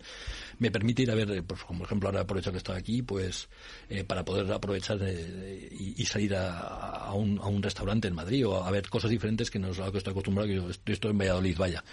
me 0.60 0.69
permite 0.69 1.01
ir 1.01 1.10
a 1.10 1.15
ver, 1.15 1.32
eh, 1.32 1.41
pues 1.41 1.63
como 1.63 1.84
ejemplo 1.84 2.10
ahora 2.10 2.21
aprovecho 2.21 2.51
que 2.51 2.60
estoy 2.60 2.77
aquí, 2.77 3.01
pues 3.01 3.49
eh, 3.89 4.04
para 4.04 4.23
poder 4.23 4.51
aprovechar 4.54 4.99
eh, 5.01 5.67
y, 5.71 6.06
salir 6.06 6.36
a, 6.36 7.12
un, 7.15 7.39
a 7.39 7.47
un 7.47 7.63
restaurante 7.63 8.08
en 8.08 8.13
Madrid 8.13 8.45
o 8.45 8.63
a, 8.63 8.69
ver 8.69 8.88
cosas 8.88 9.10
diferentes 9.10 9.49
que 9.49 9.58
no 9.58 9.71
es 9.71 9.80
a 9.80 9.88
lo 9.88 9.91
que 9.91 9.97
estoy 9.97 10.12
acostumbrado, 10.12 10.47
que 10.47 10.56
yo 10.58 10.69
estoy, 10.69 10.93
estoy 10.93 11.10
en 11.10 11.17
Valladolid, 11.17 11.58
vaya. 11.58 11.84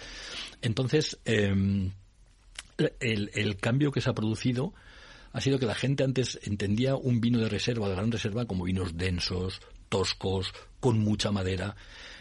Entonces, 0.61 1.17
em, 1.25 1.89
el, 2.99 3.31
el 3.33 3.57
cambio 3.57 3.91
que 3.91 4.01
se 4.01 4.11
ha 4.11 4.13
producido 4.13 4.75
ha 5.31 5.41
sido 5.41 5.59
que 5.59 5.65
la 5.65 5.75
gente 5.75 6.03
antes 6.03 6.39
entendía 6.43 6.95
un 6.95 7.21
vino 7.21 7.39
de 7.39 7.49
reserva, 7.49 7.87
de 7.89 7.95
gran 7.95 8.11
reserva, 8.11 8.45
como 8.45 8.63
vinos 8.63 8.97
densos, 8.97 9.61
toscos, 9.89 10.53
con 10.79 10.99
mucha 10.99 11.31
madera. 11.31 11.75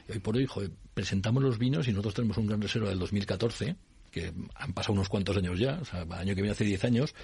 Y 0.09 0.12
hoy 0.12 0.18
por 0.18 0.37
hoy, 0.37 0.49
presentamos 0.94 1.42
los 1.42 1.59
vinos 1.59 1.87
y 1.88 1.92
nosotros 1.92 2.14
tenemos 2.14 2.38
un 2.38 2.47
gran 2.47 2.61
reserva 2.61 2.88
del 2.88 2.99
2014, 2.99 3.77
que 4.11 4.33
han 4.55 4.73
pasado 4.73 4.94
unos 4.94 5.09
cuantos 5.09 5.37
años 5.37 5.59
ya, 5.59 5.79
o 5.81 5.85
sea, 5.85 6.03
el 6.03 6.12
año 6.12 6.35
que 6.35 6.42
viene 6.42 6.53
hace 6.53 6.64
10 6.64 6.85
años, 6.85 7.14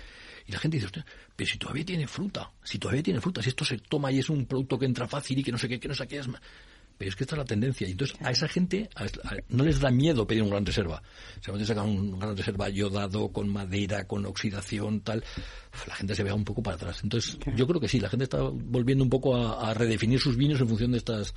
y 0.47 0.53
la 0.53 0.59
gente 0.59 0.77
dice, 0.77 0.87
"Hostia, 0.87 1.07
pero 1.35 1.51
si 1.51 1.59
todavía 1.59 1.85
tiene 1.85 2.07
fruta, 2.07 2.51
si 2.63 2.79
todavía 2.79 3.03
tiene 3.03 3.21
fruta, 3.21 3.43
si 3.43 3.49
esto 3.49 3.65
se 3.65 3.79
toma 3.79 4.13
y 4.13 4.19
es 4.19 4.29
un 4.29 4.47
producto 4.47 4.79
que 4.79 4.87
entra 4.87 5.09
fácil 5.09 5.39
y 5.39 5.43
que 5.43 5.53
no 5.53 5.59
sé 5.59 5.69
qué, 5.69 5.81
que 5.81 5.89
no 5.89 5.95
es... 5.95 6.29
ma-". 6.29 6.41
Pero 6.97 7.09
es 7.09 7.17
que 7.17 7.25
esta 7.25 7.35
es 7.35 7.39
la 7.39 7.45
tendencia. 7.45 7.89
Y 7.89 7.93
entonces 7.93 8.17
a 8.23 8.31
esa 8.31 8.47
gente 8.49 8.89
a- 8.95 9.05
a- 9.05 9.37
no 9.49 9.65
les 9.65 9.81
da 9.81 9.91
miedo 9.91 10.27
pedir 10.27 10.43
un 10.43 10.51
gran 10.51 10.65
reserva. 10.65 11.03
Se 11.41 11.51
van 11.51 11.61
a 11.61 11.65
sacar 11.65 11.85
un 11.85 12.19
gran 12.19 12.37
reserva 12.37 12.69
yodado, 12.69 13.33
con 13.33 13.49
madera, 13.49 14.07
con 14.07 14.25
oxidación, 14.27 15.01
tal. 15.01 15.25
La 15.89 15.95
gente 15.97 16.15
se 16.15 16.23
vea 16.23 16.35
un 16.35 16.45
poco 16.45 16.63
para 16.63 16.77
atrás. 16.77 17.01
Entonces 17.03 17.37
yo 17.57 17.67
creo 17.67 17.81
que 17.81 17.89
sí, 17.89 17.99
la 18.01 18.09
gente 18.09 18.25
está 18.25 18.39
volviendo 18.43 19.03
un 19.03 19.11
poco 19.11 19.37
a, 19.37 19.71
a 19.71 19.75
redefinir 19.75 20.21
sus 20.21 20.37
vinos 20.37 20.61
en 20.61 20.69
función 20.69 20.93
de 20.93 20.99
estas 20.99 21.35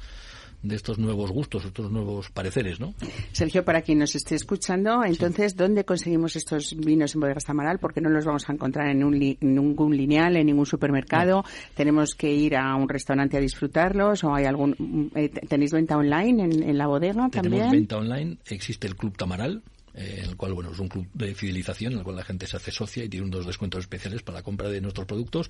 de 0.63 0.75
estos 0.75 0.97
nuevos 0.97 1.31
gustos, 1.31 1.65
estos 1.65 1.91
nuevos 1.91 2.29
pareceres, 2.31 2.79
¿no? 2.79 2.93
Sergio, 3.31 3.63
para 3.63 3.81
quien 3.81 3.99
nos 3.99 4.15
esté 4.15 4.35
escuchando, 4.35 5.03
entonces, 5.03 5.55
¿dónde 5.55 5.83
conseguimos 5.85 6.35
estos 6.35 6.75
vinos 6.75 7.13
en 7.15 7.21
Bodegas 7.21 7.45
Tamaral? 7.45 7.79
Porque 7.79 8.01
no 8.01 8.09
los 8.09 8.25
vamos 8.25 8.49
a 8.49 8.53
encontrar 8.53 8.89
en, 8.89 9.03
un 9.03 9.17
li- 9.17 9.37
en 9.39 9.55
ningún 9.55 9.95
lineal, 9.95 10.35
en 10.35 10.45
ningún 10.47 10.65
supermercado. 10.65 11.43
Tenemos 11.75 12.15
que 12.15 12.33
ir 12.33 12.55
a 12.55 12.75
un 12.75 12.89
restaurante 12.89 13.37
a 13.37 13.39
disfrutarlos 13.39 14.23
o 14.23 14.33
hay 14.33 14.45
algún 14.45 15.11
eh, 15.15 15.29
tenéis 15.29 15.71
venta 15.71 15.95
online 15.97 16.43
en, 16.43 16.63
en 16.63 16.77
la 16.77 16.87
bodega 16.87 17.29
Tenemos 17.29 17.31
también. 17.59 17.71
venta 17.71 17.97
online, 17.97 18.37
existe 18.47 18.87
el 18.87 18.95
Club 18.95 19.15
Tamaral, 19.15 19.61
eh, 19.97 20.21
el 20.23 20.37
cual 20.37 20.53
bueno 20.53 20.71
es 20.71 20.79
un 20.79 20.87
club 20.87 21.07
de 21.13 21.35
fidelización 21.35 21.91
en 21.93 21.97
el 21.99 22.03
cual 22.05 22.15
la 22.15 22.23
gente 22.23 22.47
se 22.47 22.55
hace 22.55 22.71
socia 22.71 23.03
y 23.03 23.09
tiene 23.09 23.25
unos 23.27 23.45
descuentos 23.45 23.81
especiales 23.81 24.21
para 24.23 24.37
la 24.39 24.43
compra 24.43 24.69
de 24.69 24.79
nuestros 24.79 25.05
productos 25.07 25.49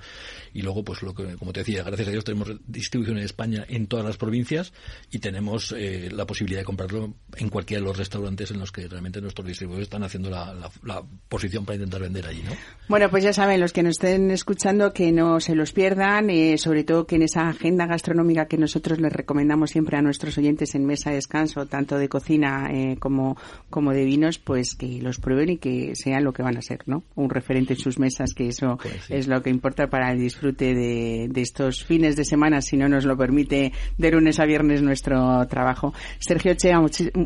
y 0.54 0.62
luego 0.64 0.84
pues 0.84 1.04
lo 1.04 1.14
que 1.14 1.36
como 1.36 1.54
te 1.54 1.60
decía 1.60 1.84
gracias 1.84 2.08
a 2.08 2.12
Dios 2.12 2.24
tenemos 2.24 2.50
distribución 2.66 3.18
en 3.18 3.24
España 3.26 3.66
en 3.68 3.88
todas 3.88 4.06
las 4.06 4.18
provincias 4.18 4.74
y 5.12 5.20
tenemos 5.20 5.74
eh, 5.78 6.10
la 6.12 6.26
posibilidad 6.26 6.62
de 6.62 6.66
comprarlo 6.66 7.14
en 7.36 7.50
cualquiera 7.50 7.82
de 7.82 7.88
los 7.88 7.98
restaurantes 7.98 8.52
en 8.52 8.60
los 8.60 8.72
que 8.72 8.88
realmente 8.88 9.22
nuestros 9.22 9.46
distribuidores 9.48 9.88
están 9.88 10.04
haciendo 10.04 10.30
la, 10.30 10.54
la- 10.54 10.72
la 10.84 11.04
posición 11.30 11.66
para 11.66 11.76
intentar 11.76 12.02
vender 12.02 12.26
allí 12.26 12.42
¿no? 12.44 12.52
Bueno, 12.88 13.10
pues 13.10 13.24
ya 13.24 13.34
saben, 13.34 13.60
los 13.60 13.74
que 13.74 13.84
nos 13.84 13.98
estén 13.98 14.32
escuchando, 14.32 14.94
que 14.94 15.12
no 15.12 15.40
se 15.40 15.56
los 15.56 15.74
pierdan, 15.74 16.30
eh, 16.30 16.58
sobre 16.58 16.84
todo 16.84 17.06
que 17.06 17.16
en 17.18 17.24
esa 17.24 17.50
agenda 17.50 17.86
gastronómica 17.86 18.48
que 18.48 18.58
nosotros 18.58 19.00
les 19.00 19.12
recomendamos 19.12 19.72
siempre 19.72 19.98
a 19.98 20.02
nuestros 20.02 20.38
oyentes 20.38 20.74
en 20.76 20.86
mesa 20.86 21.10
de 21.10 21.18
descanso, 21.18 21.66
tanto 21.66 21.98
de 21.98 22.08
cocina 22.08 22.70
eh, 22.72 22.96
como, 23.00 23.38
como 23.70 23.92
de 23.92 24.06
vinos, 24.06 24.37
pues 24.38 24.76
que 24.76 25.02
los 25.02 25.20
prueben 25.20 25.50
y 25.52 25.58
que 25.58 25.96
sean 25.96 26.24
lo 26.24 26.34
que 26.34 26.44
van 26.44 26.58
a 26.58 26.62
ser, 26.62 26.80
¿no? 26.86 27.04
Un 27.16 27.30
referente 27.30 27.74
en 27.74 27.80
sus 27.80 28.00
mesas, 28.00 28.34
que 28.34 28.48
eso 28.50 28.78
Pues 28.82 28.96
sí. 29.08 29.14
es 29.14 29.28
lo 29.28 29.42
que 29.42 29.50
importa 29.50 29.88
para 29.88 30.12
el 30.12 30.20
disfrute 30.20 30.74
de, 30.74 31.28
de 31.30 31.42
estos 31.42 31.84
fines 31.84 32.16
de 32.16 32.26
semana, 32.26 32.62
si 32.62 32.78
no 32.78 32.88
nos 32.90 33.06
lo 33.06 33.18
permite 33.18 33.72
de 33.98 34.12
lunes 34.12 34.40
a 34.40 34.46
viernes 34.46 34.82
nuestro 34.82 35.46
trabajo. 35.48 35.94
Sergio 36.20 36.54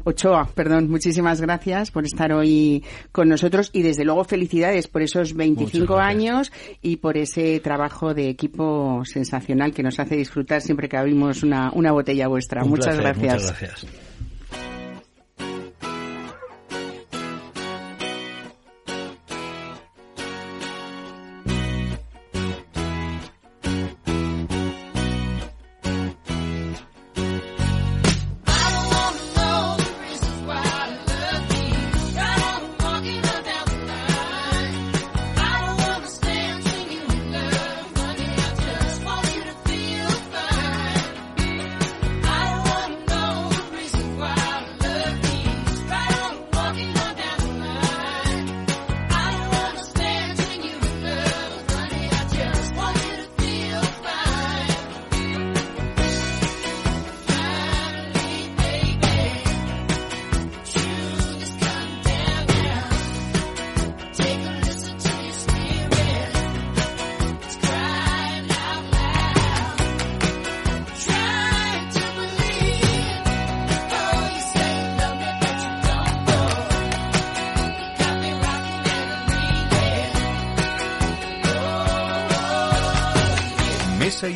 Ochoa, 0.03 0.47
perdón, 0.53 0.89
muchísimas 0.89 1.41
gracias 1.41 1.91
por 1.91 2.05
estar 2.05 2.31
hoy 2.33 2.83
con 3.11 3.29
nosotros 3.29 3.69
y 3.73 3.81
desde 3.81 4.05
luego 4.05 4.23
felicidades 4.23 4.87
por 4.87 5.01
esos 5.01 5.33
25 5.33 5.61
Muchas 5.61 5.87
gracias. 5.87 6.09
años 6.09 6.51
y 6.81 6.97
por 6.97 7.17
ese 7.17 7.59
trabajo 7.59 8.13
de 8.13 8.29
equipo 8.29 9.03
sensacional 9.05 9.73
que 9.73 9.83
nos 9.83 9.99
hace 9.99 10.15
disfrutar 10.15 10.61
siempre 10.61 10.89
que 10.89 10.97
abrimos 10.97 11.43
una, 11.43 11.71
una 11.73 11.91
botella 11.91 12.27
vuestra. 12.27 12.63
Un 12.63 12.69
muchas 12.69 12.97
placer, 12.97 13.03
gracias. 13.03 13.43
muchas 13.43 13.59
gracias 13.59 14.10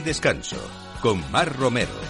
descanso 0.06 0.58
con 1.02 1.20
Mar 1.32 1.54
Romero. 1.58 2.05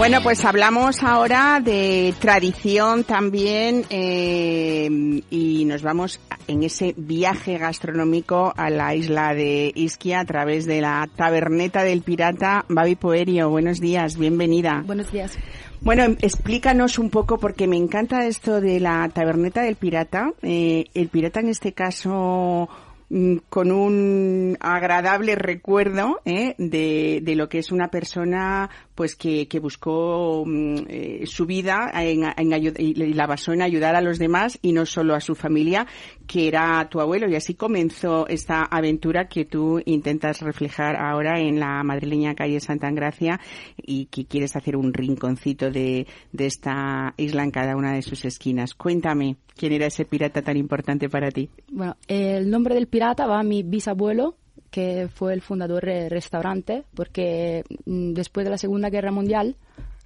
Bueno, 0.00 0.22
pues 0.22 0.46
hablamos 0.46 1.02
ahora 1.02 1.60
de 1.62 2.14
tradición 2.18 3.04
también 3.04 3.84
eh, 3.90 4.88
y 5.28 5.64
nos 5.66 5.82
vamos 5.82 6.20
en 6.48 6.62
ese 6.62 6.94
viaje 6.96 7.58
gastronómico 7.58 8.50
a 8.56 8.70
la 8.70 8.94
isla 8.94 9.34
de 9.34 9.70
Isquia 9.74 10.20
a 10.20 10.24
través 10.24 10.64
de 10.64 10.80
la 10.80 11.06
taberneta 11.16 11.84
del 11.84 12.00
pirata 12.00 12.64
Babi 12.70 12.96
Poerio. 12.96 13.50
Buenos 13.50 13.78
días, 13.78 14.16
bienvenida. 14.16 14.84
Buenos 14.86 15.12
días. 15.12 15.38
Bueno, 15.82 16.04
explícanos 16.22 16.98
un 16.98 17.10
poco 17.10 17.36
porque 17.36 17.66
me 17.66 17.76
encanta 17.76 18.24
esto 18.24 18.62
de 18.62 18.80
la 18.80 19.06
taberneta 19.10 19.60
del 19.60 19.76
pirata. 19.76 20.32
Eh, 20.40 20.86
el 20.94 21.10
pirata 21.10 21.40
en 21.40 21.50
este 21.50 21.74
caso 21.74 22.70
mm, 23.10 23.36
con 23.50 23.70
un 23.70 24.56
agradable 24.60 25.34
recuerdo 25.34 26.22
¿eh? 26.24 26.54
de, 26.56 27.20
de 27.22 27.34
lo 27.34 27.50
que 27.50 27.58
es 27.58 27.70
una 27.70 27.88
persona 27.88 28.70
pues 29.00 29.16
que, 29.16 29.48
buscó 29.62 30.44
mm, 30.46 30.76
eh, 30.86 31.22
su 31.24 31.46
vida 31.46 31.90
en, 31.94 32.22
en 32.36 32.74
y 32.76 33.14
la 33.14 33.26
basó 33.26 33.54
en 33.54 33.62
ayudar 33.62 33.96
a 33.96 34.02
los 34.02 34.18
demás 34.18 34.58
y 34.60 34.72
no 34.72 34.84
solo 34.84 35.14
a 35.14 35.22
su 35.22 35.34
familia, 35.34 35.86
que 36.26 36.48
era 36.48 36.86
tu 36.90 37.00
abuelo. 37.00 37.26
Y 37.26 37.34
así 37.34 37.54
comenzó 37.54 38.28
esta 38.28 38.62
aventura 38.62 39.26
que 39.26 39.46
tú 39.46 39.80
intentas 39.86 40.42
reflejar 40.42 40.96
ahora 40.96 41.40
en 41.40 41.58
la 41.58 41.82
madrileña 41.82 42.34
calle 42.34 42.60
Santa 42.60 42.88
Engracia 42.88 43.40
y 43.78 44.04
que 44.04 44.26
quieres 44.26 44.54
hacer 44.54 44.76
un 44.76 44.92
rinconcito 44.92 45.70
de, 45.70 46.06
de 46.32 46.44
esta 46.44 47.14
isla 47.16 47.42
en 47.42 47.52
cada 47.52 47.76
una 47.76 47.94
de 47.94 48.02
sus 48.02 48.26
esquinas. 48.26 48.74
Cuéntame, 48.74 49.38
¿quién 49.56 49.72
era 49.72 49.86
ese 49.86 50.04
pirata 50.04 50.42
tan 50.42 50.58
importante 50.58 51.08
para 51.08 51.30
ti? 51.30 51.48
Bueno, 51.70 51.96
el 52.06 52.50
nombre 52.50 52.74
del 52.74 52.86
pirata 52.86 53.26
va 53.26 53.40
a 53.40 53.44
mi 53.44 53.62
bisabuelo, 53.62 54.36
que 54.70 55.08
fue 55.12 55.32
el 55.34 55.40
fundador 55.42 55.84
del 55.84 56.10
restaurante, 56.10 56.84
porque 56.94 57.64
mm, 57.86 58.12
después 58.12 58.44
de 58.44 58.50
la 58.50 58.58
Segunda 58.58 58.88
Guerra 58.90 59.10
Mundial 59.12 59.56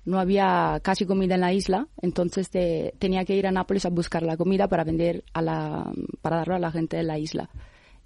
no 0.06 0.18
había 0.18 0.80
casi 0.82 1.06
comida 1.06 1.34
en 1.34 1.40
la 1.40 1.52
isla, 1.52 1.86
entonces 2.02 2.50
te- 2.50 2.92
tenía 2.98 3.24
que 3.24 3.34
ir 3.36 3.46
a 3.46 3.50
Nápoles 3.52 3.86
a 3.86 3.90
buscar 3.90 4.22
la 4.22 4.36
comida 4.36 4.68
para 4.68 4.84
vender 4.84 5.24
a 5.32 5.40
la, 5.42 5.90
para 6.20 6.36
darlo 6.38 6.54
a 6.56 6.58
la 6.58 6.70
gente 6.70 6.96
de 6.96 7.02
la 7.04 7.18
isla. 7.18 7.48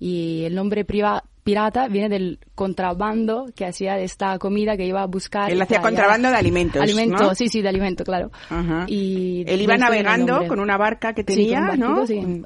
Y 0.00 0.44
el 0.44 0.54
nombre 0.54 0.84
priva- 0.84 1.24
pirata 1.42 1.88
viene 1.88 2.08
del 2.08 2.38
contrabando 2.54 3.46
que 3.56 3.64
hacía 3.64 3.94
de 3.94 4.04
esta 4.04 4.38
comida 4.38 4.76
que 4.76 4.86
iba 4.86 5.02
a 5.02 5.06
buscar. 5.06 5.50
Él 5.50 5.60
hacía 5.60 5.80
contrabando 5.80 6.28
de 6.30 6.36
alimentos, 6.36 6.80
Alimentos, 6.80 7.20
¿no? 7.20 7.34
sí, 7.34 7.48
sí, 7.48 7.62
de 7.62 7.68
alimento, 7.68 8.04
claro. 8.04 8.30
Ajá. 8.48 8.84
Y 8.86 9.42
Él 9.48 9.62
iba 9.62 9.76
navegando 9.76 10.46
con 10.46 10.60
una 10.60 10.76
barca 10.76 11.14
que 11.14 11.22
Sí, 11.22 11.26
con 11.26 11.34
tenía, 11.36 11.60
barquito, 11.62 11.88
¿no? 11.88 12.06
sí. 12.06 12.42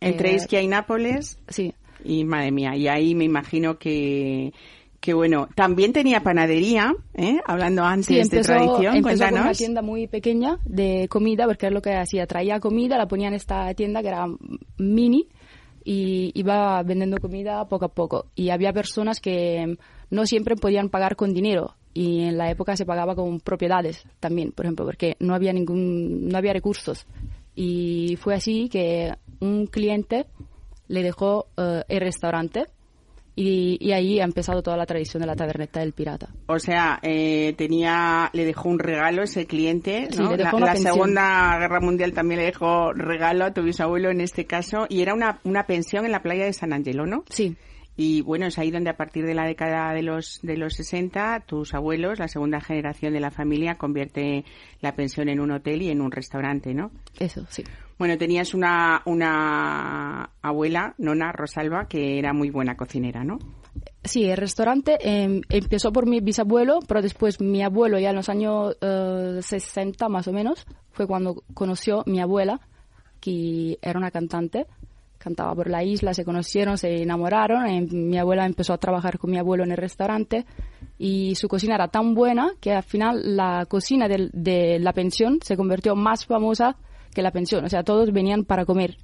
Entre 0.00 0.34
Isquia 0.34 0.62
y 0.62 0.68
Nápoles. 0.68 1.38
Sí, 1.48 1.74
Y 2.04 2.24
madre 2.24 2.52
mía, 2.52 2.76
y 2.76 2.88
ahí 2.88 3.14
me 3.14 3.24
imagino 3.24 3.78
que, 3.78 4.52
que 5.00 5.14
bueno, 5.14 5.48
también 5.54 5.92
tenía 5.92 6.20
panadería, 6.20 6.94
¿eh? 7.14 7.38
hablando 7.46 7.82
antes 7.82 8.06
Sí, 8.06 8.18
empezó, 8.18 8.52
de 8.52 8.58
tradición, 8.58 8.96
empezó 8.96 9.24
con 9.24 9.40
una 9.40 9.52
tienda 9.52 9.82
muy 9.82 10.06
pequeña 10.06 10.58
de 10.64 11.08
comida, 11.08 11.46
porque 11.46 11.66
es 11.66 11.72
lo 11.72 11.82
que 11.82 11.94
hacía. 11.94 12.26
Traía 12.26 12.60
comida, 12.60 12.96
la 12.96 13.08
ponía 13.08 13.28
en 13.28 13.34
esta 13.34 13.72
tienda 13.74 14.02
que 14.02 14.08
era 14.08 14.26
mini 14.78 15.28
y 15.84 16.30
iba 16.34 16.82
vendiendo 16.82 17.18
comida 17.18 17.66
poco 17.68 17.84
a 17.84 17.88
poco. 17.88 18.26
Y 18.34 18.50
había 18.50 18.72
personas 18.72 19.20
que 19.20 19.76
no 20.10 20.26
siempre 20.26 20.56
podían 20.56 20.88
pagar 20.88 21.16
con 21.16 21.34
dinero 21.34 21.74
y 21.92 22.22
en 22.22 22.36
la 22.36 22.50
época 22.50 22.76
se 22.76 22.84
pagaba 22.84 23.14
con 23.14 23.40
propiedades 23.40 24.04
también, 24.18 24.52
por 24.52 24.66
ejemplo, 24.66 24.84
porque 24.84 25.16
no 25.20 25.34
había 25.34 25.52
ningún, 25.52 26.28
no 26.28 26.36
había 26.36 26.52
recursos. 26.52 27.06
Y 27.54 28.16
fue 28.20 28.34
así 28.34 28.68
que 28.68 29.14
un 29.40 29.66
cliente 29.66 30.26
le 30.88 31.02
dejó 31.02 31.46
eh, 31.56 31.82
el 31.88 32.00
restaurante 32.00 32.66
y, 33.36 33.78
y 33.80 33.92
ahí 33.92 34.20
ha 34.20 34.24
empezado 34.24 34.62
toda 34.62 34.76
la 34.76 34.86
tradición 34.86 35.20
de 35.20 35.26
la 35.26 35.34
taberneta 35.34 35.80
del 35.80 35.92
pirata. 35.92 36.28
O 36.46 36.58
sea, 36.60 37.00
eh, 37.02 37.52
tenía, 37.58 38.30
le 38.32 38.44
dejó 38.44 38.68
un 38.68 38.78
regalo 38.78 39.24
ese 39.24 39.46
cliente, 39.46 40.06
Sí, 40.12 40.22
¿no? 40.22 40.30
le 40.30 40.36
dejó 40.36 40.60
la 40.60 40.66
la. 40.66 40.76
Segunda 40.76 41.58
Guerra 41.58 41.80
Mundial 41.80 42.12
también 42.12 42.40
le 42.40 42.46
dejó 42.46 42.92
regalo 42.92 43.44
a 43.44 43.52
tu 43.52 43.62
bisabuelo 43.62 44.10
en 44.10 44.20
este 44.20 44.44
caso, 44.46 44.86
y 44.88 45.02
era 45.02 45.14
una, 45.14 45.40
una 45.42 45.64
pensión 45.66 46.04
en 46.04 46.12
la 46.12 46.22
playa 46.22 46.44
de 46.44 46.52
San 46.52 46.72
Angelo, 46.72 47.06
¿no? 47.06 47.24
Sí, 47.28 47.56
Y 47.96 48.22
bueno, 48.22 48.46
es 48.46 48.58
ahí 48.58 48.70
donde 48.70 48.90
a 48.90 48.96
partir 48.96 49.24
de 49.24 49.34
la 49.34 49.46
década 49.46 49.92
de 49.92 50.02
los, 50.02 50.40
de 50.42 50.56
los 50.56 50.74
60, 50.74 51.44
tus 51.46 51.74
abuelos, 51.74 52.18
la 52.18 52.28
segunda 52.28 52.60
generación 52.60 53.12
de 53.12 53.20
la 53.20 53.30
familia, 53.30 53.76
convierte 53.76 54.44
la 54.80 54.94
pensión 54.96 55.28
en 55.28 55.40
un 55.40 55.52
hotel 55.52 55.82
y 55.82 55.90
en 55.90 56.00
un 56.00 56.10
restaurante, 56.10 56.74
¿no? 56.74 56.90
Eso, 57.18 57.46
sí. 57.48 57.62
Bueno, 57.96 58.18
tenías 58.18 58.54
una, 58.54 59.02
una 59.04 60.30
abuela, 60.42 60.94
Nona 60.98 61.30
Rosalba, 61.30 61.86
que 61.86 62.18
era 62.18 62.32
muy 62.32 62.50
buena 62.50 62.76
cocinera, 62.76 63.22
¿no? 63.22 63.38
Sí, 64.02 64.24
el 64.24 64.36
restaurante 64.36 64.98
em, 65.00 65.42
empezó 65.48 65.92
por 65.92 66.06
mi 66.06 66.20
bisabuelo, 66.20 66.80
pero 66.86 67.00
después 67.00 67.40
mi 67.40 67.62
abuelo, 67.62 67.98
ya 67.98 68.10
en 68.10 68.16
los 68.16 68.28
años 68.28 68.76
eh, 68.80 69.38
60 69.40 70.08
más 70.08 70.26
o 70.26 70.32
menos, 70.32 70.66
fue 70.90 71.06
cuando 71.06 71.42
conoció 71.54 72.02
mi 72.06 72.20
abuela, 72.20 72.60
que 73.20 73.78
era 73.80 73.98
una 73.98 74.10
cantante, 74.10 74.66
cantaba 75.24 75.54
por 75.54 75.70
la 75.70 75.82
isla, 75.82 76.12
se 76.12 76.22
conocieron, 76.22 76.76
se 76.76 77.02
enamoraron, 77.02 77.66
y 77.66 77.80
mi 77.80 78.18
abuela 78.18 78.44
empezó 78.44 78.74
a 78.74 78.78
trabajar 78.78 79.18
con 79.18 79.30
mi 79.30 79.38
abuelo 79.38 79.64
en 79.64 79.70
el 79.70 79.78
restaurante 79.78 80.44
y 80.98 81.34
su 81.34 81.48
cocina 81.48 81.76
era 81.76 81.88
tan 81.88 82.14
buena 82.14 82.52
que 82.60 82.72
al 82.72 82.82
final 82.82 83.34
la 83.34 83.64
cocina 83.66 84.06
de, 84.06 84.78
la 84.78 84.92
pensión 84.92 85.38
se 85.42 85.56
convirtió 85.56 85.96
más 85.96 86.26
famosa 86.26 86.76
que 87.14 87.22
la 87.22 87.30
pensión, 87.30 87.64
o 87.64 87.68
sea, 87.70 87.82
todos 87.82 88.12
venían 88.12 88.44
para 88.44 88.66
comer. 88.66 88.98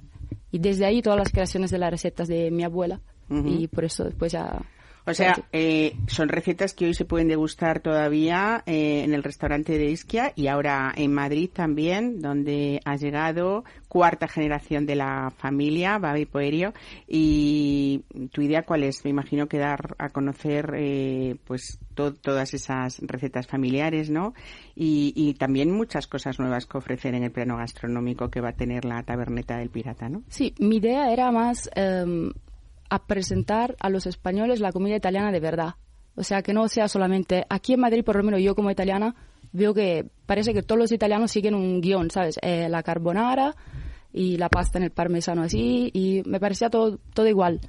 Y 0.51 0.59
desde 0.59 0.85
ahí 0.85 1.01
todas 1.01 1.17
las 1.17 1.31
creaciones 1.31 1.71
de 1.71 1.79
las 1.79 1.89
recetas 1.89 2.27
de 2.27 2.51
mi 2.51 2.63
abuela. 2.63 2.99
Y 3.29 3.67
por 3.67 3.85
eso 3.85 4.03
después 4.03 4.31
ya... 4.33 4.61
O 5.05 5.13
sea, 5.13 5.33
eh, 5.51 5.95
son 6.07 6.29
recetas 6.29 6.73
que 6.73 6.85
hoy 6.85 6.93
se 6.93 7.05
pueden 7.05 7.27
degustar 7.27 7.79
todavía 7.79 8.63
eh, 8.67 9.03
en 9.03 9.13
el 9.13 9.23
restaurante 9.23 9.77
de 9.77 9.89
Isquia 9.89 10.31
y 10.35 10.47
ahora 10.47 10.93
en 10.95 11.11
Madrid 11.13 11.49
también, 11.51 12.21
donde 12.21 12.79
ha 12.85 12.95
llegado 12.95 13.63
cuarta 13.87 14.27
generación 14.27 14.85
de 14.85 14.95
la 14.95 15.31
familia, 15.35 15.97
Babi 15.97 16.25
Poerio. 16.25 16.73
Y 17.07 18.03
tu 18.31 18.41
idea 18.41 18.63
cuál 18.63 18.83
es? 18.83 19.03
Me 19.03 19.09
imagino 19.09 19.47
que 19.47 19.57
dar 19.57 19.95
a 19.97 20.09
conocer 20.09 20.73
eh, 20.77 21.35
pues 21.45 21.79
to- 21.95 22.13
todas 22.13 22.53
esas 22.53 22.99
recetas 22.99 23.47
familiares, 23.47 24.09
¿no? 24.09 24.33
Y, 24.75 25.13
y 25.15 25.33
también 25.33 25.71
muchas 25.71 26.07
cosas 26.07 26.39
nuevas 26.39 26.65
que 26.67 26.77
ofrecer 26.77 27.15
en 27.15 27.23
el 27.23 27.31
plano 27.31 27.57
gastronómico 27.57 28.29
que 28.29 28.39
va 28.41 28.49
a 28.49 28.53
tener 28.55 28.85
la 28.85 29.03
taberneta 29.03 29.57
del 29.57 29.69
pirata, 29.69 30.09
¿no? 30.09 30.23
Sí, 30.29 30.53
mi 30.59 30.77
idea 30.77 31.11
era 31.11 31.31
más 31.31 31.69
em, 31.75 32.31
a 32.91 32.99
presentar 33.07 33.77
a 33.79 33.89
los 33.89 34.05
españoles 34.05 34.59
la 34.59 34.73
comida 34.73 34.97
italiana 34.97 35.31
de 35.31 35.39
verdad. 35.39 35.75
O 36.15 36.23
sea, 36.23 36.41
que 36.41 36.53
no 36.53 36.67
sea 36.67 36.89
solamente 36.89 37.45
aquí 37.49 37.73
en 37.73 37.79
Madrid, 37.79 38.03
por 38.03 38.17
lo 38.17 38.23
menos 38.23 38.41
yo 38.41 38.53
como 38.53 38.69
italiana, 38.69 39.15
veo 39.53 39.73
que 39.73 40.09
parece 40.25 40.53
que 40.53 40.61
todos 40.61 40.77
los 40.77 40.91
italianos 40.91 41.31
siguen 41.31 41.55
un 41.55 41.79
guion, 41.79 42.11
¿sabes? 42.11 42.37
Eh, 42.41 42.67
la 42.69 42.83
carbonara 42.83 43.55
y 44.11 44.35
la 44.35 44.49
pasta 44.49 44.77
en 44.77 44.83
el 44.83 44.91
parmesano 44.91 45.41
así, 45.41 45.89
y 45.93 46.21
me 46.25 46.41
parecía 46.41 46.69
todo, 46.69 46.99
todo 47.13 47.27
igual. 47.27 47.61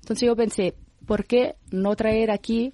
Entonces 0.00 0.26
yo 0.26 0.34
pensé, 0.34 0.74
¿por 1.06 1.26
qué 1.26 1.56
no 1.70 1.94
traer 1.94 2.30
aquí 2.30 2.72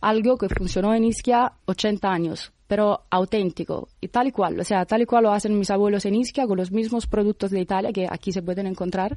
algo 0.00 0.38
que 0.38 0.48
funcionó 0.48 0.94
en 0.94 1.02
Ischia 1.02 1.54
80 1.64 2.08
años, 2.08 2.52
pero 2.68 3.02
auténtico 3.10 3.88
y 4.00 4.06
tal 4.06 4.28
y 4.28 4.30
cual? 4.30 4.60
O 4.60 4.64
sea, 4.64 4.86
tal 4.86 5.02
y 5.02 5.06
cual 5.06 5.24
lo 5.24 5.32
hacen 5.32 5.58
mis 5.58 5.72
abuelos 5.72 6.06
en 6.06 6.14
Ischia 6.14 6.46
con 6.46 6.56
los 6.56 6.70
mismos 6.70 7.08
productos 7.08 7.50
de 7.50 7.60
Italia 7.60 7.92
que 7.92 8.06
aquí 8.08 8.30
se 8.30 8.42
pueden 8.42 8.68
encontrar. 8.68 9.16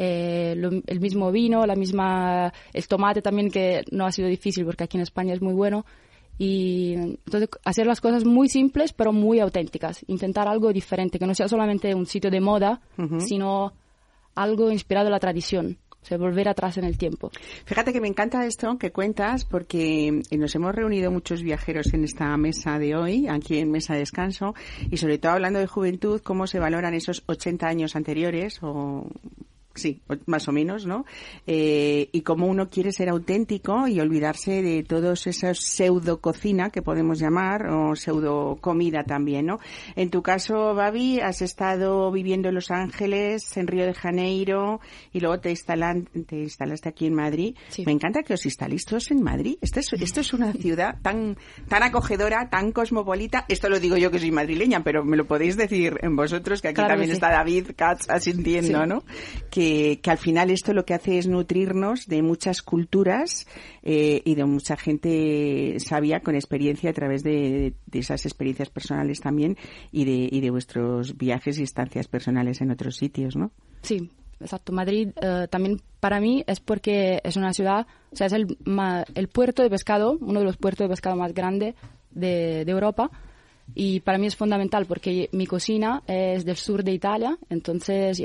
Eh, 0.00 0.54
lo- 0.56 0.70
el 0.86 1.00
mismo 1.00 1.32
vino, 1.32 1.66
la 1.66 1.74
misma, 1.74 2.52
el 2.72 2.86
tomate 2.86 3.20
también 3.20 3.50
que 3.50 3.82
no 3.90 4.06
ha 4.06 4.12
sido 4.12 4.28
difícil 4.28 4.64
porque 4.64 4.84
aquí 4.84 4.96
en 4.96 5.02
España 5.02 5.34
es 5.34 5.42
muy 5.42 5.54
bueno. 5.54 5.84
Y 6.38 6.92
entonces 6.94 7.48
hacer 7.64 7.84
las 7.86 8.00
cosas 8.00 8.24
muy 8.24 8.48
simples 8.48 8.92
pero 8.92 9.12
muy 9.12 9.40
auténticas. 9.40 10.04
Intentar 10.06 10.46
algo 10.46 10.72
diferente, 10.72 11.18
que 11.18 11.26
no 11.26 11.34
sea 11.34 11.48
solamente 11.48 11.92
un 11.96 12.06
sitio 12.06 12.30
de 12.30 12.40
moda, 12.40 12.80
sino 13.18 13.72
algo 14.36 14.70
inspirado 14.70 15.08
en 15.08 15.12
la 15.12 15.18
tradición. 15.18 15.78
O 16.00 16.04
sea, 16.08 16.16
volver 16.16 16.48
atrás 16.48 16.78
en 16.78 16.84
el 16.84 16.96
tiempo. 16.96 17.32
Fíjate 17.64 17.92
que 17.92 18.00
me 18.00 18.06
encanta 18.06 18.46
esto 18.46 18.78
que 18.78 18.92
cuentas 18.92 19.44
porque 19.44 20.22
nos 20.30 20.54
hemos 20.54 20.72
reunido 20.76 21.10
muchos 21.10 21.42
viajeros 21.42 21.92
en 21.92 22.04
esta 22.04 22.36
mesa 22.36 22.78
de 22.78 22.94
hoy, 22.94 23.26
aquí 23.26 23.58
en 23.58 23.72
Mesa 23.72 23.94
de 23.94 23.98
Descanso, 23.98 24.54
y 24.92 24.96
sobre 24.98 25.18
todo 25.18 25.32
hablando 25.32 25.58
de 25.58 25.66
juventud, 25.66 26.20
cómo 26.22 26.46
se 26.46 26.60
valoran 26.60 26.94
esos 26.94 27.24
80 27.26 27.66
años 27.66 27.96
anteriores 27.96 28.60
o 28.62 29.08
sí, 29.78 30.00
más 30.26 30.48
o 30.48 30.52
menos, 30.52 30.86
¿no? 30.86 31.04
Eh, 31.46 32.08
y 32.12 32.20
cómo 32.22 32.46
uno 32.46 32.68
quiere 32.68 32.92
ser 32.92 33.08
auténtico 33.08 33.88
y 33.88 34.00
olvidarse 34.00 34.62
de 34.62 34.82
todos 34.82 35.26
esos 35.26 35.58
pseudo 35.60 36.20
cocina 36.20 36.70
que 36.70 36.82
podemos 36.82 37.18
llamar 37.18 37.66
o 37.68 37.94
pseudo 37.96 38.56
comida 38.60 39.04
también, 39.04 39.46
¿no? 39.46 39.58
En 39.96 40.10
tu 40.10 40.22
caso, 40.22 40.74
Babi, 40.74 41.20
has 41.20 41.42
estado 41.42 42.10
viviendo 42.12 42.48
en 42.48 42.54
Los 42.54 42.70
Ángeles, 42.70 43.56
en 43.56 43.66
Río 43.66 43.86
de 43.86 43.94
Janeiro 43.94 44.80
y 45.12 45.20
luego 45.20 45.40
te, 45.40 45.50
instalan, 45.50 46.06
te 46.26 46.36
instalaste 46.40 46.88
aquí 46.88 47.06
en 47.06 47.14
Madrid. 47.14 47.54
Sí. 47.68 47.84
Me 47.86 47.92
encanta 47.92 48.22
que 48.22 48.34
os 48.34 48.44
instaléis 48.44 48.84
todos 48.84 49.10
en 49.10 49.22
Madrid. 49.22 49.56
Esto 49.60 49.80
es, 49.80 49.92
esto 49.94 50.20
es 50.20 50.32
una 50.32 50.52
ciudad 50.52 50.96
tan, 51.02 51.36
tan 51.68 51.82
acogedora, 51.82 52.48
tan 52.50 52.72
cosmopolita. 52.72 53.44
Esto 53.48 53.68
lo 53.68 53.78
digo 53.80 53.96
yo 53.96 54.10
que 54.10 54.18
soy 54.18 54.30
madrileña, 54.30 54.82
pero 54.82 55.04
me 55.04 55.16
lo 55.16 55.26
podéis 55.26 55.56
decir 55.56 55.98
en 56.02 56.16
vosotros, 56.16 56.60
que 56.62 56.68
aquí 56.68 56.74
Claro 56.76 56.90
también 56.90 57.10
sí. 57.10 57.14
está 57.14 57.30
David 57.30 57.68
Katz 57.76 58.08
asintiendo, 58.08 58.82
Sí. 58.82 58.88
¿no? 58.88 59.02
Que, 59.50 59.67
que 60.02 60.10
al 60.10 60.18
final 60.18 60.50
esto 60.50 60.72
lo 60.72 60.84
que 60.84 60.94
hace 60.94 61.18
es 61.18 61.26
nutrirnos 61.26 62.06
de 62.06 62.22
muchas 62.22 62.62
culturas 62.62 63.46
eh, 63.82 64.22
y 64.24 64.34
de 64.34 64.44
mucha 64.44 64.76
gente 64.76 65.76
sabia 65.80 66.20
con 66.20 66.34
experiencia 66.34 66.90
a 66.90 66.92
través 66.92 67.22
de, 67.22 67.74
esas 67.92 68.26
experiencias 68.26 68.70
personales 68.70 69.20
también 69.20 69.56
y 69.90 70.40
de, 70.40 70.50
vuestros 70.50 71.16
viajes 71.16 71.58
y 71.58 71.62
estancias 71.62 72.08
personales 72.08 72.60
en 72.60 72.70
otros 72.70 72.96
sitios, 72.96 73.36
¿no? 73.36 73.50
Sí, 73.82 74.10
exacto. 74.40 74.72
Madrid 74.72 75.10
eh, 75.20 75.46
también 75.50 75.80
para 76.00 76.20
mí 76.20 76.44
es 76.46 76.60
porque 76.60 77.20
es 77.24 77.36
una 77.36 77.52
ciudad, 77.52 77.86
o 78.12 78.16
sea, 78.16 78.28
es 78.28 78.32
el, 78.32 78.56
el 79.14 79.28
puerto 79.28 79.62
de 79.62 79.70
pescado, 79.70 80.16
uno 80.20 80.40
de 80.40 80.46
los 80.46 80.56
puertos 80.56 80.84
de 80.84 80.90
pescado 80.90 81.16
más 81.16 81.34
grandes 81.34 81.74
de, 82.10 82.64
de 82.64 82.72
Europa. 82.72 83.10
Y 83.74 84.00
para 84.00 84.18
mí 84.18 84.26
es 84.26 84.34
fundamental 84.36 84.86
porque 84.86 85.28
mi 85.32 85.46
cocina 85.46 86.02
es 86.06 86.44
del 86.44 86.56
sur 86.56 86.82
de 86.82 86.92
Italia, 86.92 87.38
entonces 87.48 88.20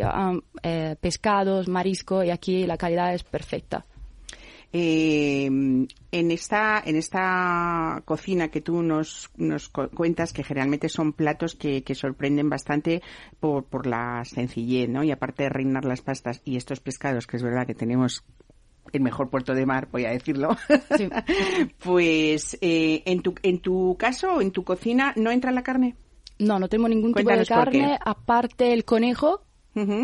eh, 0.63 0.95
pescados, 0.99 1.67
marisco 1.67 2.23
y 2.23 2.31
aquí 2.31 2.65
la 2.65 2.77
calidad 2.77 3.13
es 3.13 3.23
perfecta. 3.23 3.85
Eh, 4.75 5.45
en 5.45 6.31
esta 6.31 6.81
en 6.83 6.95
esta 6.95 8.01
cocina 8.05 8.47
que 8.47 8.59
tú 8.61 8.81
nos, 8.81 9.29
nos 9.37 9.69
cu- 9.69 9.89
cuentas 9.89 10.33
que 10.33 10.43
generalmente 10.43 10.89
son 10.89 11.13
platos 11.13 11.53
que, 11.53 11.83
que 11.83 11.93
sorprenden 11.93 12.49
bastante 12.49 13.03
por, 13.39 13.65
por 13.65 13.85
la 13.85 14.23
sencillez, 14.25 14.89
¿no? 14.89 15.03
Y 15.03 15.11
aparte 15.11 15.43
de 15.43 15.49
reinar 15.49 15.85
las 15.85 16.01
pastas 16.01 16.41
y 16.43 16.55
estos 16.57 16.79
pescados, 16.79 17.27
que 17.27 17.37
es 17.37 17.43
verdad 17.43 17.67
que 17.67 17.75
tenemos 17.75 18.23
el 18.91 19.01
mejor 19.01 19.29
puerto 19.29 19.53
de 19.53 19.65
mar, 19.65 19.87
voy 19.91 20.05
a 20.05 20.11
decirlo. 20.11 20.57
Sí. 20.97 21.09
pues 21.83 22.57
eh, 22.61 23.03
en 23.05 23.21
tu 23.21 23.33
en 23.43 23.59
tu 23.59 23.95
caso, 23.97 24.41
en 24.41 24.51
tu 24.51 24.63
cocina, 24.63 25.13
¿no 25.15 25.31
entra 25.31 25.51
la 25.51 25.63
carne? 25.63 25.95
No, 26.39 26.59
no 26.59 26.67
tengo 26.67 26.87
ningún 26.87 27.13
tipo 27.13 27.29
de 27.29 27.45
carne, 27.45 27.97
aparte 28.03 28.73
el 28.73 28.85
conejo, 28.85 29.41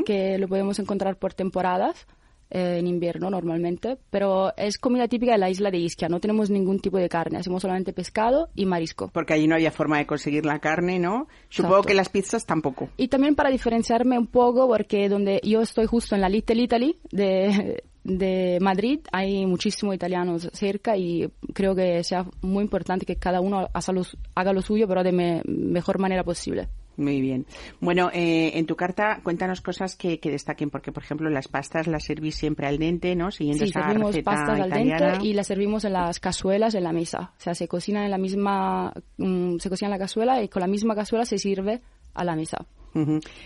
que 0.05 0.37
lo 0.37 0.47
podemos 0.47 0.79
encontrar 0.79 1.17
por 1.17 1.33
temporadas, 1.33 2.07
eh, 2.51 2.77
en 2.79 2.87
invierno 2.87 3.29
normalmente, 3.29 3.99
pero 4.09 4.55
es 4.57 4.79
comida 4.79 5.07
típica 5.07 5.33
de 5.33 5.37
la 5.37 5.51
isla 5.51 5.69
de 5.69 5.77
Ischia, 5.77 6.09
no 6.09 6.19
tenemos 6.19 6.49
ningún 6.49 6.79
tipo 6.79 6.97
de 6.97 7.07
carne, 7.07 7.37
hacemos 7.37 7.61
solamente 7.61 7.93
pescado 7.93 8.49
y 8.55 8.65
marisco. 8.65 9.09
Porque 9.13 9.33
allí 9.33 9.47
no 9.47 9.53
había 9.53 9.69
forma 9.69 9.99
de 9.99 10.07
conseguir 10.07 10.45
la 10.45 10.57
carne, 10.57 10.97
¿no? 10.97 11.27
Supongo 11.49 11.75
Exacto. 11.75 11.87
que 11.89 11.93
las 11.93 12.09
pizzas 12.09 12.47
tampoco. 12.47 12.89
Y 12.97 13.09
también 13.09 13.35
para 13.35 13.51
diferenciarme 13.51 14.17
un 14.17 14.25
poco, 14.25 14.67
porque 14.67 15.09
donde 15.09 15.39
yo 15.43 15.61
estoy 15.61 15.85
justo 15.85 16.15
en 16.15 16.21
la 16.21 16.29
Little 16.29 16.59
Italy 16.59 16.95
de, 17.11 17.83
de 18.09 18.57
Madrid, 18.61 18.99
hay 19.11 19.45
muchísimos 19.45 19.95
italianos 19.95 20.49
cerca 20.53 20.97
y 20.97 21.29
creo 21.53 21.75
que 21.75 22.03
sea 22.03 22.25
muy 22.41 22.63
importante 22.63 23.05
que 23.05 23.15
cada 23.17 23.39
uno 23.41 23.67
haga 23.73 23.93
lo, 23.93 24.01
haga 24.35 24.53
lo 24.53 24.61
suyo, 24.61 24.87
pero 24.87 25.03
de 25.03 25.11
me- 25.11 25.41
mejor 25.45 25.99
manera 25.99 26.23
posible. 26.23 26.67
Muy 26.97 27.21
bien. 27.21 27.45
Bueno, 27.79 28.09
eh, 28.13 28.51
en 28.55 28.65
tu 28.65 28.75
carta 28.75 29.21
cuéntanos 29.23 29.61
cosas 29.61 29.95
que, 29.95 30.19
que 30.19 30.31
destaquen, 30.31 30.69
porque 30.69 30.91
por 30.91 31.01
ejemplo 31.03 31.29
las 31.29 31.47
pastas 31.47 31.87
las 31.87 32.03
servís 32.03 32.35
siempre 32.35 32.67
al 32.67 32.77
dente, 32.77 33.15
¿no? 33.15 33.31
Siguiendo 33.31 33.63
Sí, 33.63 33.69
esa 33.69 33.83
servimos 33.83 34.07
receta 34.15 34.31
pastas 34.31 34.59
al 34.59 34.69
dente 34.69 35.25
y 35.25 35.31
las 35.33 35.47
servimos 35.47 35.85
en 35.85 35.93
las 35.93 36.19
cazuelas 36.19 36.75
en 36.75 36.83
la 36.83 36.91
mesa. 36.91 37.31
O 37.37 37.41
sea, 37.41 37.55
se 37.55 37.69
cocina 37.69 38.03
en 38.03 38.11
la 38.11 38.17
misma, 38.17 38.91
mm, 39.17 39.59
se 39.59 39.69
cocina 39.69 39.87
en 39.87 39.91
la 39.91 39.99
cazuela 39.99 40.43
y 40.43 40.49
con 40.49 40.59
la 40.59 40.67
misma 40.67 40.93
cazuela 40.93 41.23
se 41.23 41.37
sirve 41.37 41.79
a 42.13 42.23
la 42.25 42.35
mesa. 42.35 42.65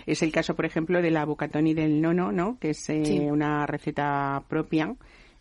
Es 0.06 0.22
el 0.24 0.32
caso, 0.32 0.56
por 0.56 0.66
ejemplo, 0.66 1.02
de 1.02 1.12
la 1.12 1.26
bucatoni 1.26 1.74
del 1.74 2.02
nono, 2.02 2.32
¿no? 2.32 2.58
Que 2.60 2.72
es 2.72 2.90
eh, 2.90 3.04
Sí. 3.06 3.20
una 3.20 3.66
receta 3.66 4.44
propia 4.48 4.96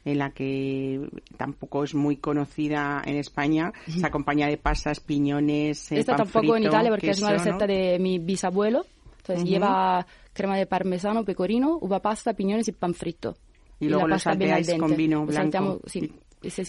en 0.04 0.18
la 0.18 0.30
que 0.30 1.00
tampoco 1.36 1.84
es 1.84 1.94
muy 1.94 2.16
conocida 2.16 3.02
en 3.06 3.16
España. 3.16 3.72
Se 3.88 4.04
acompaña 4.04 4.48
de 4.48 4.56
pasas, 4.56 4.98
piñones, 5.00 5.92
eh, 5.92 6.00
Esta 6.00 6.16
pan 6.16 6.26
tampoco 6.26 6.56
en 6.56 6.64
Italia 6.64 6.90
porque 6.90 7.10
es 7.10 7.20
una 7.20 7.32
receta 7.32 7.66
¿no? 7.66 7.72
de 7.72 7.98
mi 8.00 8.18
bisabuelo. 8.18 8.84
Entonces 9.18 9.44
lleva 9.48 10.04
crema 10.32 10.56
de 10.56 10.66
parmesano, 10.66 11.24
pecorino, 11.24 11.78
uva 11.80 12.00
pasta, 12.00 12.34
piñones 12.34 12.66
y 12.66 12.72
pan 12.72 12.94
frito. 12.94 13.36
Y 13.78 13.88
luego 13.88 14.08
lo 14.08 14.18
salteáis 14.18 14.74
con 14.74 14.96
vino 14.96 15.20
Lo 15.20 15.26
blanco. 15.26 15.42
salteamos, 15.42 15.78
sí. 15.86 16.12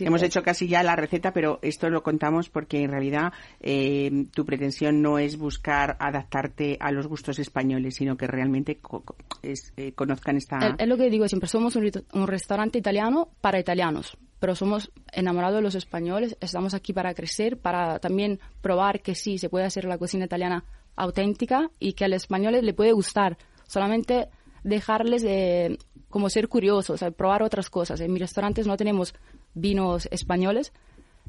Hemos 0.08 0.22
hecho 0.28 0.44
casi 0.44 0.68
ya 0.68 0.84
la 0.84 0.96
receta, 0.96 1.34
pero 1.34 1.60
esto 1.62 1.90
lo 1.90 2.04
contamos 2.04 2.50
porque 2.50 2.84
en 2.84 2.92
realidad 2.92 3.34
eh, 3.62 4.26
tu 4.34 4.46
pretensión 4.46 5.02
no 5.02 5.18
es 5.20 5.38
buscar 5.38 5.98
adaptarte 6.00 6.78
a 6.80 6.92
los 6.92 7.08
gustos 7.08 7.40
españoles, 7.40 7.96
sino 7.96 8.18
que 8.18 8.28
realmente 8.28 8.78
co- 8.78 9.04
es, 9.42 9.74
eh, 9.78 9.94
conozcan 9.94 10.38
esta... 10.38 10.58
Es, 10.60 10.76
es 10.80 10.88
lo 10.88 10.98
que 10.98 11.10
digo 11.10 11.28
siempre, 11.28 11.48
somos 11.50 11.76
un, 11.76 11.90
un 12.14 12.28
restaurante 12.28 12.78
italiano 12.78 13.30
para 13.42 13.60
italianos, 13.60 14.18
pero 14.40 14.56
somos 14.56 14.92
enamorados 15.12 15.58
de 15.58 15.62
los 15.64 15.76
españoles, 15.76 16.38
estamos 16.42 16.74
aquí 16.74 16.94
para 16.94 17.14
crecer, 17.14 17.58
para 17.58 18.00
también 18.00 18.40
probar 18.62 19.02
que 19.02 19.16
sí, 19.16 19.38
se 19.38 19.50
puede 19.50 19.66
hacer 19.66 19.86
la 19.86 19.98
cocina 19.98 20.26
italiana 20.26 20.64
auténtica 20.96 21.70
y 21.80 21.94
que 21.94 22.06
a 22.06 22.08
los 22.08 22.18
españoles 22.24 22.64
le 22.64 22.74
puede 22.74 22.92
gustar. 22.92 23.38
Solamente 23.68 24.28
dejarles 24.64 25.24
de 25.24 25.78
como 26.10 26.30
ser 26.30 26.48
curiosos, 26.48 27.04
probar 27.18 27.42
otras 27.42 27.70
cosas. 27.72 28.00
En 28.00 28.14
mis 28.14 28.22
restaurantes 28.22 28.68
no 28.68 28.78
tenemos 28.78 29.16
vinos 29.54 30.08
españoles, 30.12 30.74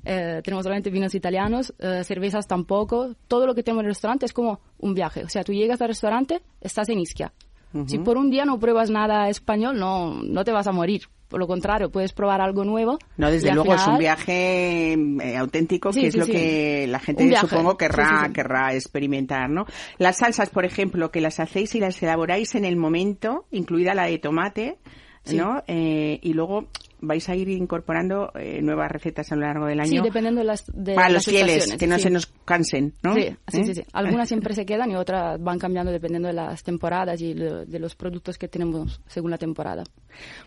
eh, 0.04 0.40
tenemos 0.44 0.64
solamente 0.64 0.90
vinos 0.90 1.14
italianos, 1.14 1.72
eh, 1.78 2.02
cervezas 2.04 2.46
tampoco. 2.46 3.14
Todo 3.28 3.46
lo 3.46 3.54
que 3.54 3.62
tenemos 3.62 3.82
en 3.82 3.86
el 3.86 3.90
restaurante 3.92 4.26
es 4.26 4.32
como 4.32 4.60
un 4.78 4.94
viaje. 4.94 5.24
O 5.24 5.28
sea, 5.28 5.44
tú 5.44 5.52
llegas 5.52 5.80
al 5.80 5.88
restaurante, 5.88 6.42
estás 6.60 6.88
en 6.88 7.00
Ischia. 7.00 7.32
Si 7.86 7.98
por 7.98 8.16
un 8.18 8.30
día 8.30 8.44
no 8.44 8.60
pruebas 8.60 8.88
nada 8.88 9.28
español, 9.28 9.76
no, 9.80 10.22
no 10.22 10.44
te 10.44 10.52
vas 10.52 10.68
a 10.68 10.72
morir. 10.72 11.08
Por 11.26 11.40
lo 11.40 11.48
contrario, 11.48 11.90
puedes 11.90 12.12
probar 12.12 12.40
algo 12.40 12.64
nuevo. 12.64 12.98
No, 13.16 13.28
desde 13.32 13.52
luego 13.52 13.74
es 13.74 13.84
un 13.88 13.98
viaje 13.98 14.92
eh, 14.92 15.36
auténtico, 15.36 15.92
Sí, 15.92 16.02
que 16.02 16.06
es 16.06 16.16
lo 16.16 16.24
sí. 16.24 16.30
que 16.30 16.86
la 16.86 17.00
gente 17.00 17.34
supongo 17.36 17.76
querrá, 17.76 18.30
querrá 18.32 18.74
experimentar, 18.74 19.50
¿no? 19.50 19.66
Las 19.98 20.18
salsas, 20.18 20.50
por 20.50 20.64
ejemplo, 20.64 21.10
que 21.10 21.20
las 21.20 21.40
hacéis 21.40 21.74
y 21.74 21.80
las 21.80 22.00
elaboráis 22.00 22.54
en 22.54 22.64
el 22.64 22.76
momento, 22.76 23.46
incluida 23.50 23.92
la 23.94 24.04
de 24.04 24.18
tomate, 24.18 24.78
Sí. 25.24 25.36
¿no? 25.36 25.64
Eh, 25.66 26.20
y 26.22 26.32
luego 26.34 26.66
vais 27.04 27.28
a 27.28 27.34
ir 27.36 27.48
incorporando 27.48 28.30
eh, 28.34 28.60
nuevas 28.62 28.90
recetas 28.90 29.30
a 29.32 29.36
lo 29.36 29.42
largo 29.42 29.66
del 29.66 29.80
año. 29.80 29.90
Sí, 29.90 30.00
dependiendo 30.02 30.40
de 30.40 30.46
las 30.46 30.64
de 30.72 30.94
para 30.94 31.08
las 31.08 31.14
los 31.14 31.24
fieles, 31.26 31.76
que 31.76 31.86
no 31.86 31.96
sí. 31.96 32.02
se 32.04 32.10
nos 32.10 32.26
cansen, 32.44 32.94
¿no? 33.02 33.14
Sí, 33.14 33.28
sí, 33.48 33.60
¿Eh? 33.60 33.64
sí, 33.64 33.74
sí. 33.74 33.82
Algunas 33.92 34.28
siempre 34.28 34.54
se 34.54 34.66
quedan 34.66 34.90
y 34.90 34.96
otras 34.96 35.42
van 35.42 35.58
cambiando 35.58 35.92
dependiendo 35.92 36.28
de 36.28 36.34
las 36.34 36.62
temporadas 36.62 37.20
y 37.20 37.34
lo- 37.34 37.64
de 37.64 37.78
los 37.78 37.94
productos 37.94 38.38
que 38.38 38.48
tenemos 38.48 39.00
según 39.06 39.30
la 39.30 39.38
temporada. 39.38 39.84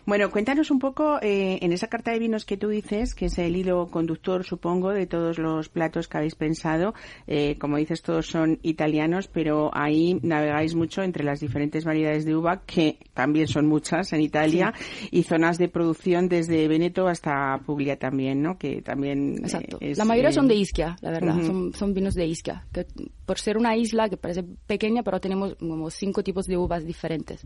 Bueno, 0.06 0.30
cuéntanos 0.30 0.70
un 0.70 0.78
poco 0.78 1.18
eh, 1.20 1.58
en 1.60 1.72
esa 1.72 1.88
carta 1.88 2.10
de 2.12 2.18
vinos 2.18 2.44
que 2.46 2.56
tú 2.56 2.68
dices, 2.68 3.14
que 3.14 3.26
es 3.26 3.38
el 3.38 3.54
hilo 3.56 3.86
conductor, 3.88 4.44
supongo, 4.44 4.90
de 4.90 5.06
todos 5.06 5.38
los 5.38 5.68
platos 5.68 6.08
que 6.08 6.16
habéis 6.16 6.34
pensado. 6.34 6.94
Eh, 7.26 7.58
como 7.58 7.76
dices, 7.76 8.00
todos 8.02 8.26
son 8.26 8.58
italianos, 8.62 9.28
pero 9.28 9.70
ahí 9.74 10.18
navegáis 10.22 10.74
mucho 10.74 11.02
entre 11.02 11.22
las 11.24 11.40
diferentes 11.40 11.84
variedades 11.84 12.24
de 12.24 12.34
uva, 12.34 12.62
que 12.64 12.98
también 13.12 13.46
son 13.46 13.66
muchas 13.66 14.12
en 14.14 14.22
Italia, 14.22 14.72
y 15.10 15.22
zonas 15.24 15.58
de 15.58 15.68
producción 15.68 16.28
desde 16.28 16.47
Veneto 16.48 17.06
hasta 17.08 17.60
Puglia 17.64 17.98
también, 17.98 18.42
¿no? 18.42 18.58
Que 18.58 18.82
también 18.82 19.34
eh, 19.34 19.40
Exacto. 19.42 19.78
es, 19.80 19.98
la 19.98 20.04
mayoría 20.04 20.30
eh, 20.30 20.34
son 20.34 20.48
de 20.48 20.54
Ischia, 20.54 20.96
la 21.00 21.10
verdad. 21.10 21.42
son, 21.42 21.74
son 21.74 21.94
vinos 21.94 22.14
de 22.14 22.26
Ischia. 22.26 22.64
Que 22.72 22.86
por 23.26 23.38
ser 23.38 23.58
una 23.58 23.76
isla 23.76 24.08
que 24.08 24.16
parece 24.16 24.44
pequeña, 24.66 25.02
pero 25.02 25.20
tenemos 25.20 25.54
como 25.56 25.90
cinco 25.90 26.22
tipos 26.22 26.46
de 26.46 26.56
uvas 26.56 26.84
diferentes. 26.84 27.44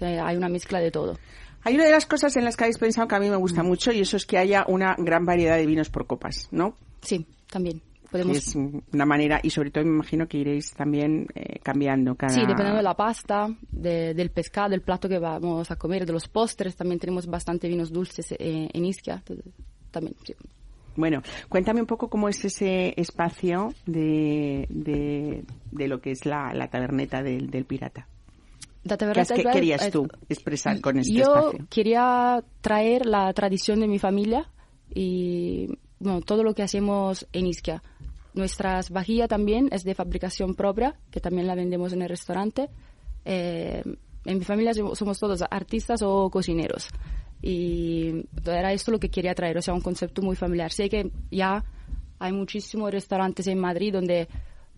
Eh, 0.00 0.20
hay 0.22 0.36
una 0.36 0.48
mezcla 0.48 0.80
de 0.80 0.90
todo. 0.90 1.18
Hay 1.62 1.74
una 1.74 1.84
de 1.84 1.90
las 1.90 2.04
cosas 2.04 2.36
en 2.36 2.44
las 2.44 2.56
que 2.56 2.64
habéis 2.64 2.78
pensado 2.78 3.08
que 3.08 3.14
a 3.14 3.20
mí 3.20 3.30
me 3.30 3.36
gusta 3.36 3.62
mucho 3.62 3.90
y 3.90 4.00
eso 4.00 4.18
es 4.18 4.26
que 4.26 4.36
haya 4.36 4.66
una 4.68 4.94
gran 4.98 5.24
variedad 5.24 5.56
de 5.56 5.64
vinos 5.64 5.88
por 5.88 6.06
copas, 6.06 6.48
¿no? 6.50 6.74
Sí, 7.00 7.26
también. 7.50 7.80
Podemos 8.14 8.36
es 8.36 8.54
una 8.54 9.04
manera, 9.04 9.40
y 9.42 9.50
sobre 9.50 9.70
todo 9.72 9.82
me 9.84 9.90
imagino 9.90 10.28
que 10.28 10.38
iréis 10.38 10.72
también 10.72 11.26
eh, 11.34 11.58
cambiando 11.64 12.14
cada... 12.14 12.32
Sí, 12.32 12.40
dependiendo 12.42 12.76
de 12.76 12.82
la 12.84 12.94
pasta, 12.94 13.48
de- 13.72 14.14
del 14.14 14.30
pescado, 14.30 14.68
del 14.70 14.82
plato 14.82 15.08
que 15.08 15.18
vamos 15.18 15.68
a 15.70 15.76
comer, 15.76 16.06
de 16.06 16.12
los 16.12 16.28
postres, 16.28 16.76
también 16.76 17.00
tenemos 17.00 17.26
bastante 17.26 17.66
vinos 17.66 17.90
dulces 17.92 18.30
eh, 18.32 18.68
en 18.72 18.84
Ischia. 18.84 19.14
entonces, 19.16 19.52
También, 19.90 20.14
sí. 20.24 20.34
Bueno, 20.96 21.22
cuéntame 21.48 21.80
un 21.80 21.86
poco 21.88 22.08
cómo 22.08 22.28
es 22.28 22.44
ese 22.44 22.94
espacio 22.96 23.74
de, 23.84 24.64
de, 24.68 25.44
de 25.72 25.88
lo 25.88 26.00
que 26.00 26.12
es 26.12 26.24
la, 26.24 26.52
la 26.54 26.68
taberneta 26.70 27.20
del, 27.20 27.50
del 27.50 27.64
pirata. 27.64 28.06
La 28.84 28.96
¿Qué, 28.96 29.24
Taiwan, 29.24 29.52
querías 29.54 29.90
tú 29.90 30.06
expresar 30.28 30.80
con 30.80 30.98
este 30.98 31.12
Yo 31.14 31.22
espacio? 31.24 31.66
quería 31.68 32.44
traer 32.60 33.06
la 33.06 33.32
tradición 33.32 33.80
de 33.80 33.88
mi 33.88 33.98
familia 33.98 34.48
y 34.94 35.68
bueno, 35.98 36.20
todo 36.20 36.42
lo 36.42 36.54
que 36.54 36.62
hacemos 36.62 37.26
en 37.32 37.46
Ischia. 37.46 37.82
Nuestras 38.34 38.90
vajillas 38.90 39.28
también 39.28 39.68
es 39.72 39.84
de 39.84 39.94
fabricación 39.94 40.54
propia, 40.54 40.94
que 41.10 41.20
también 41.20 41.46
la 41.46 41.54
vendemos 41.54 41.92
en 41.92 42.02
el 42.02 42.08
restaurante. 42.08 42.68
Eh, 43.24 43.82
en 44.24 44.38
mi 44.38 44.44
familia 44.44 44.72
somos 44.74 45.18
todos 45.18 45.42
artistas 45.50 46.02
o 46.02 46.30
cocineros. 46.30 46.88
Y 47.42 48.26
era 48.46 48.72
esto 48.72 48.90
lo 48.90 48.98
que 48.98 49.10
quería 49.10 49.34
traer, 49.34 49.58
o 49.58 49.62
sea, 49.62 49.74
un 49.74 49.82
concepto 49.82 50.22
muy 50.22 50.34
familiar. 50.34 50.72
Sé 50.72 50.88
que 50.88 51.10
ya 51.30 51.62
hay 52.18 52.32
muchísimos 52.32 52.90
restaurantes 52.90 53.46
en 53.46 53.58
Madrid 53.58 53.92
donde 53.92 54.28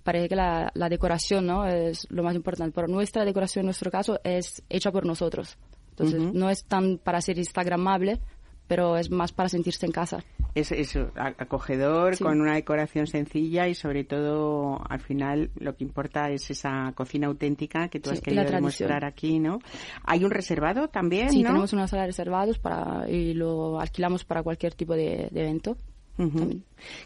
parece 0.03 0.29
que 0.29 0.37
la, 0.37 0.71
la 0.75 0.89
decoración 0.89 1.47
¿no? 1.47 1.67
es 1.67 2.07
lo 2.11 2.23
más 2.23 2.35
importante, 2.35 2.73
pero 2.75 2.89
nuestra 2.89 3.25
decoración 3.25 3.63
en 3.63 3.67
nuestro 3.67 3.91
caso 3.91 4.21
es 4.25 4.63
hecha 4.69 4.91
por 4.91 5.07
nosotros. 5.07 5.57
Entonces, 5.91 6.35
no 6.35 6.51
es 6.51 6.65
tan 6.65 6.99
para 6.99 7.23
ser 7.23 7.39
instagramable, 7.39 8.21
pero 8.67 8.97
es 8.97 9.11
más 9.11 9.33
para 9.33 9.49
sentirse 9.49 9.87
en 9.87 9.93
casa. 9.93 10.25
Es, 10.55 10.73
es 10.73 10.97
acogedor, 11.39 12.17
Sí. 12.17 12.25
con 12.25 12.41
una 12.41 12.55
decoración 12.55 13.07
sencilla 13.07 13.69
y 13.69 13.75
sobre 13.75 14.05
todo, 14.05 14.81
al 14.89 15.01
final, 15.01 15.51
lo 15.57 15.77
que 15.77 15.85
importa 15.85 16.31
es 16.31 16.51
esa 16.51 16.93
cocina 16.95 17.27
auténtica 17.27 17.89
que 17.89 18.01
tú 18.01 18.11
Sí, 18.11 18.17
has 18.17 18.21
querido 18.23 18.45
demostrar 18.45 19.05
aquí, 19.05 19.39
¿no? 19.39 19.59
Hay 20.05 20.25
un 20.25 20.31
reservado 20.31 20.89
también, 20.89 21.31
Sí, 21.31 21.43
¿no? 21.43 21.49
tenemos 21.51 21.73
una 21.73 21.87
sala 21.89 22.07
reservados 22.07 22.59
para, 22.59 23.09
y 23.11 23.35
lo 23.35 23.79
alquilamos 23.81 24.25
para 24.25 24.43
cualquier 24.43 24.75
tipo 24.75 24.95
de, 24.95 25.29
de 25.31 25.41
evento. 25.43 25.77
También. 26.17 26.65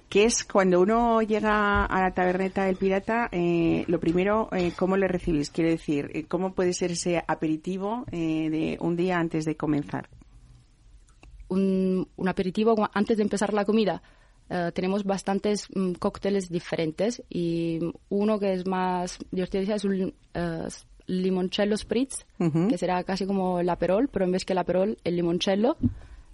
Que 0.08 0.22
es 0.24 0.44
cuando 0.44 0.80
uno 0.80 1.20
llega 1.22 1.84
a 1.84 2.00
la 2.00 2.14
taberneta 2.14 2.66
del 2.66 2.76
pirata, 2.76 3.28
eh, 3.32 3.82
lo 3.88 3.98
primero, 3.98 4.48
eh, 4.52 4.70
¿cómo 4.78 4.96
le 4.96 5.08
recibís? 5.08 5.50
Quiere 5.50 5.70
decir, 5.70 6.12
eh, 6.14 6.26
¿cómo 6.28 6.52
puede 6.54 6.72
ser 6.74 6.92
ese 6.92 7.20
aperitivo 7.26 8.04
eh, 8.12 8.48
de 8.50 8.78
un 8.80 8.94
día 8.94 9.18
antes 9.18 9.44
de 9.44 9.56
comenzar? 9.56 10.08
Un, 11.51 12.09
un 12.16 12.28
aperitivo 12.28 12.74
antes 12.94 13.16
de 13.18 13.22
empezar 13.22 13.53
la 13.53 13.64
comida. 13.64 14.03
Eh, 14.48 14.72
tenemos 14.74 15.05
bastantes 15.05 15.68
mm, 15.74 15.92
cócteles 15.92 16.48
diferentes 16.51 17.22
y 17.28 17.78
uno 18.09 18.38
que 18.40 18.53
es 18.55 18.66
más 18.66 19.18
divertido 19.30 19.74
es 19.74 19.84
un 19.84 20.12
eh, 20.34 20.68
limoncello 21.07 21.76
spritz, 21.76 22.24
Ujú. 22.38 22.68
que 22.68 22.78
será 22.78 23.05
casi 23.05 23.26
como 23.26 23.61
el 23.61 23.68
aperol, 23.68 24.09
pero 24.12 24.24
en 24.24 24.32
vez 24.32 24.44
que 24.44 24.53
el 24.55 24.59
aperol, 24.59 24.96
el 25.05 25.16
limoncello. 25.16 25.76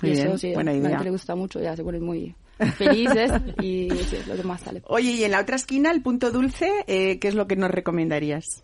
Muy 0.02 0.10
y 0.10 0.14
bien, 0.14 0.28
eso 0.28 0.38
sí, 0.38 0.54
a 0.54 0.62
la 0.62 0.72
gente 0.72 1.04
le 1.04 1.10
gusta 1.10 1.34
mucho, 1.34 1.60
ya 1.60 1.74
se 1.76 1.82
ponen 1.84 2.02
muy 2.04 2.34
felices 2.78 3.32
y 3.60 3.88
sí, 3.90 4.16
lo 4.26 4.34
que 4.36 4.42
más 4.42 4.60
sale. 4.62 4.82
Oye, 4.88 5.10
y 5.10 5.24
en 5.24 5.32
la 5.32 5.40
otra 5.40 5.56
esquina, 5.56 5.90
el 5.90 6.02
punto 6.02 6.30
dulce, 6.30 6.70
eh, 6.86 7.18
¿qué 7.18 7.28
es 7.28 7.34
lo 7.34 7.46
que 7.46 7.56
nos 7.56 7.70
recomendarías? 7.70 8.62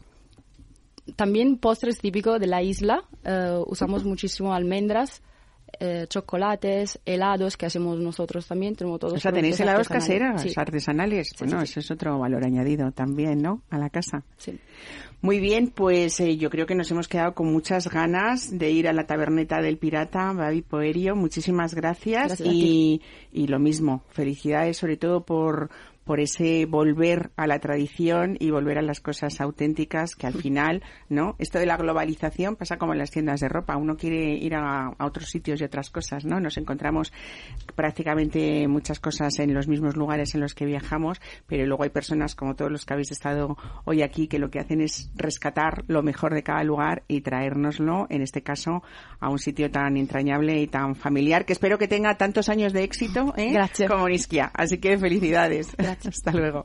También 1.16 1.58
postres 1.58 1.98
típicos 1.98 2.38
de 2.40 2.46
la 2.46 2.62
isla. 2.62 3.04
eh, 3.24 3.58
usamos 3.66 4.04
muchísimo 4.04 4.54
almendras, 4.54 5.22
eh, 5.78 6.06
chocolates, 6.08 7.00
helados 7.04 7.56
que 7.56 7.66
hacemos 7.66 7.98
nosotros 7.98 8.46
también. 8.46 8.74
Tenemos 8.76 9.00
todos 9.00 9.14
O 9.14 9.18
sea, 9.18 9.32
tenéis 9.32 9.58
helados 9.60 9.88
caseros, 9.88 10.40
Sí, 10.42 10.52
artesanales. 10.56 11.28
Sí, 11.28 11.36
bueno, 11.40 11.60
sí, 11.60 11.64
eso 11.64 11.80
es 11.80 11.90
otro 11.90 12.18
valor 12.18 12.44
añadido 12.44 12.92
también, 12.92 13.42
¿no? 13.42 13.62
A 13.70 13.78
la 13.78 13.90
casa. 13.90 14.24
sí. 14.36 14.58
Muy 15.22 15.38
bien, 15.38 15.68
pues 15.68 16.18
eh, 16.18 16.36
yo 16.36 16.50
creo 16.50 16.66
que 16.66 16.74
nos 16.74 16.90
hemos 16.90 17.06
quedado 17.06 17.32
con 17.32 17.46
muchas 17.52 17.88
ganas 17.88 18.58
de 18.58 18.72
ir 18.72 18.88
a 18.88 18.92
la 18.92 19.06
taberneta 19.06 19.62
del 19.62 19.78
pirata, 19.78 20.32
Babi 20.32 20.62
Poerio. 20.62 21.14
Muchísimas 21.14 21.76
gracias. 21.76 22.26
Gracias 22.26 22.48
y, 22.52 23.00
y 23.32 23.46
lo 23.46 23.60
mismo, 23.60 24.02
felicidades 24.10 24.78
sobre 24.78 24.96
todo 24.96 25.24
por, 25.24 25.70
por 26.04 26.20
ese 26.20 26.66
volver 26.66 27.30
a 27.36 27.46
la 27.46 27.58
tradición 27.58 28.36
y 28.38 28.50
volver 28.50 28.78
a 28.78 28.82
las 28.82 29.00
cosas 29.00 29.40
auténticas 29.40 30.14
que 30.14 30.26
al 30.26 30.34
final, 30.34 30.82
¿no? 31.08 31.36
Esto 31.38 31.58
de 31.58 31.66
la 31.66 31.76
globalización 31.76 32.56
pasa 32.56 32.78
como 32.78 32.92
en 32.92 32.98
las 32.98 33.10
tiendas 33.10 33.40
de 33.40 33.48
ropa. 33.48 33.76
Uno 33.76 33.96
quiere 33.96 34.34
ir 34.34 34.54
a, 34.54 34.88
a 34.88 35.06
otros 35.06 35.28
sitios 35.30 35.60
y 35.60 35.64
otras 35.64 35.90
cosas, 35.90 36.24
¿no? 36.24 36.40
Nos 36.40 36.56
encontramos 36.56 37.12
prácticamente 37.74 38.66
muchas 38.68 39.00
cosas 39.00 39.38
en 39.38 39.54
los 39.54 39.68
mismos 39.68 39.96
lugares 39.96 40.34
en 40.34 40.40
los 40.40 40.54
que 40.54 40.66
viajamos, 40.66 41.20
pero 41.46 41.66
luego 41.66 41.84
hay 41.84 41.90
personas 41.90 42.34
como 42.34 42.54
todos 42.54 42.70
los 42.70 42.84
que 42.84 42.94
habéis 42.94 43.12
estado 43.12 43.56
hoy 43.84 44.02
aquí 44.02 44.28
que 44.28 44.38
lo 44.38 44.50
que 44.50 44.58
hacen 44.58 44.80
es 44.80 45.10
rescatar 45.14 45.84
lo 45.86 46.02
mejor 46.02 46.34
de 46.34 46.42
cada 46.42 46.64
lugar 46.64 47.04
y 47.08 47.20
traérnoslo, 47.20 48.06
en 48.10 48.22
este 48.22 48.42
caso, 48.42 48.82
a 49.20 49.28
un 49.28 49.38
sitio 49.38 49.70
tan 49.70 49.96
entrañable 49.96 50.60
y 50.60 50.66
tan 50.66 50.94
familiar 50.94 51.44
que 51.44 51.52
espero 51.52 51.78
que 51.78 51.88
tenga 51.88 52.16
tantos 52.16 52.48
años 52.48 52.72
de 52.72 52.84
éxito 52.84 53.32
¿eh? 53.36 53.52
Gracias. 53.52 53.90
como 53.90 54.08
Nisquia. 54.08 54.50
Así 54.54 54.78
que 54.78 54.98
felicidades. 54.98 55.74
Gracias. 55.76 55.91
Hasta 55.92 56.32
luego. 56.32 56.64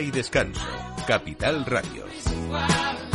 Y 0.00 0.12
Descanso, 0.12 0.60
Capital 1.08 1.64
Radio. 1.64 3.07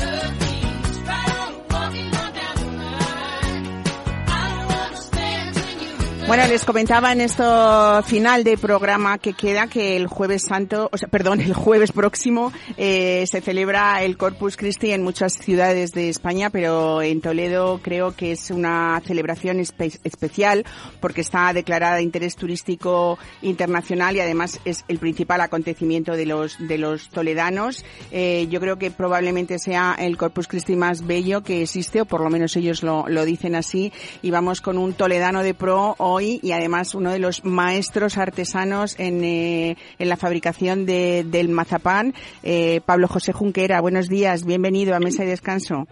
Bueno, 6.36 6.48
les 6.48 6.66
comentaba 6.66 7.12
en 7.12 7.22
esto 7.22 8.02
final 8.08 8.44
de 8.44 8.58
programa 8.58 9.20
que 9.20 9.34
queda 9.34 9.68
que 9.68 9.96
el 9.96 10.08
jueves 10.08 10.42
santo, 10.50 10.90
o 10.92 10.98
sea, 10.98 11.08
perdón, 11.08 11.42
el 11.42 11.54
jueves 11.54 11.92
próximo 11.92 12.52
eh, 12.76 13.24
se 13.30 13.40
celebra 13.40 14.02
el 14.02 14.18
Corpus 14.18 14.58
Christi 14.58 14.94
en 14.94 15.04
muchas 15.04 15.34
ciudades 15.34 15.92
de 15.92 16.10
España, 16.10 16.50
pero 16.50 17.04
en 17.04 17.22
Toledo 17.22 17.80
creo 17.84 18.16
que 18.16 18.32
es 18.32 18.50
una 18.50 19.00
celebración 19.06 19.60
espe- 19.60 20.00
especial 20.04 20.66
porque 21.00 21.22
está 21.22 21.54
declarada 21.54 21.98
de 21.98 22.02
interés 22.02 22.36
turístico 22.36 23.20
internacional 23.44 24.16
y 24.16 24.22
además 24.22 24.60
es 24.66 24.86
el 24.88 24.98
principal 24.98 25.40
acontecimiento 25.40 26.14
de 26.14 26.26
los 26.26 26.58
de 26.58 26.80
los 26.80 27.10
toledanos. 27.10 27.86
Eh, 28.12 28.48
yo 28.50 28.60
creo 28.60 28.80
que 28.80 28.90
probablemente 28.90 29.60
sea 29.60 29.96
el 30.00 30.18
Corpus 30.18 30.48
Christi 30.48 30.76
más 30.76 31.06
bello 31.06 31.44
que 31.44 31.62
existe, 31.62 32.02
o 32.02 32.06
por 32.06 32.22
lo 32.22 32.32
menos 32.32 32.56
ellos 32.56 32.82
lo, 32.82 33.08
lo 33.08 33.24
dicen 33.24 33.54
así. 33.54 33.94
Y 34.24 34.32
vamos 34.32 34.62
con 34.62 34.80
un 34.80 34.94
toledano 34.94 35.44
de 35.44 35.54
pro 35.54 35.94
hoy 36.00 36.23
y 36.24 36.52
además 36.52 36.96
uno 36.96 37.12
de 37.12 37.20
los 37.20 37.44
maestros 37.46 38.18
artesanos 38.18 39.00
en, 39.00 39.24
eh, 39.24 39.78
en 40.00 40.10
la 40.10 40.18
fabricación 40.18 40.86
de, 40.86 41.24
del 41.26 41.50
mazapán, 41.50 42.14
eh, 42.44 42.82
Pablo 42.86 43.08
José 43.08 43.34
Junquera. 43.34 43.82
Buenos 43.82 44.10
días, 44.10 44.46
bienvenido 44.46 44.96
a 44.96 45.00
Mesa 45.00 45.24
y 45.24 45.28
Descanso. 45.28 45.88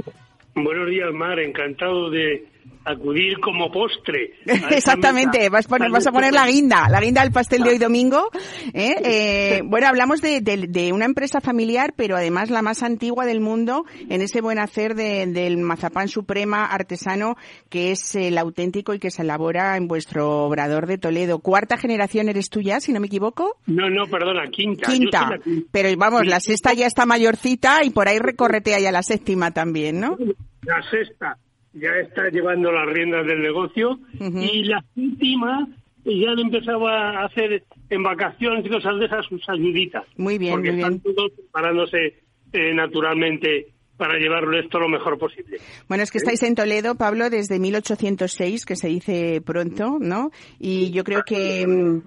Buenos 0.55 0.89
días, 0.89 1.11
Mar. 1.13 1.39
Encantado 1.39 2.09
de 2.09 2.50
acudir 2.83 3.39
como 3.39 3.71
postre. 3.71 4.31
Exactamente, 4.71 5.49
vas, 5.49 5.67
poner- 5.67 5.91
vas 5.91 6.07
a 6.07 6.11
poner 6.11 6.33
la 6.33 6.47
guinda, 6.47 6.87
la 6.89 6.99
guinda 6.99 7.21
del 7.21 7.31
pastel 7.31 7.61
de 7.63 7.69
hoy 7.71 7.77
domingo. 7.77 8.29
¿eh? 8.73 8.95
Eh, 9.03 9.61
bueno, 9.63 9.87
hablamos 9.87 10.21
de, 10.21 10.41
de- 10.41 10.65
de 10.67 10.91
una 10.91 11.05
empresa 11.05 11.41
familiar, 11.41 11.93
pero 11.95 12.15
además 12.15 12.49
la 12.49 12.61
más 12.61 12.81
antigua 12.83 13.25
del 13.25 13.39
mundo 13.39 13.85
en 14.09 14.21
ese 14.21 14.41
buen 14.41 14.57
hacer 14.59 14.95
de- 14.95 15.27
del 15.27 15.57
mazapán 15.57 16.07
suprema 16.07 16.65
artesano, 16.65 17.35
que 17.69 17.91
es 17.91 18.15
el 18.15 18.37
auténtico 18.37 18.93
y 18.93 18.99
que 18.99 19.11
se 19.11 19.21
elabora 19.21 19.77
en 19.77 19.87
vuestro 19.87 20.45
obrador 20.45 20.87
de 20.87 20.97
Toledo. 20.97 21.39
Cuarta 21.39 21.77
generación 21.77 22.29
eres 22.29 22.49
tú 22.49 22.61
ya, 22.61 22.79
si 22.79 22.91
no 22.93 22.99
me 22.99 23.07
equivoco. 23.07 23.57
No, 23.67 23.89
no, 23.89 24.07
perdona, 24.07 24.47
quinta. 24.51 24.91
Quinta. 24.91 25.29
la 25.29 25.37
quinta. 25.37 25.67
Pero 25.71 25.89
vamos, 25.97 26.25
la 26.25 26.39
sexta 26.39 26.73
ya 26.73 26.87
está 26.87 27.05
mayorcita 27.05 27.83
y 27.83 27.91
por 27.91 28.07
ahí 28.07 28.17
recorretea 28.17 28.79
ya 28.79 28.91
la 28.91 29.03
séptima 29.03 29.51
también, 29.51 29.99
¿no? 29.99 30.17
La 30.63 30.81
sexta 30.89 31.37
ya 31.73 31.89
está 32.01 32.29
llevando 32.29 32.71
las 32.71 32.87
riendas 32.87 33.25
del 33.25 33.41
negocio 33.41 33.99
y 34.19 34.63
la 34.65 34.83
última 34.95 35.67
ya 36.03 36.33
le 36.33 36.41
empezaba 36.41 37.21
a 37.21 37.25
hacer 37.25 37.63
en 37.89 38.03
vacaciones 38.03 38.65
y 38.65 38.69
cosas 38.69 38.97
de 38.99 39.05
esas 39.05 39.25
sus 39.27 39.47
ayuditas. 39.49 40.03
Muy 40.17 40.37
bien, 40.37 40.53
porque 40.53 40.71
muy 40.71 40.81
están 40.81 40.99
todos 40.99 41.31
preparándose 41.31 42.15
eh, 42.53 42.73
naturalmente 42.73 43.67
para 43.97 44.17
llevarlo 44.17 44.57
esto 44.57 44.79
lo 44.79 44.89
mejor 44.89 45.19
posible. 45.19 45.59
Bueno, 45.87 46.03
es 46.03 46.09
que 46.09 46.17
estáis 46.17 46.41
en 46.41 46.55
Toledo, 46.55 46.95
Pablo, 46.95 47.29
desde 47.29 47.59
1806, 47.59 48.65
que 48.65 48.75
se 48.75 48.87
dice 48.87 49.41
pronto, 49.45 49.97
¿no? 49.99 50.31
Y 50.59 50.89
yo 50.89 51.03
creo 51.03 51.21
que 51.23 51.67
mm, 51.67 52.01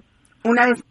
una 0.49 0.67
vez 0.67 0.85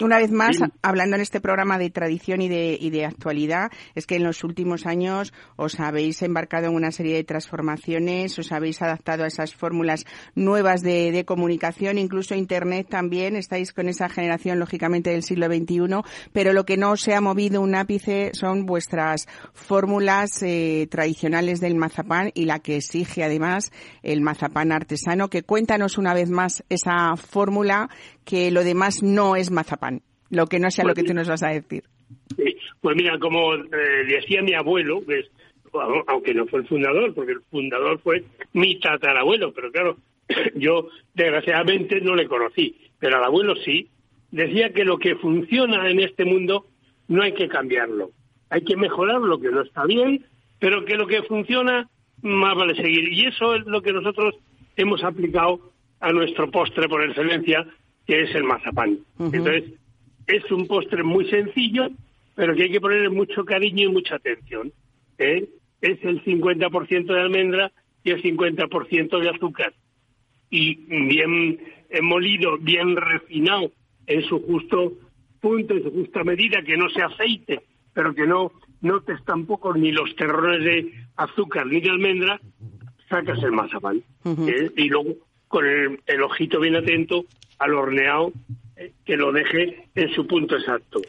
una 0.00 0.18
vez 0.18 0.30
más, 0.30 0.58
hablando 0.82 1.16
en 1.16 1.22
este 1.22 1.40
programa 1.40 1.78
de 1.78 1.90
tradición 1.90 2.40
y 2.40 2.48
de, 2.48 2.76
y 2.80 2.90
de 2.90 3.04
actualidad, 3.04 3.70
es 3.94 4.06
que 4.06 4.16
en 4.16 4.24
los 4.24 4.44
últimos 4.44 4.86
años 4.86 5.32
os 5.56 5.80
habéis 5.80 6.22
embarcado 6.22 6.66
en 6.66 6.74
una 6.74 6.92
serie 6.92 7.14
de 7.14 7.24
transformaciones, 7.24 8.38
os 8.38 8.52
habéis 8.52 8.82
adaptado 8.82 9.24
a 9.24 9.26
esas 9.26 9.54
fórmulas 9.54 10.04
nuevas 10.34 10.82
de, 10.82 11.12
de 11.12 11.24
comunicación, 11.24 11.98
incluso 11.98 12.34
Internet 12.34 12.88
también, 12.90 13.36
estáis 13.36 13.72
con 13.72 13.88
esa 13.88 14.08
generación, 14.08 14.58
lógicamente, 14.58 15.10
del 15.10 15.22
siglo 15.22 15.46
XXI, 15.46 16.02
pero 16.32 16.52
lo 16.52 16.64
que 16.64 16.76
no 16.76 16.96
se 16.96 17.14
ha 17.14 17.20
movido 17.20 17.60
un 17.60 17.74
ápice 17.74 18.30
son 18.34 18.66
vuestras 18.66 19.26
fórmulas 19.52 20.42
eh, 20.42 20.86
tradicionales 20.90 21.60
del 21.60 21.76
mazapán 21.76 22.30
y 22.34 22.44
la 22.44 22.58
que 22.58 22.76
exige 22.76 23.24
además 23.24 23.72
el 24.02 24.20
mazapán 24.20 24.72
artesano, 24.72 25.28
que 25.28 25.42
cuéntanos 25.42 25.98
una 25.98 26.14
vez 26.14 26.30
más 26.30 26.64
esa 26.68 27.16
fórmula 27.16 27.88
que 28.26 28.50
lo 28.50 28.64
demás 28.64 29.02
no 29.02 29.36
es 29.36 29.50
mazapán, 29.50 30.02
lo 30.28 30.46
que 30.46 30.58
no 30.58 30.70
sea 30.70 30.84
lo 30.84 30.94
que 30.94 31.04
tú 31.04 31.14
nos 31.14 31.28
vas 31.28 31.42
a 31.42 31.48
decir. 31.48 31.84
Pues 32.80 32.96
mira, 32.96 33.18
como 33.18 33.54
eh, 33.54 34.04
decía 34.06 34.42
mi 34.42 34.52
abuelo, 34.52 35.00
pues, 35.02 35.26
aunque 36.06 36.34
no 36.34 36.46
fue 36.46 36.60
el 36.60 36.66
fundador, 36.66 37.14
porque 37.14 37.32
el 37.32 37.40
fundador 37.50 37.98
fue 38.00 38.24
mi 38.52 38.78
tatarabuelo, 38.78 39.52
pero 39.54 39.70
claro, 39.70 39.96
yo 40.54 40.88
desgraciadamente 41.14 42.00
no 42.00 42.14
le 42.14 42.26
conocí, 42.26 42.76
pero 42.98 43.16
al 43.16 43.24
abuelo 43.24 43.54
sí, 43.64 43.88
decía 44.30 44.72
que 44.72 44.84
lo 44.84 44.98
que 44.98 45.16
funciona 45.16 45.88
en 45.88 46.00
este 46.00 46.24
mundo 46.24 46.66
no 47.08 47.22
hay 47.22 47.32
que 47.32 47.48
cambiarlo, 47.48 48.10
hay 48.50 48.62
que 48.62 48.76
mejorar 48.76 49.20
lo 49.20 49.40
que 49.40 49.50
no 49.50 49.62
está 49.62 49.84
bien, 49.86 50.26
pero 50.58 50.84
que 50.84 50.96
lo 50.96 51.06
que 51.06 51.22
funciona 51.22 51.88
más 52.22 52.56
vale 52.56 52.74
seguir. 52.74 53.12
Y 53.12 53.26
eso 53.26 53.54
es 53.54 53.66
lo 53.66 53.82
que 53.82 53.92
nosotros 53.92 54.34
hemos 54.76 55.02
aplicado 55.04 55.72
a 56.00 56.12
nuestro 56.12 56.50
postre 56.50 56.88
por 56.88 57.02
excelencia, 57.04 57.66
que 58.06 58.22
es 58.22 58.34
el 58.34 58.44
mazapán. 58.44 58.98
Entonces, 59.18 59.64
es 60.26 60.50
un 60.50 60.66
postre 60.66 61.02
muy 61.02 61.28
sencillo, 61.28 61.88
pero 62.34 62.54
que 62.54 62.64
hay 62.64 62.70
que 62.70 62.80
ponerle 62.80 63.08
mucho 63.08 63.44
cariño 63.44 63.88
y 63.88 63.92
mucha 63.92 64.16
atención. 64.16 64.72
¿eh? 65.18 65.48
Es 65.80 66.02
el 66.04 66.22
50% 66.24 67.06
de 67.06 67.20
almendra 67.20 67.72
y 68.04 68.10
el 68.10 68.22
50% 68.22 69.20
de 69.20 69.30
azúcar. 69.30 69.74
Y 70.50 70.74
bien 71.08 71.58
molido, 72.02 72.58
bien 72.58 72.96
refinado 72.96 73.72
en 74.06 74.22
su 74.22 74.40
justo 74.42 74.92
punto, 75.40 75.74
en 75.74 75.82
su 75.82 75.90
justa 75.90 76.24
medida, 76.24 76.62
que 76.62 76.76
no 76.76 76.88
sea 76.90 77.06
aceite, 77.06 77.62
pero 77.92 78.14
que 78.14 78.26
no 78.26 78.52
notes 78.80 79.24
tampoco 79.24 79.74
ni 79.74 79.90
los 79.90 80.14
terrones 80.16 80.64
de 80.64 80.92
azúcar 81.16 81.66
ni 81.66 81.80
de 81.80 81.90
almendra, 81.90 82.40
sacas 83.08 83.42
el 83.42 83.52
mazapán. 83.52 84.02
¿eh? 84.24 84.70
Y 84.76 84.88
luego 84.88 85.14
con 85.56 85.66
el, 85.66 86.00
el 86.06 86.22
ojito 86.22 86.60
bien 86.60 86.76
atento 86.76 87.24
al 87.58 87.72
horneado, 87.72 88.30
eh, 88.76 88.92
que 89.06 89.16
lo 89.16 89.32
deje 89.32 89.88
en 89.94 90.12
su 90.12 90.26
punto 90.26 90.54
exacto. 90.54 91.00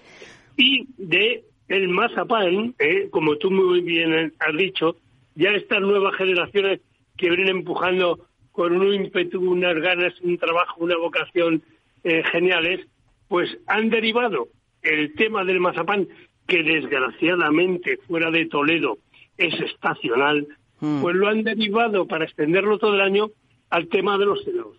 Y 0.56 0.88
de 0.98 1.44
el 1.68 1.90
mazapán, 1.90 2.74
eh, 2.80 3.10
como 3.12 3.36
tú 3.36 3.52
muy 3.52 3.82
bien 3.82 4.32
has 4.40 4.56
dicho, 4.56 4.96
ya 5.36 5.50
estas 5.50 5.82
nuevas 5.82 6.16
generaciones 6.16 6.80
que 7.18 7.28
vienen 7.30 7.58
empujando 7.58 8.26
con 8.54 8.72
un 8.72 8.94
ímpetu, 8.94 9.42
unas 9.42 9.76
ganas, 9.82 10.14
un 10.22 10.38
trabajo, 10.38 10.82
una 10.82 10.96
vocación 10.96 11.62
eh, 12.06 12.24
geniales, 12.32 12.88
pues 13.28 13.50
han 13.68 13.90
derivado 13.90 14.48
el 14.82 15.14
tema 15.16 15.44
del 15.44 15.60
mazapán, 15.60 16.08
que 16.48 16.64
desgraciadamente 16.64 17.98
fuera 18.08 18.32
de 18.32 18.46
Toledo 18.46 18.98
es 19.38 19.60
estacional, 19.60 20.48
Mm. 20.80 21.02
pues 21.02 21.16
lo 21.16 21.28
han 21.28 21.44
derivado 21.44 22.06
para 22.06 22.26
extenderlo 22.26 22.78
todo 22.78 22.94
el 22.94 23.02
año 23.02 23.30
al 23.70 23.88
tema 23.90 24.18
de 24.18 24.26
los 24.26 24.46
helados. 24.48 24.78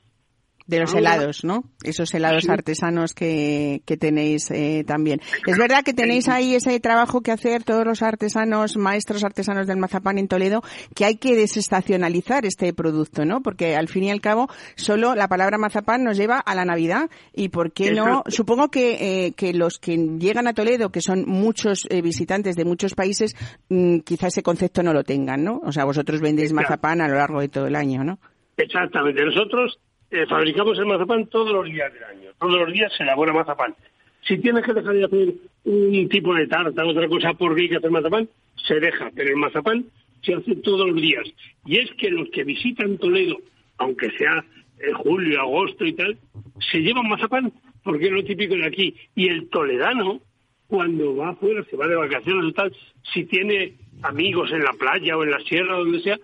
De 0.67 0.81
los 0.81 0.91
Ahora- 0.95 1.15
helados, 1.15 1.45
¿no? 1.45 1.65
Esos 1.83 2.13
helados 2.13 2.45
Sí. 2.45 2.51
artesanos 2.51 3.15
que, 3.15 3.81
que 3.87 3.97
tenéis 3.97 4.51
eh, 4.51 4.85
también. 4.87 5.19
Es 5.47 5.57
verdad 5.57 5.83
que 5.83 5.95
tenéis 5.95 6.29
ahí 6.29 6.55
ese 6.55 6.79
trabajo 6.79 7.23
que 7.23 7.33
hacer 7.33 7.65
todos 7.65 7.87
los 7.87 8.03
artesanos, 8.03 8.77
maestros 8.77 9.25
artesanos 9.25 9.67
del 9.67 9.79
mazapán 9.79 10.19
en 10.19 10.29
Toledo, 10.29 10.61
que 10.95 11.07
hay 11.07 11.17
que 11.17 11.35
desestacionalizar 11.37 12.45
este 12.45 12.75
producto, 12.75 13.25
¿no? 13.25 13.41
Porque 13.43 13.77
al 13.77 13.89
fin 13.89 14.05
y 14.05 14.11
al 14.11 14.21
cabo, 14.21 14.49
solo 14.77 15.15
la 15.15 15.27
palabra 15.27 15.57
mazapán 15.57 16.05
nos 16.05 16.19
lleva 16.19 16.39
a 16.39 16.55
la 16.55 16.67
Navidad. 16.67 17.09
¿Y 17.35 17.49
por 17.49 17.73
qué 17.73 17.93
no? 17.93 18.03
Exacto. 18.07 18.31
Supongo 18.31 18.69
que, 18.69 19.27
eh, 19.27 19.33
que 19.33 19.55
los 19.55 19.79
que 19.79 19.97
llegan 20.19 20.49
a 20.49 20.53
Toledo, 20.53 20.91
que 20.93 21.01
son 21.01 21.25
muchos 21.27 21.87
eh, 21.89 22.03
visitantes 22.03 22.57
de 22.57 22.67
muchos 22.67 22.95
países, 22.95 23.35
mm, 23.71 24.01
quizá 24.01 24.27
ese 24.27 24.43
concepto 24.43 24.83
no 24.83 24.93
lo 24.93 25.03
tengan, 25.03 25.43
¿no? 25.45 25.63
O 25.65 25.73
sea, 25.73 25.87
vosotros 25.87 26.21
vendéis 26.21 26.51
Exacto. 26.51 26.69
mazapán 26.73 27.01
a 27.01 27.09
lo 27.09 27.15
largo 27.15 27.41
de 27.41 27.49
todo 27.49 27.67
el 27.69 27.75
año, 27.75 28.05
¿no? 28.05 28.19
Exactamente. 28.59 29.25
Nosotros 29.25 29.79
eh, 30.11 30.27
fabricamos 30.27 30.79
el 30.79 30.87
mazapán 30.87 31.27
todos 31.27 31.53
los 31.53 31.65
días 31.65 31.93
del 31.93 32.05
año. 32.05 32.31
Todos 32.39 32.61
los 32.61 32.73
días 32.73 32.93
se 32.97 33.05
elabora 33.05 33.33
mazapán. 33.33 33.75
Si 34.27 34.37
tienes 34.39 34.65
que 34.65 34.75
dejar 34.75 34.95
de 34.95 35.05
hacer 35.05 35.35
un 35.65 36.09
tipo 36.09 36.35
de 36.35 36.47
tarta, 36.49 36.85
otra 36.85 37.09
cosa 37.09 37.33
porque 37.35 37.63
hay 37.63 37.69
que 37.69 37.77
hacer 37.77 37.91
mazapán, 37.91 38.29
se 38.67 38.81
deja. 38.81 39.11
Pero 39.15 39.31
el 39.31 39.37
mazapán 39.37 39.87
se 40.23 40.35
hace 40.35 40.57
todos 40.57 40.89
los 40.89 41.01
días. 41.01 41.25
Y 41.65 41.79
es 41.79 41.91
que 41.93 42.11
los 42.11 42.29
que 42.31 42.45
visitan 42.45 42.99
Toledo, 42.99 43.39
aunque 43.79 44.11
sea 44.19 44.45
eh, 44.81 44.93
julio, 44.93 45.41
agosto 45.41 45.85
y 45.85 45.93
tal, 45.93 46.19
se 46.71 46.79
llevan 46.79 47.09
mazapán 47.09 47.53
porque 47.85 48.07
es 48.07 48.13
lo 48.13 48.25
típico 48.25 48.55
de 48.55 48.67
aquí. 48.67 48.95
Y 49.15 49.29
el 49.29 49.49
toledano, 49.49 50.21
cuando 50.67 51.17
va 51.17 51.31
afuera, 51.31 51.65
se 51.71 51.77
va 51.77 51.87
de 51.87 51.95
vacaciones 51.95 52.45
o 52.45 52.53
tal, 52.53 52.77
si 53.15 53.25
tiene 53.25 53.75
amigos 54.03 54.51
en 54.53 54.65
la 54.65 54.73
playa 54.73 55.17
o 55.17 55.23
en 55.23 55.31
la 55.31 55.41
sierra 55.41 55.77
o 55.77 55.85
donde 55.85 56.01
sea, 56.01 56.19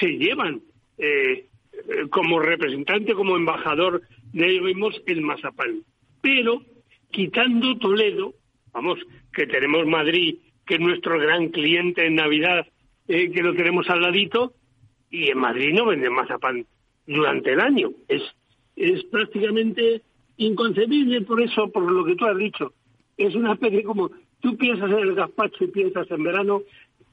se 0.00 0.08
llevan 0.08 0.60
eh, 0.98 1.46
como 2.10 2.40
representante, 2.40 3.14
como 3.14 3.36
embajador 3.36 4.02
de 4.32 4.46
ellos 4.46 4.64
mismos 4.64 5.02
el 5.06 5.22
mazapán. 5.22 5.82
Pero 6.20 6.62
quitando 7.10 7.76
Toledo, 7.78 8.34
vamos, 8.72 8.98
que 9.32 9.46
tenemos 9.46 9.86
Madrid, 9.86 10.36
que 10.66 10.74
es 10.74 10.80
nuestro 10.80 11.18
gran 11.18 11.48
cliente 11.48 12.06
en 12.06 12.16
Navidad, 12.16 12.66
eh, 13.08 13.30
que 13.30 13.42
lo 13.42 13.54
tenemos 13.54 13.88
al 13.88 14.02
ladito, 14.02 14.52
y 15.10 15.30
en 15.30 15.38
Madrid 15.38 15.72
no 15.72 15.86
venden 15.86 16.12
mazapán 16.12 16.66
durante 17.06 17.52
el 17.52 17.60
año. 17.60 17.90
Es, 18.08 18.22
es 18.74 19.04
prácticamente 19.04 20.02
inconcebible 20.36 21.22
por 21.22 21.40
eso, 21.40 21.70
por 21.70 21.90
lo 21.90 22.04
que 22.04 22.16
tú 22.16 22.26
has 22.26 22.36
dicho. 22.36 22.72
Es 23.16 23.34
una 23.34 23.54
especie 23.54 23.82
como 23.82 24.10
tú 24.40 24.56
piensas 24.56 24.90
en 24.90 24.98
el 24.98 25.14
gazpacho 25.14 25.64
y 25.64 25.68
piensas 25.68 26.10
en 26.10 26.22
verano, 26.22 26.62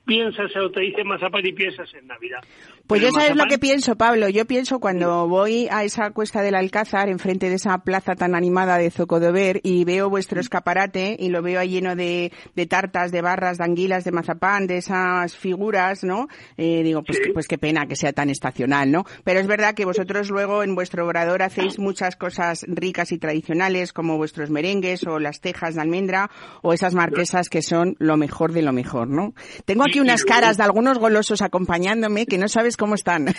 piensas 0.06 0.56
o 0.58 0.70
te 0.72 0.82
dicen 0.82 1.08
mazapán 1.08 1.46
y 1.46 1.54
piensas 1.54 1.94
en 1.94 2.08
Navidad. 2.08 2.42
Pues 2.86 3.02
yo 3.02 3.12
sabes 3.12 3.36
lo 3.38 3.46
que 3.46 3.58
pienso, 3.58 3.96
Pablo. 3.96 4.28
Yo 4.28 4.46
pienso 4.46 4.80
cuando 4.80 5.28
voy 5.30 5.70
a 5.72 5.86
esa 5.86 6.12
cuesta 6.12 6.42
del 6.42 6.54
Alcázar, 6.54 7.08
enfrente 7.08 7.48
de 7.50 7.56
esa 7.56 7.78
plaza 7.78 8.14
tan 8.16 8.36
animada 8.36 8.78
de 8.78 8.92
Zocodover, 8.92 9.62
y 9.64 9.86
veo 9.86 10.10
vuestro 10.10 10.42
escaparate 10.42 11.16
y 11.18 11.30
lo 11.30 11.42
veo 11.42 11.62
ahí 11.62 11.70
lleno 11.70 11.96
de, 11.96 12.34
de 12.56 12.66
tartas, 12.66 13.14
de 13.14 13.22
barras, 13.22 13.58
de 13.58 13.64
anguilas, 13.64 14.04
de 14.04 14.12
mazapán, 14.12 14.68
de 14.68 14.78
esas 14.78 15.36
figuras, 15.38 16.04
¿no? 16.04 16.28
Eh, 16.58 16.82
digo, 16.84 17.04
pues, 17.04 17.20
Sí. 17.20 17.24
que- 17.24 17.34
pues 17.34 17.48
qué 17.48 17.58
pena 17.58 17.86
que 17.88 17.96
sea 17.96 18.12
tan 18.12 18.30
estacional, 18.30 18.92
¿no? 18.92 19.06
Pero 19.24 19.40
es 19.40 19.48
verdad 19.48 19.76
que 19.76 19.86
vosotros 19.86 20.30
luego 20.30 20.62
en 20.62 20.76
vuestro 20.76 21.06
obrador 21.06 21.42
hacéis 21.42 21.80
muchas 21.80 22.18
cosas 22.18 22.66
ricas 22.68 23.14
y 23.14 23.18
tradicionales, 23.18 23.94
como 23.94 24.18
vuestros 24.18 24.50
merengues 24.50 25.08
o 25.08 25.20
las 25.20 25.40
tejas 25.40 25.76
de 25.76 25.82
almendra 25.82 26.30
o 26.62 26.74
esas 26.74 26.94
marquesas 26.94 27.48
que 27.48 27.62
son 27.62 27.96
lo 28.00 28.18
mejor 28.18 28.52
de 28.52 28.62
lo 28.62 28.74
mejor, 28.74 29.08
¿no? 29.08 29.34
Tengo 29.64 29.86
aquí 29.86 30.02
unas 30.02 30.26
caras 30.26 30.58
de 30.58 30.64
algunos 30.64 31.00
golosos 31.00 31.42
acompañándome 31.42 32.26
que 32.26 32.38
no 32.38 32.50
sabes 32.50 32.73
cómo 32.78 32.96
están. 32.96 33.28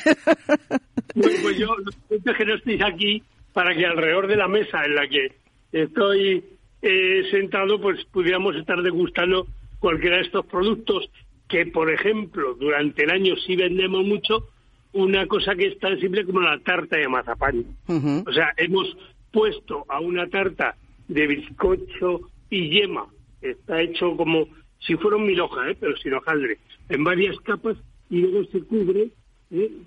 Pues, 1.15 1.41
pues 1.43 1.57
yo 1.59 1.69
lo 2.09 2.35
que 2.35 2.45
no 2.45 2.55
estéis 2.57 2.83
aquí 2.83 3.23
para 3.53 3.73
que 3.73 3.87
alrededor 3.87 4.27
de 4.27 4.35
la 4.35 4.49
mesa 4.49 4.85
en 4.85 4.97
la 4.97 5.07
que 5.07 5.33
estoy 5.71 6.43
eh, 6.83 7.23
sentado, 7.31 7.81
pues 7.81 8.05
pudiéramos 8.07 8.57
estar 8.57 8.83
degustando 8.83 9.47
cualquiera 9.79 10.17
de 10.17 10.23
estos 10.23 10.45
productos 10.47 11.09
que, 11.49 11.67
por 11.67 11.89
ejemplo, 11.93 12.55
durante 12.55 13.05
el 13.05 13.11
año 13.11 13.37
sí 13.47 13.55
vendemos 13.55 14.05
mucho 14.05 14.49
una 14.93 15.27
cosa 15.27 15.55
que 15.55 15.67
es 15.67 15.79
tan 15.79 16.01
simple 16.01 16.25
como 16.25 16.41
la 16.41 16.59
tarta 16.59 16.97
de 16.97 17.09
mazapán. 17.09 17.65
Ujú. 17.87 18.25
O 18.27 18.33
sea, 18.33 18.53
hemos 18.57 18.97
puesto 19.31 19.85
a 19.89 20.01
una 20.01 20.29
tarta 20.29 20.77
de 21.09 21.27
bizcocho 21.27 22.31
y 22.51 22.71
yema, 22.71 23.07
está 23.41 23.83
hecho 23.83 24.17
como 24.17 24.49
si 24.79 24.97
fuera 24.97 25.17
un 25.17 25.27
mil 25.27 25.41
hoja, 25.41 25.71
¿eh? 25.71 25.77
pero 25.79 25.97
sin 25.97 26.15
hojaldre, 26.15 26.59
en 26.89 27.05
varias 27.05 27.39
capas 27.41 27.77
y 28.11 28.21
luego 28.21 28.45
se 28.51 28.61
cubre. 28.63 29.09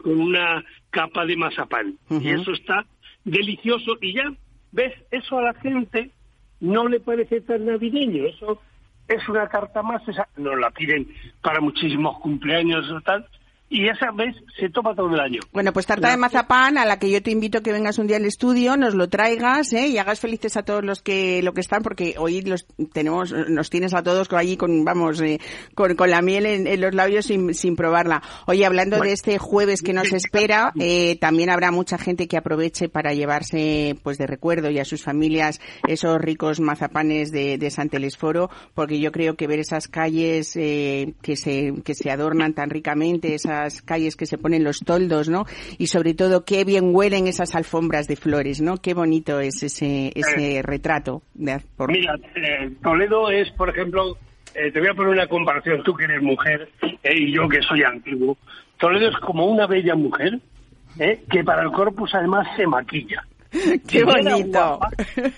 Con 0.01 0.19
una 0.19 0.63
capa 0.89 1.25
de 1.25 1.35
mazapán. 1.35 1.97
Y 2.09 2.29
eso 2.29 2.51
está 2.51 2.85
delicioso 3.23 3.97
y 4.01 4.13
ya, 4.13 4.31
¿ves? 4.71 4.93
Eso 5.11 5.37
a 5.39 5.43
la 5.43 5.53
gente 5.55 6.11
no 6.59 6.87
le 6.87 6.99
parece 6.99 7.41
tan 7.41 7.65
navideño, 7.65 8.25
eso 8.25 8.61
es 9.07 9.27
una 9.29 9.47
tarta 9.47 9.81
más, 9.83 10.05
esa 10.07 10.27
nos 10.37 10.59
la 10.59 10.71
piden 10.71 11.07
para 11.41 11.61
muchísimos 11.61 12.19
cumpleaños 12.19 12.89
o 12.91 13.01
tal, 13.01 13.25
y 13.69 13.87
esa 13.89 14.11
vez 14.11 14.35
se 14.57 14.69
toma 14.69 14.95
todo 14.95 15.13
el 15.13 15.19
año. 15.19 15.41
Bueno, 15.51 15.73
pues 15.73 15.85
tarta 15.85 16.09
de 16.09 16.17
mazapán 16.17 16.77
a 16.77 16.85
la 16.85 16.99
que 16.99 17.11
yo 17.11 17.21
te 17.21 17.31
invito 17.31 17.57
a 17.57 17.61
que 17.61 17.73
vengas 17.73 17.97
un 17.97 18.07
día 18.07 18.17
al 18.17 18.25
estudio, 18.25 18.77
nos 18.77 18.95
lo 18.95 19.09
traigas 19.09 19.73
¿eh? 19.73 19.87
y 19.87 19.97
hagas 19.97 20.19
felices 20.19 20.55
a 20.55 20.63
todos 20.63 20.83
los 20.83 21.01
que 21.01 21.41
lo 21.43 21.53
que 21.53 21.61
están, 21.61 21.83
porque 21.83 22.15
hoy 22.17 22.41
los 22.41 22.65
tenemos, 22.93 23.33
nos 23.33 23.69
tienes 23.69 23.93
a 23.93 24.03
todos 24.03 24.31
allí 24.31 24.55
con, 24.55 24.85
vamos, 24.85 25.19
eh, 25.21 25.39
con, 25.75 25.95
con 25.95 26.09
la 26.09 26.21
miel 26.21 26.45
en, 26.45 26.67
en 26.67 26.79
los 26.79 26.93
labios 26.93 27.25
sin, 27.25 27.53
sin 27.53 27.75
probarla. 27.75 28.21
Oye, 28.45 28.65
hablando 28.65 28.99
de 28.99 29.11
este 29.11 29.37
jueves 29.37 29.81
que 29.81 29.93
nos 29.93 30.13
espera, 30.13 30.71
eh, 30.79 31.17
también 31.19 31.49
habrá 31.49 31.71
mucha 31.71 31.97
gente 31.97 32.27
que 32.27 32.37
aproveche 32.37 32.87
para 32.87 33.13
llevarse, 33.13 33.97
pues 34.01 34.17
de 34.17 34.27
recuerdo 34.27 34.69
y 34.69 34.79
a 34.79 34.85
sus 34.85 35.03
familias 35.03 35.59
esos 35.87 36.17
ricos 36.19 36.59
mazapanes 36.59 37.31
de, 37.31 37.57
de 37.57 37.69
San 37.69 37.89
Telesforo, 37.89 38.49
porque 38.73 38.99
yo 38.99 39.11
creo 39.11 39.35
que 39.35 39.47
ver 39.47 39.59
esas 39.59 39.87
calles 39.87 40.55
eh, 40.55 41.13
que 41.21 41.35
se 41.35 41.73
que 41.83 41.95
se 41.95 42.11
adornan 42.11 42.53
tan 42.53 42.69
ricamente, 42.69 43.37
esas 43.65 43.81
calles 43.81 44.15
que 44.15 44.25
se 44.25 44.37
ponen 44.37 44.63
los 44.63 44.79
toldos, 44.79 45.29
¿no? 45.29 45.45
Y 45.77 45.87
sobre 45.87 46.13
todo 46.13 46.45
qué 46.45 46.63
bien 46.63 46.93
huelen 46.93 47.27
esas 47.27 47.55
alfombras 47.55 48.07
de 48.07 48.15
flores, 48.15 48.61
¿no? 48.61 48.77
Qué 48.77 48.93
bonito 48.93 49.39
es 49.39 49.63
ese 49.63 50.11
ese 50.15 50.61
retrato. 50.63 51.21
de- 51.33 51.59
por- 51.75 51.91
Mira, 51.91 52.13
eh, 52.35 52.71
Toledo 52.83 53.29
es, 53.31 53.49
por 53.51 53.69
ejemplo, 53.69 54.17
eh, 54.55 54.71
te 54.71 54.79
voy 54.79 54.89
a 54.89 54.93
poner 54.93 55.11
una 55.13 55.27
comparación, 55.27 55.83
tú 55.83 55.93
que 55.93 56.05
eres 56.05 56.21
mujer 56.21 56.69
eh, 57.03 57.13
y 57.15 57.33
yo 57.33 57.47
que 57.49 57.61
soy 57.61 57.83
antiguo. 57.83 58.37
Toledo 58.79 59.09
es 59.09 59.15
como 59.17 59.45
una 59.47 59.65
bella 59.67 59.95
mujer 59.95 60.39
eh, 60.99 61.23
que 61.31 61.43
para 61.43 61.63
el 61.63 61.71
corpus 61.71 62.13
además 62.13 62.47
se 62.55 62.65
maquilla. 62.67 63.23
qué 63.51 63.99
Si 63.99 64.03
bonito. 64.03 64.79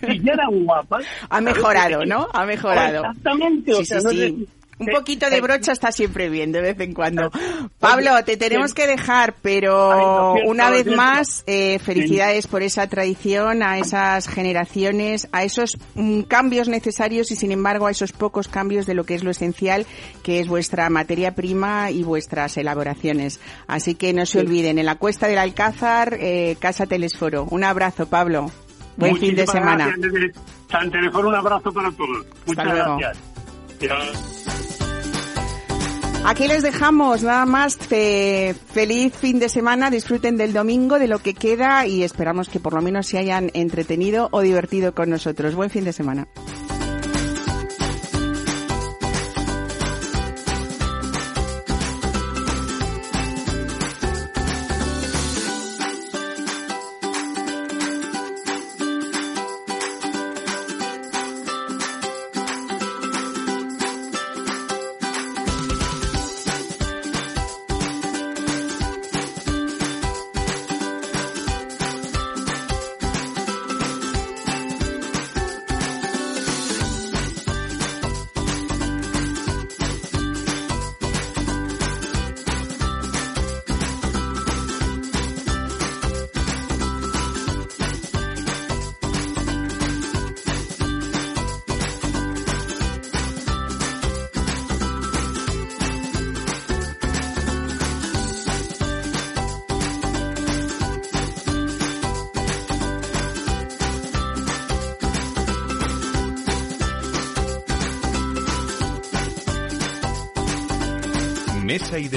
si 0.02 0.20
ya 0.22 0.34
era 0.34 0.48
guapa. 0.52 1.00
Ha 1.30 1.42
mejorado, 1.42 2.06
¿no? 2.06 2.28
Ha 2.34 2.46
mejorado. 2.46 3.04
Exactamente. 3.06 3.74
o 3.74 3.78
Sí, 3.78 3.86
sea, 3.86 4.00
sí, 4.02 4.06
no 4.06 4.12
sí. 4.12 4.48
Un 4.80 4.88
poquito 4.88 5.30
de 5.30 5.42
brocha 5.42 5.74
está 5.74 5.92
siempre 5.92 6.30
bien, 6.30 6.54
de 6.54 6.62
vez 6.62 6.80
en 6.80 6.94
cuando. 6.94 7.32
Pablo, 7.80 8.12
te 8.24 8.38
tenemos 8.38 8.74
que 8.74 8.88
dejar, 8.88 9.36
pero 9.42 10.36
una 10.46 10.70
vez 10.70 10.88
más, 10.88 11.44
eh, 11.48 11.80
felicidades 11.80 12.48
por 12.48 12.64
esa 12.64 12.88
tradición, 12.88 13.62
a 13.62 13.78
esas 13.78 14.28
generaciones, 14.28 15.28
a 15.34 15.44
esos 15.44 15.78
mm, 15.96 16.22
cambios 16.22 16.70
necesarios 16.70 17.30
y, 17.32 17.36
sin 17.36 17.52
embargo, 17.52 17.88
a 17.88 17.92
esos 17.92 18.14
pocos 18.14 18.48
cambios 18.48 18.86
de 18.86 18.94
lo 18.94 19.04
que 19.04 19.16
es 19.16 19.24
lo 19.24 19.32
esencial, 19.32 19.86
que 20.24 20.40
es 20.40 20.48
vuestra 20.48 20.90
materia 20.90 21.36
prima 21.36 21.92
y 21.92 22.04
vuestras 22.04 22.56
elaboraciones. 22.56 23.42
Así 23.68 23.96
que 23.96 24.14
no 24.14 24.26
se 24.26 24.40
olviden, 24.40 24.80
en 24.80 24.86
la 24.86 24.96
Cuesta 24.96 25.28
del 25.28 25.40
Alcázar, 25.40 26.18
eh, 26.20 26.56
Casa 26.60 26.86
Telesforo. 26.86 27.46
Un 27.50 27.66
abrazo, 27.66 28.08
Pablo. 28.08 28.50
Buen 28.96 29.18
fin 29.18 29.36
de 29.36 29.46
semana. 29.46 29.88
gracias 29.88 30.12
desde 30.12 30.34
San 30.70 30.92
Teleforo, 30.92 31.30
un 31.30 31.36
abrazo 31.36 31.72
para 31.72 31.92
todos. 31.92 32.26
Muchas 32.46 32.66
gracias. 32.66 33.18
Aquí 36.26 36.48
les 36.48 36.62
dejamos 36.62 37.24
nada 37.24 37.46
más. 37.46 37.76
Fe- 37.76 38.54
feliz 38.74 39.14
fin 39.16 39.40
de 39.40 39.50
semana. 39.50 39.90
Disfruten 39.90 40.38
del 40.38 40.54
domingo, 40.54 41.00
de 41.00 41.08
lo 41.08 41.20
que 41.20 41.34
queda 41.34 41.88
y 41.88 42.04
esperamos 42.04 42.50
que 42.50 42.60
por 42.60 42.74
lo 42.74 42.82
menos 42.82 43.08
se 43.08 43.18
hayan 43.18 43.50
entretenido 43.54 44.30
o 44.32 44.42
divertido 44.42 44.94
con 44.94 45.10
nosotros. 45.10 45.56
Buen 45.56 45.70
fin 45.70 45.86
de 45.86 45.94
semana. 45.94 46.28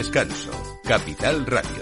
Descanso. 0.03 0.50
Capital 0.82 1.46
Radio. 1.46 1.82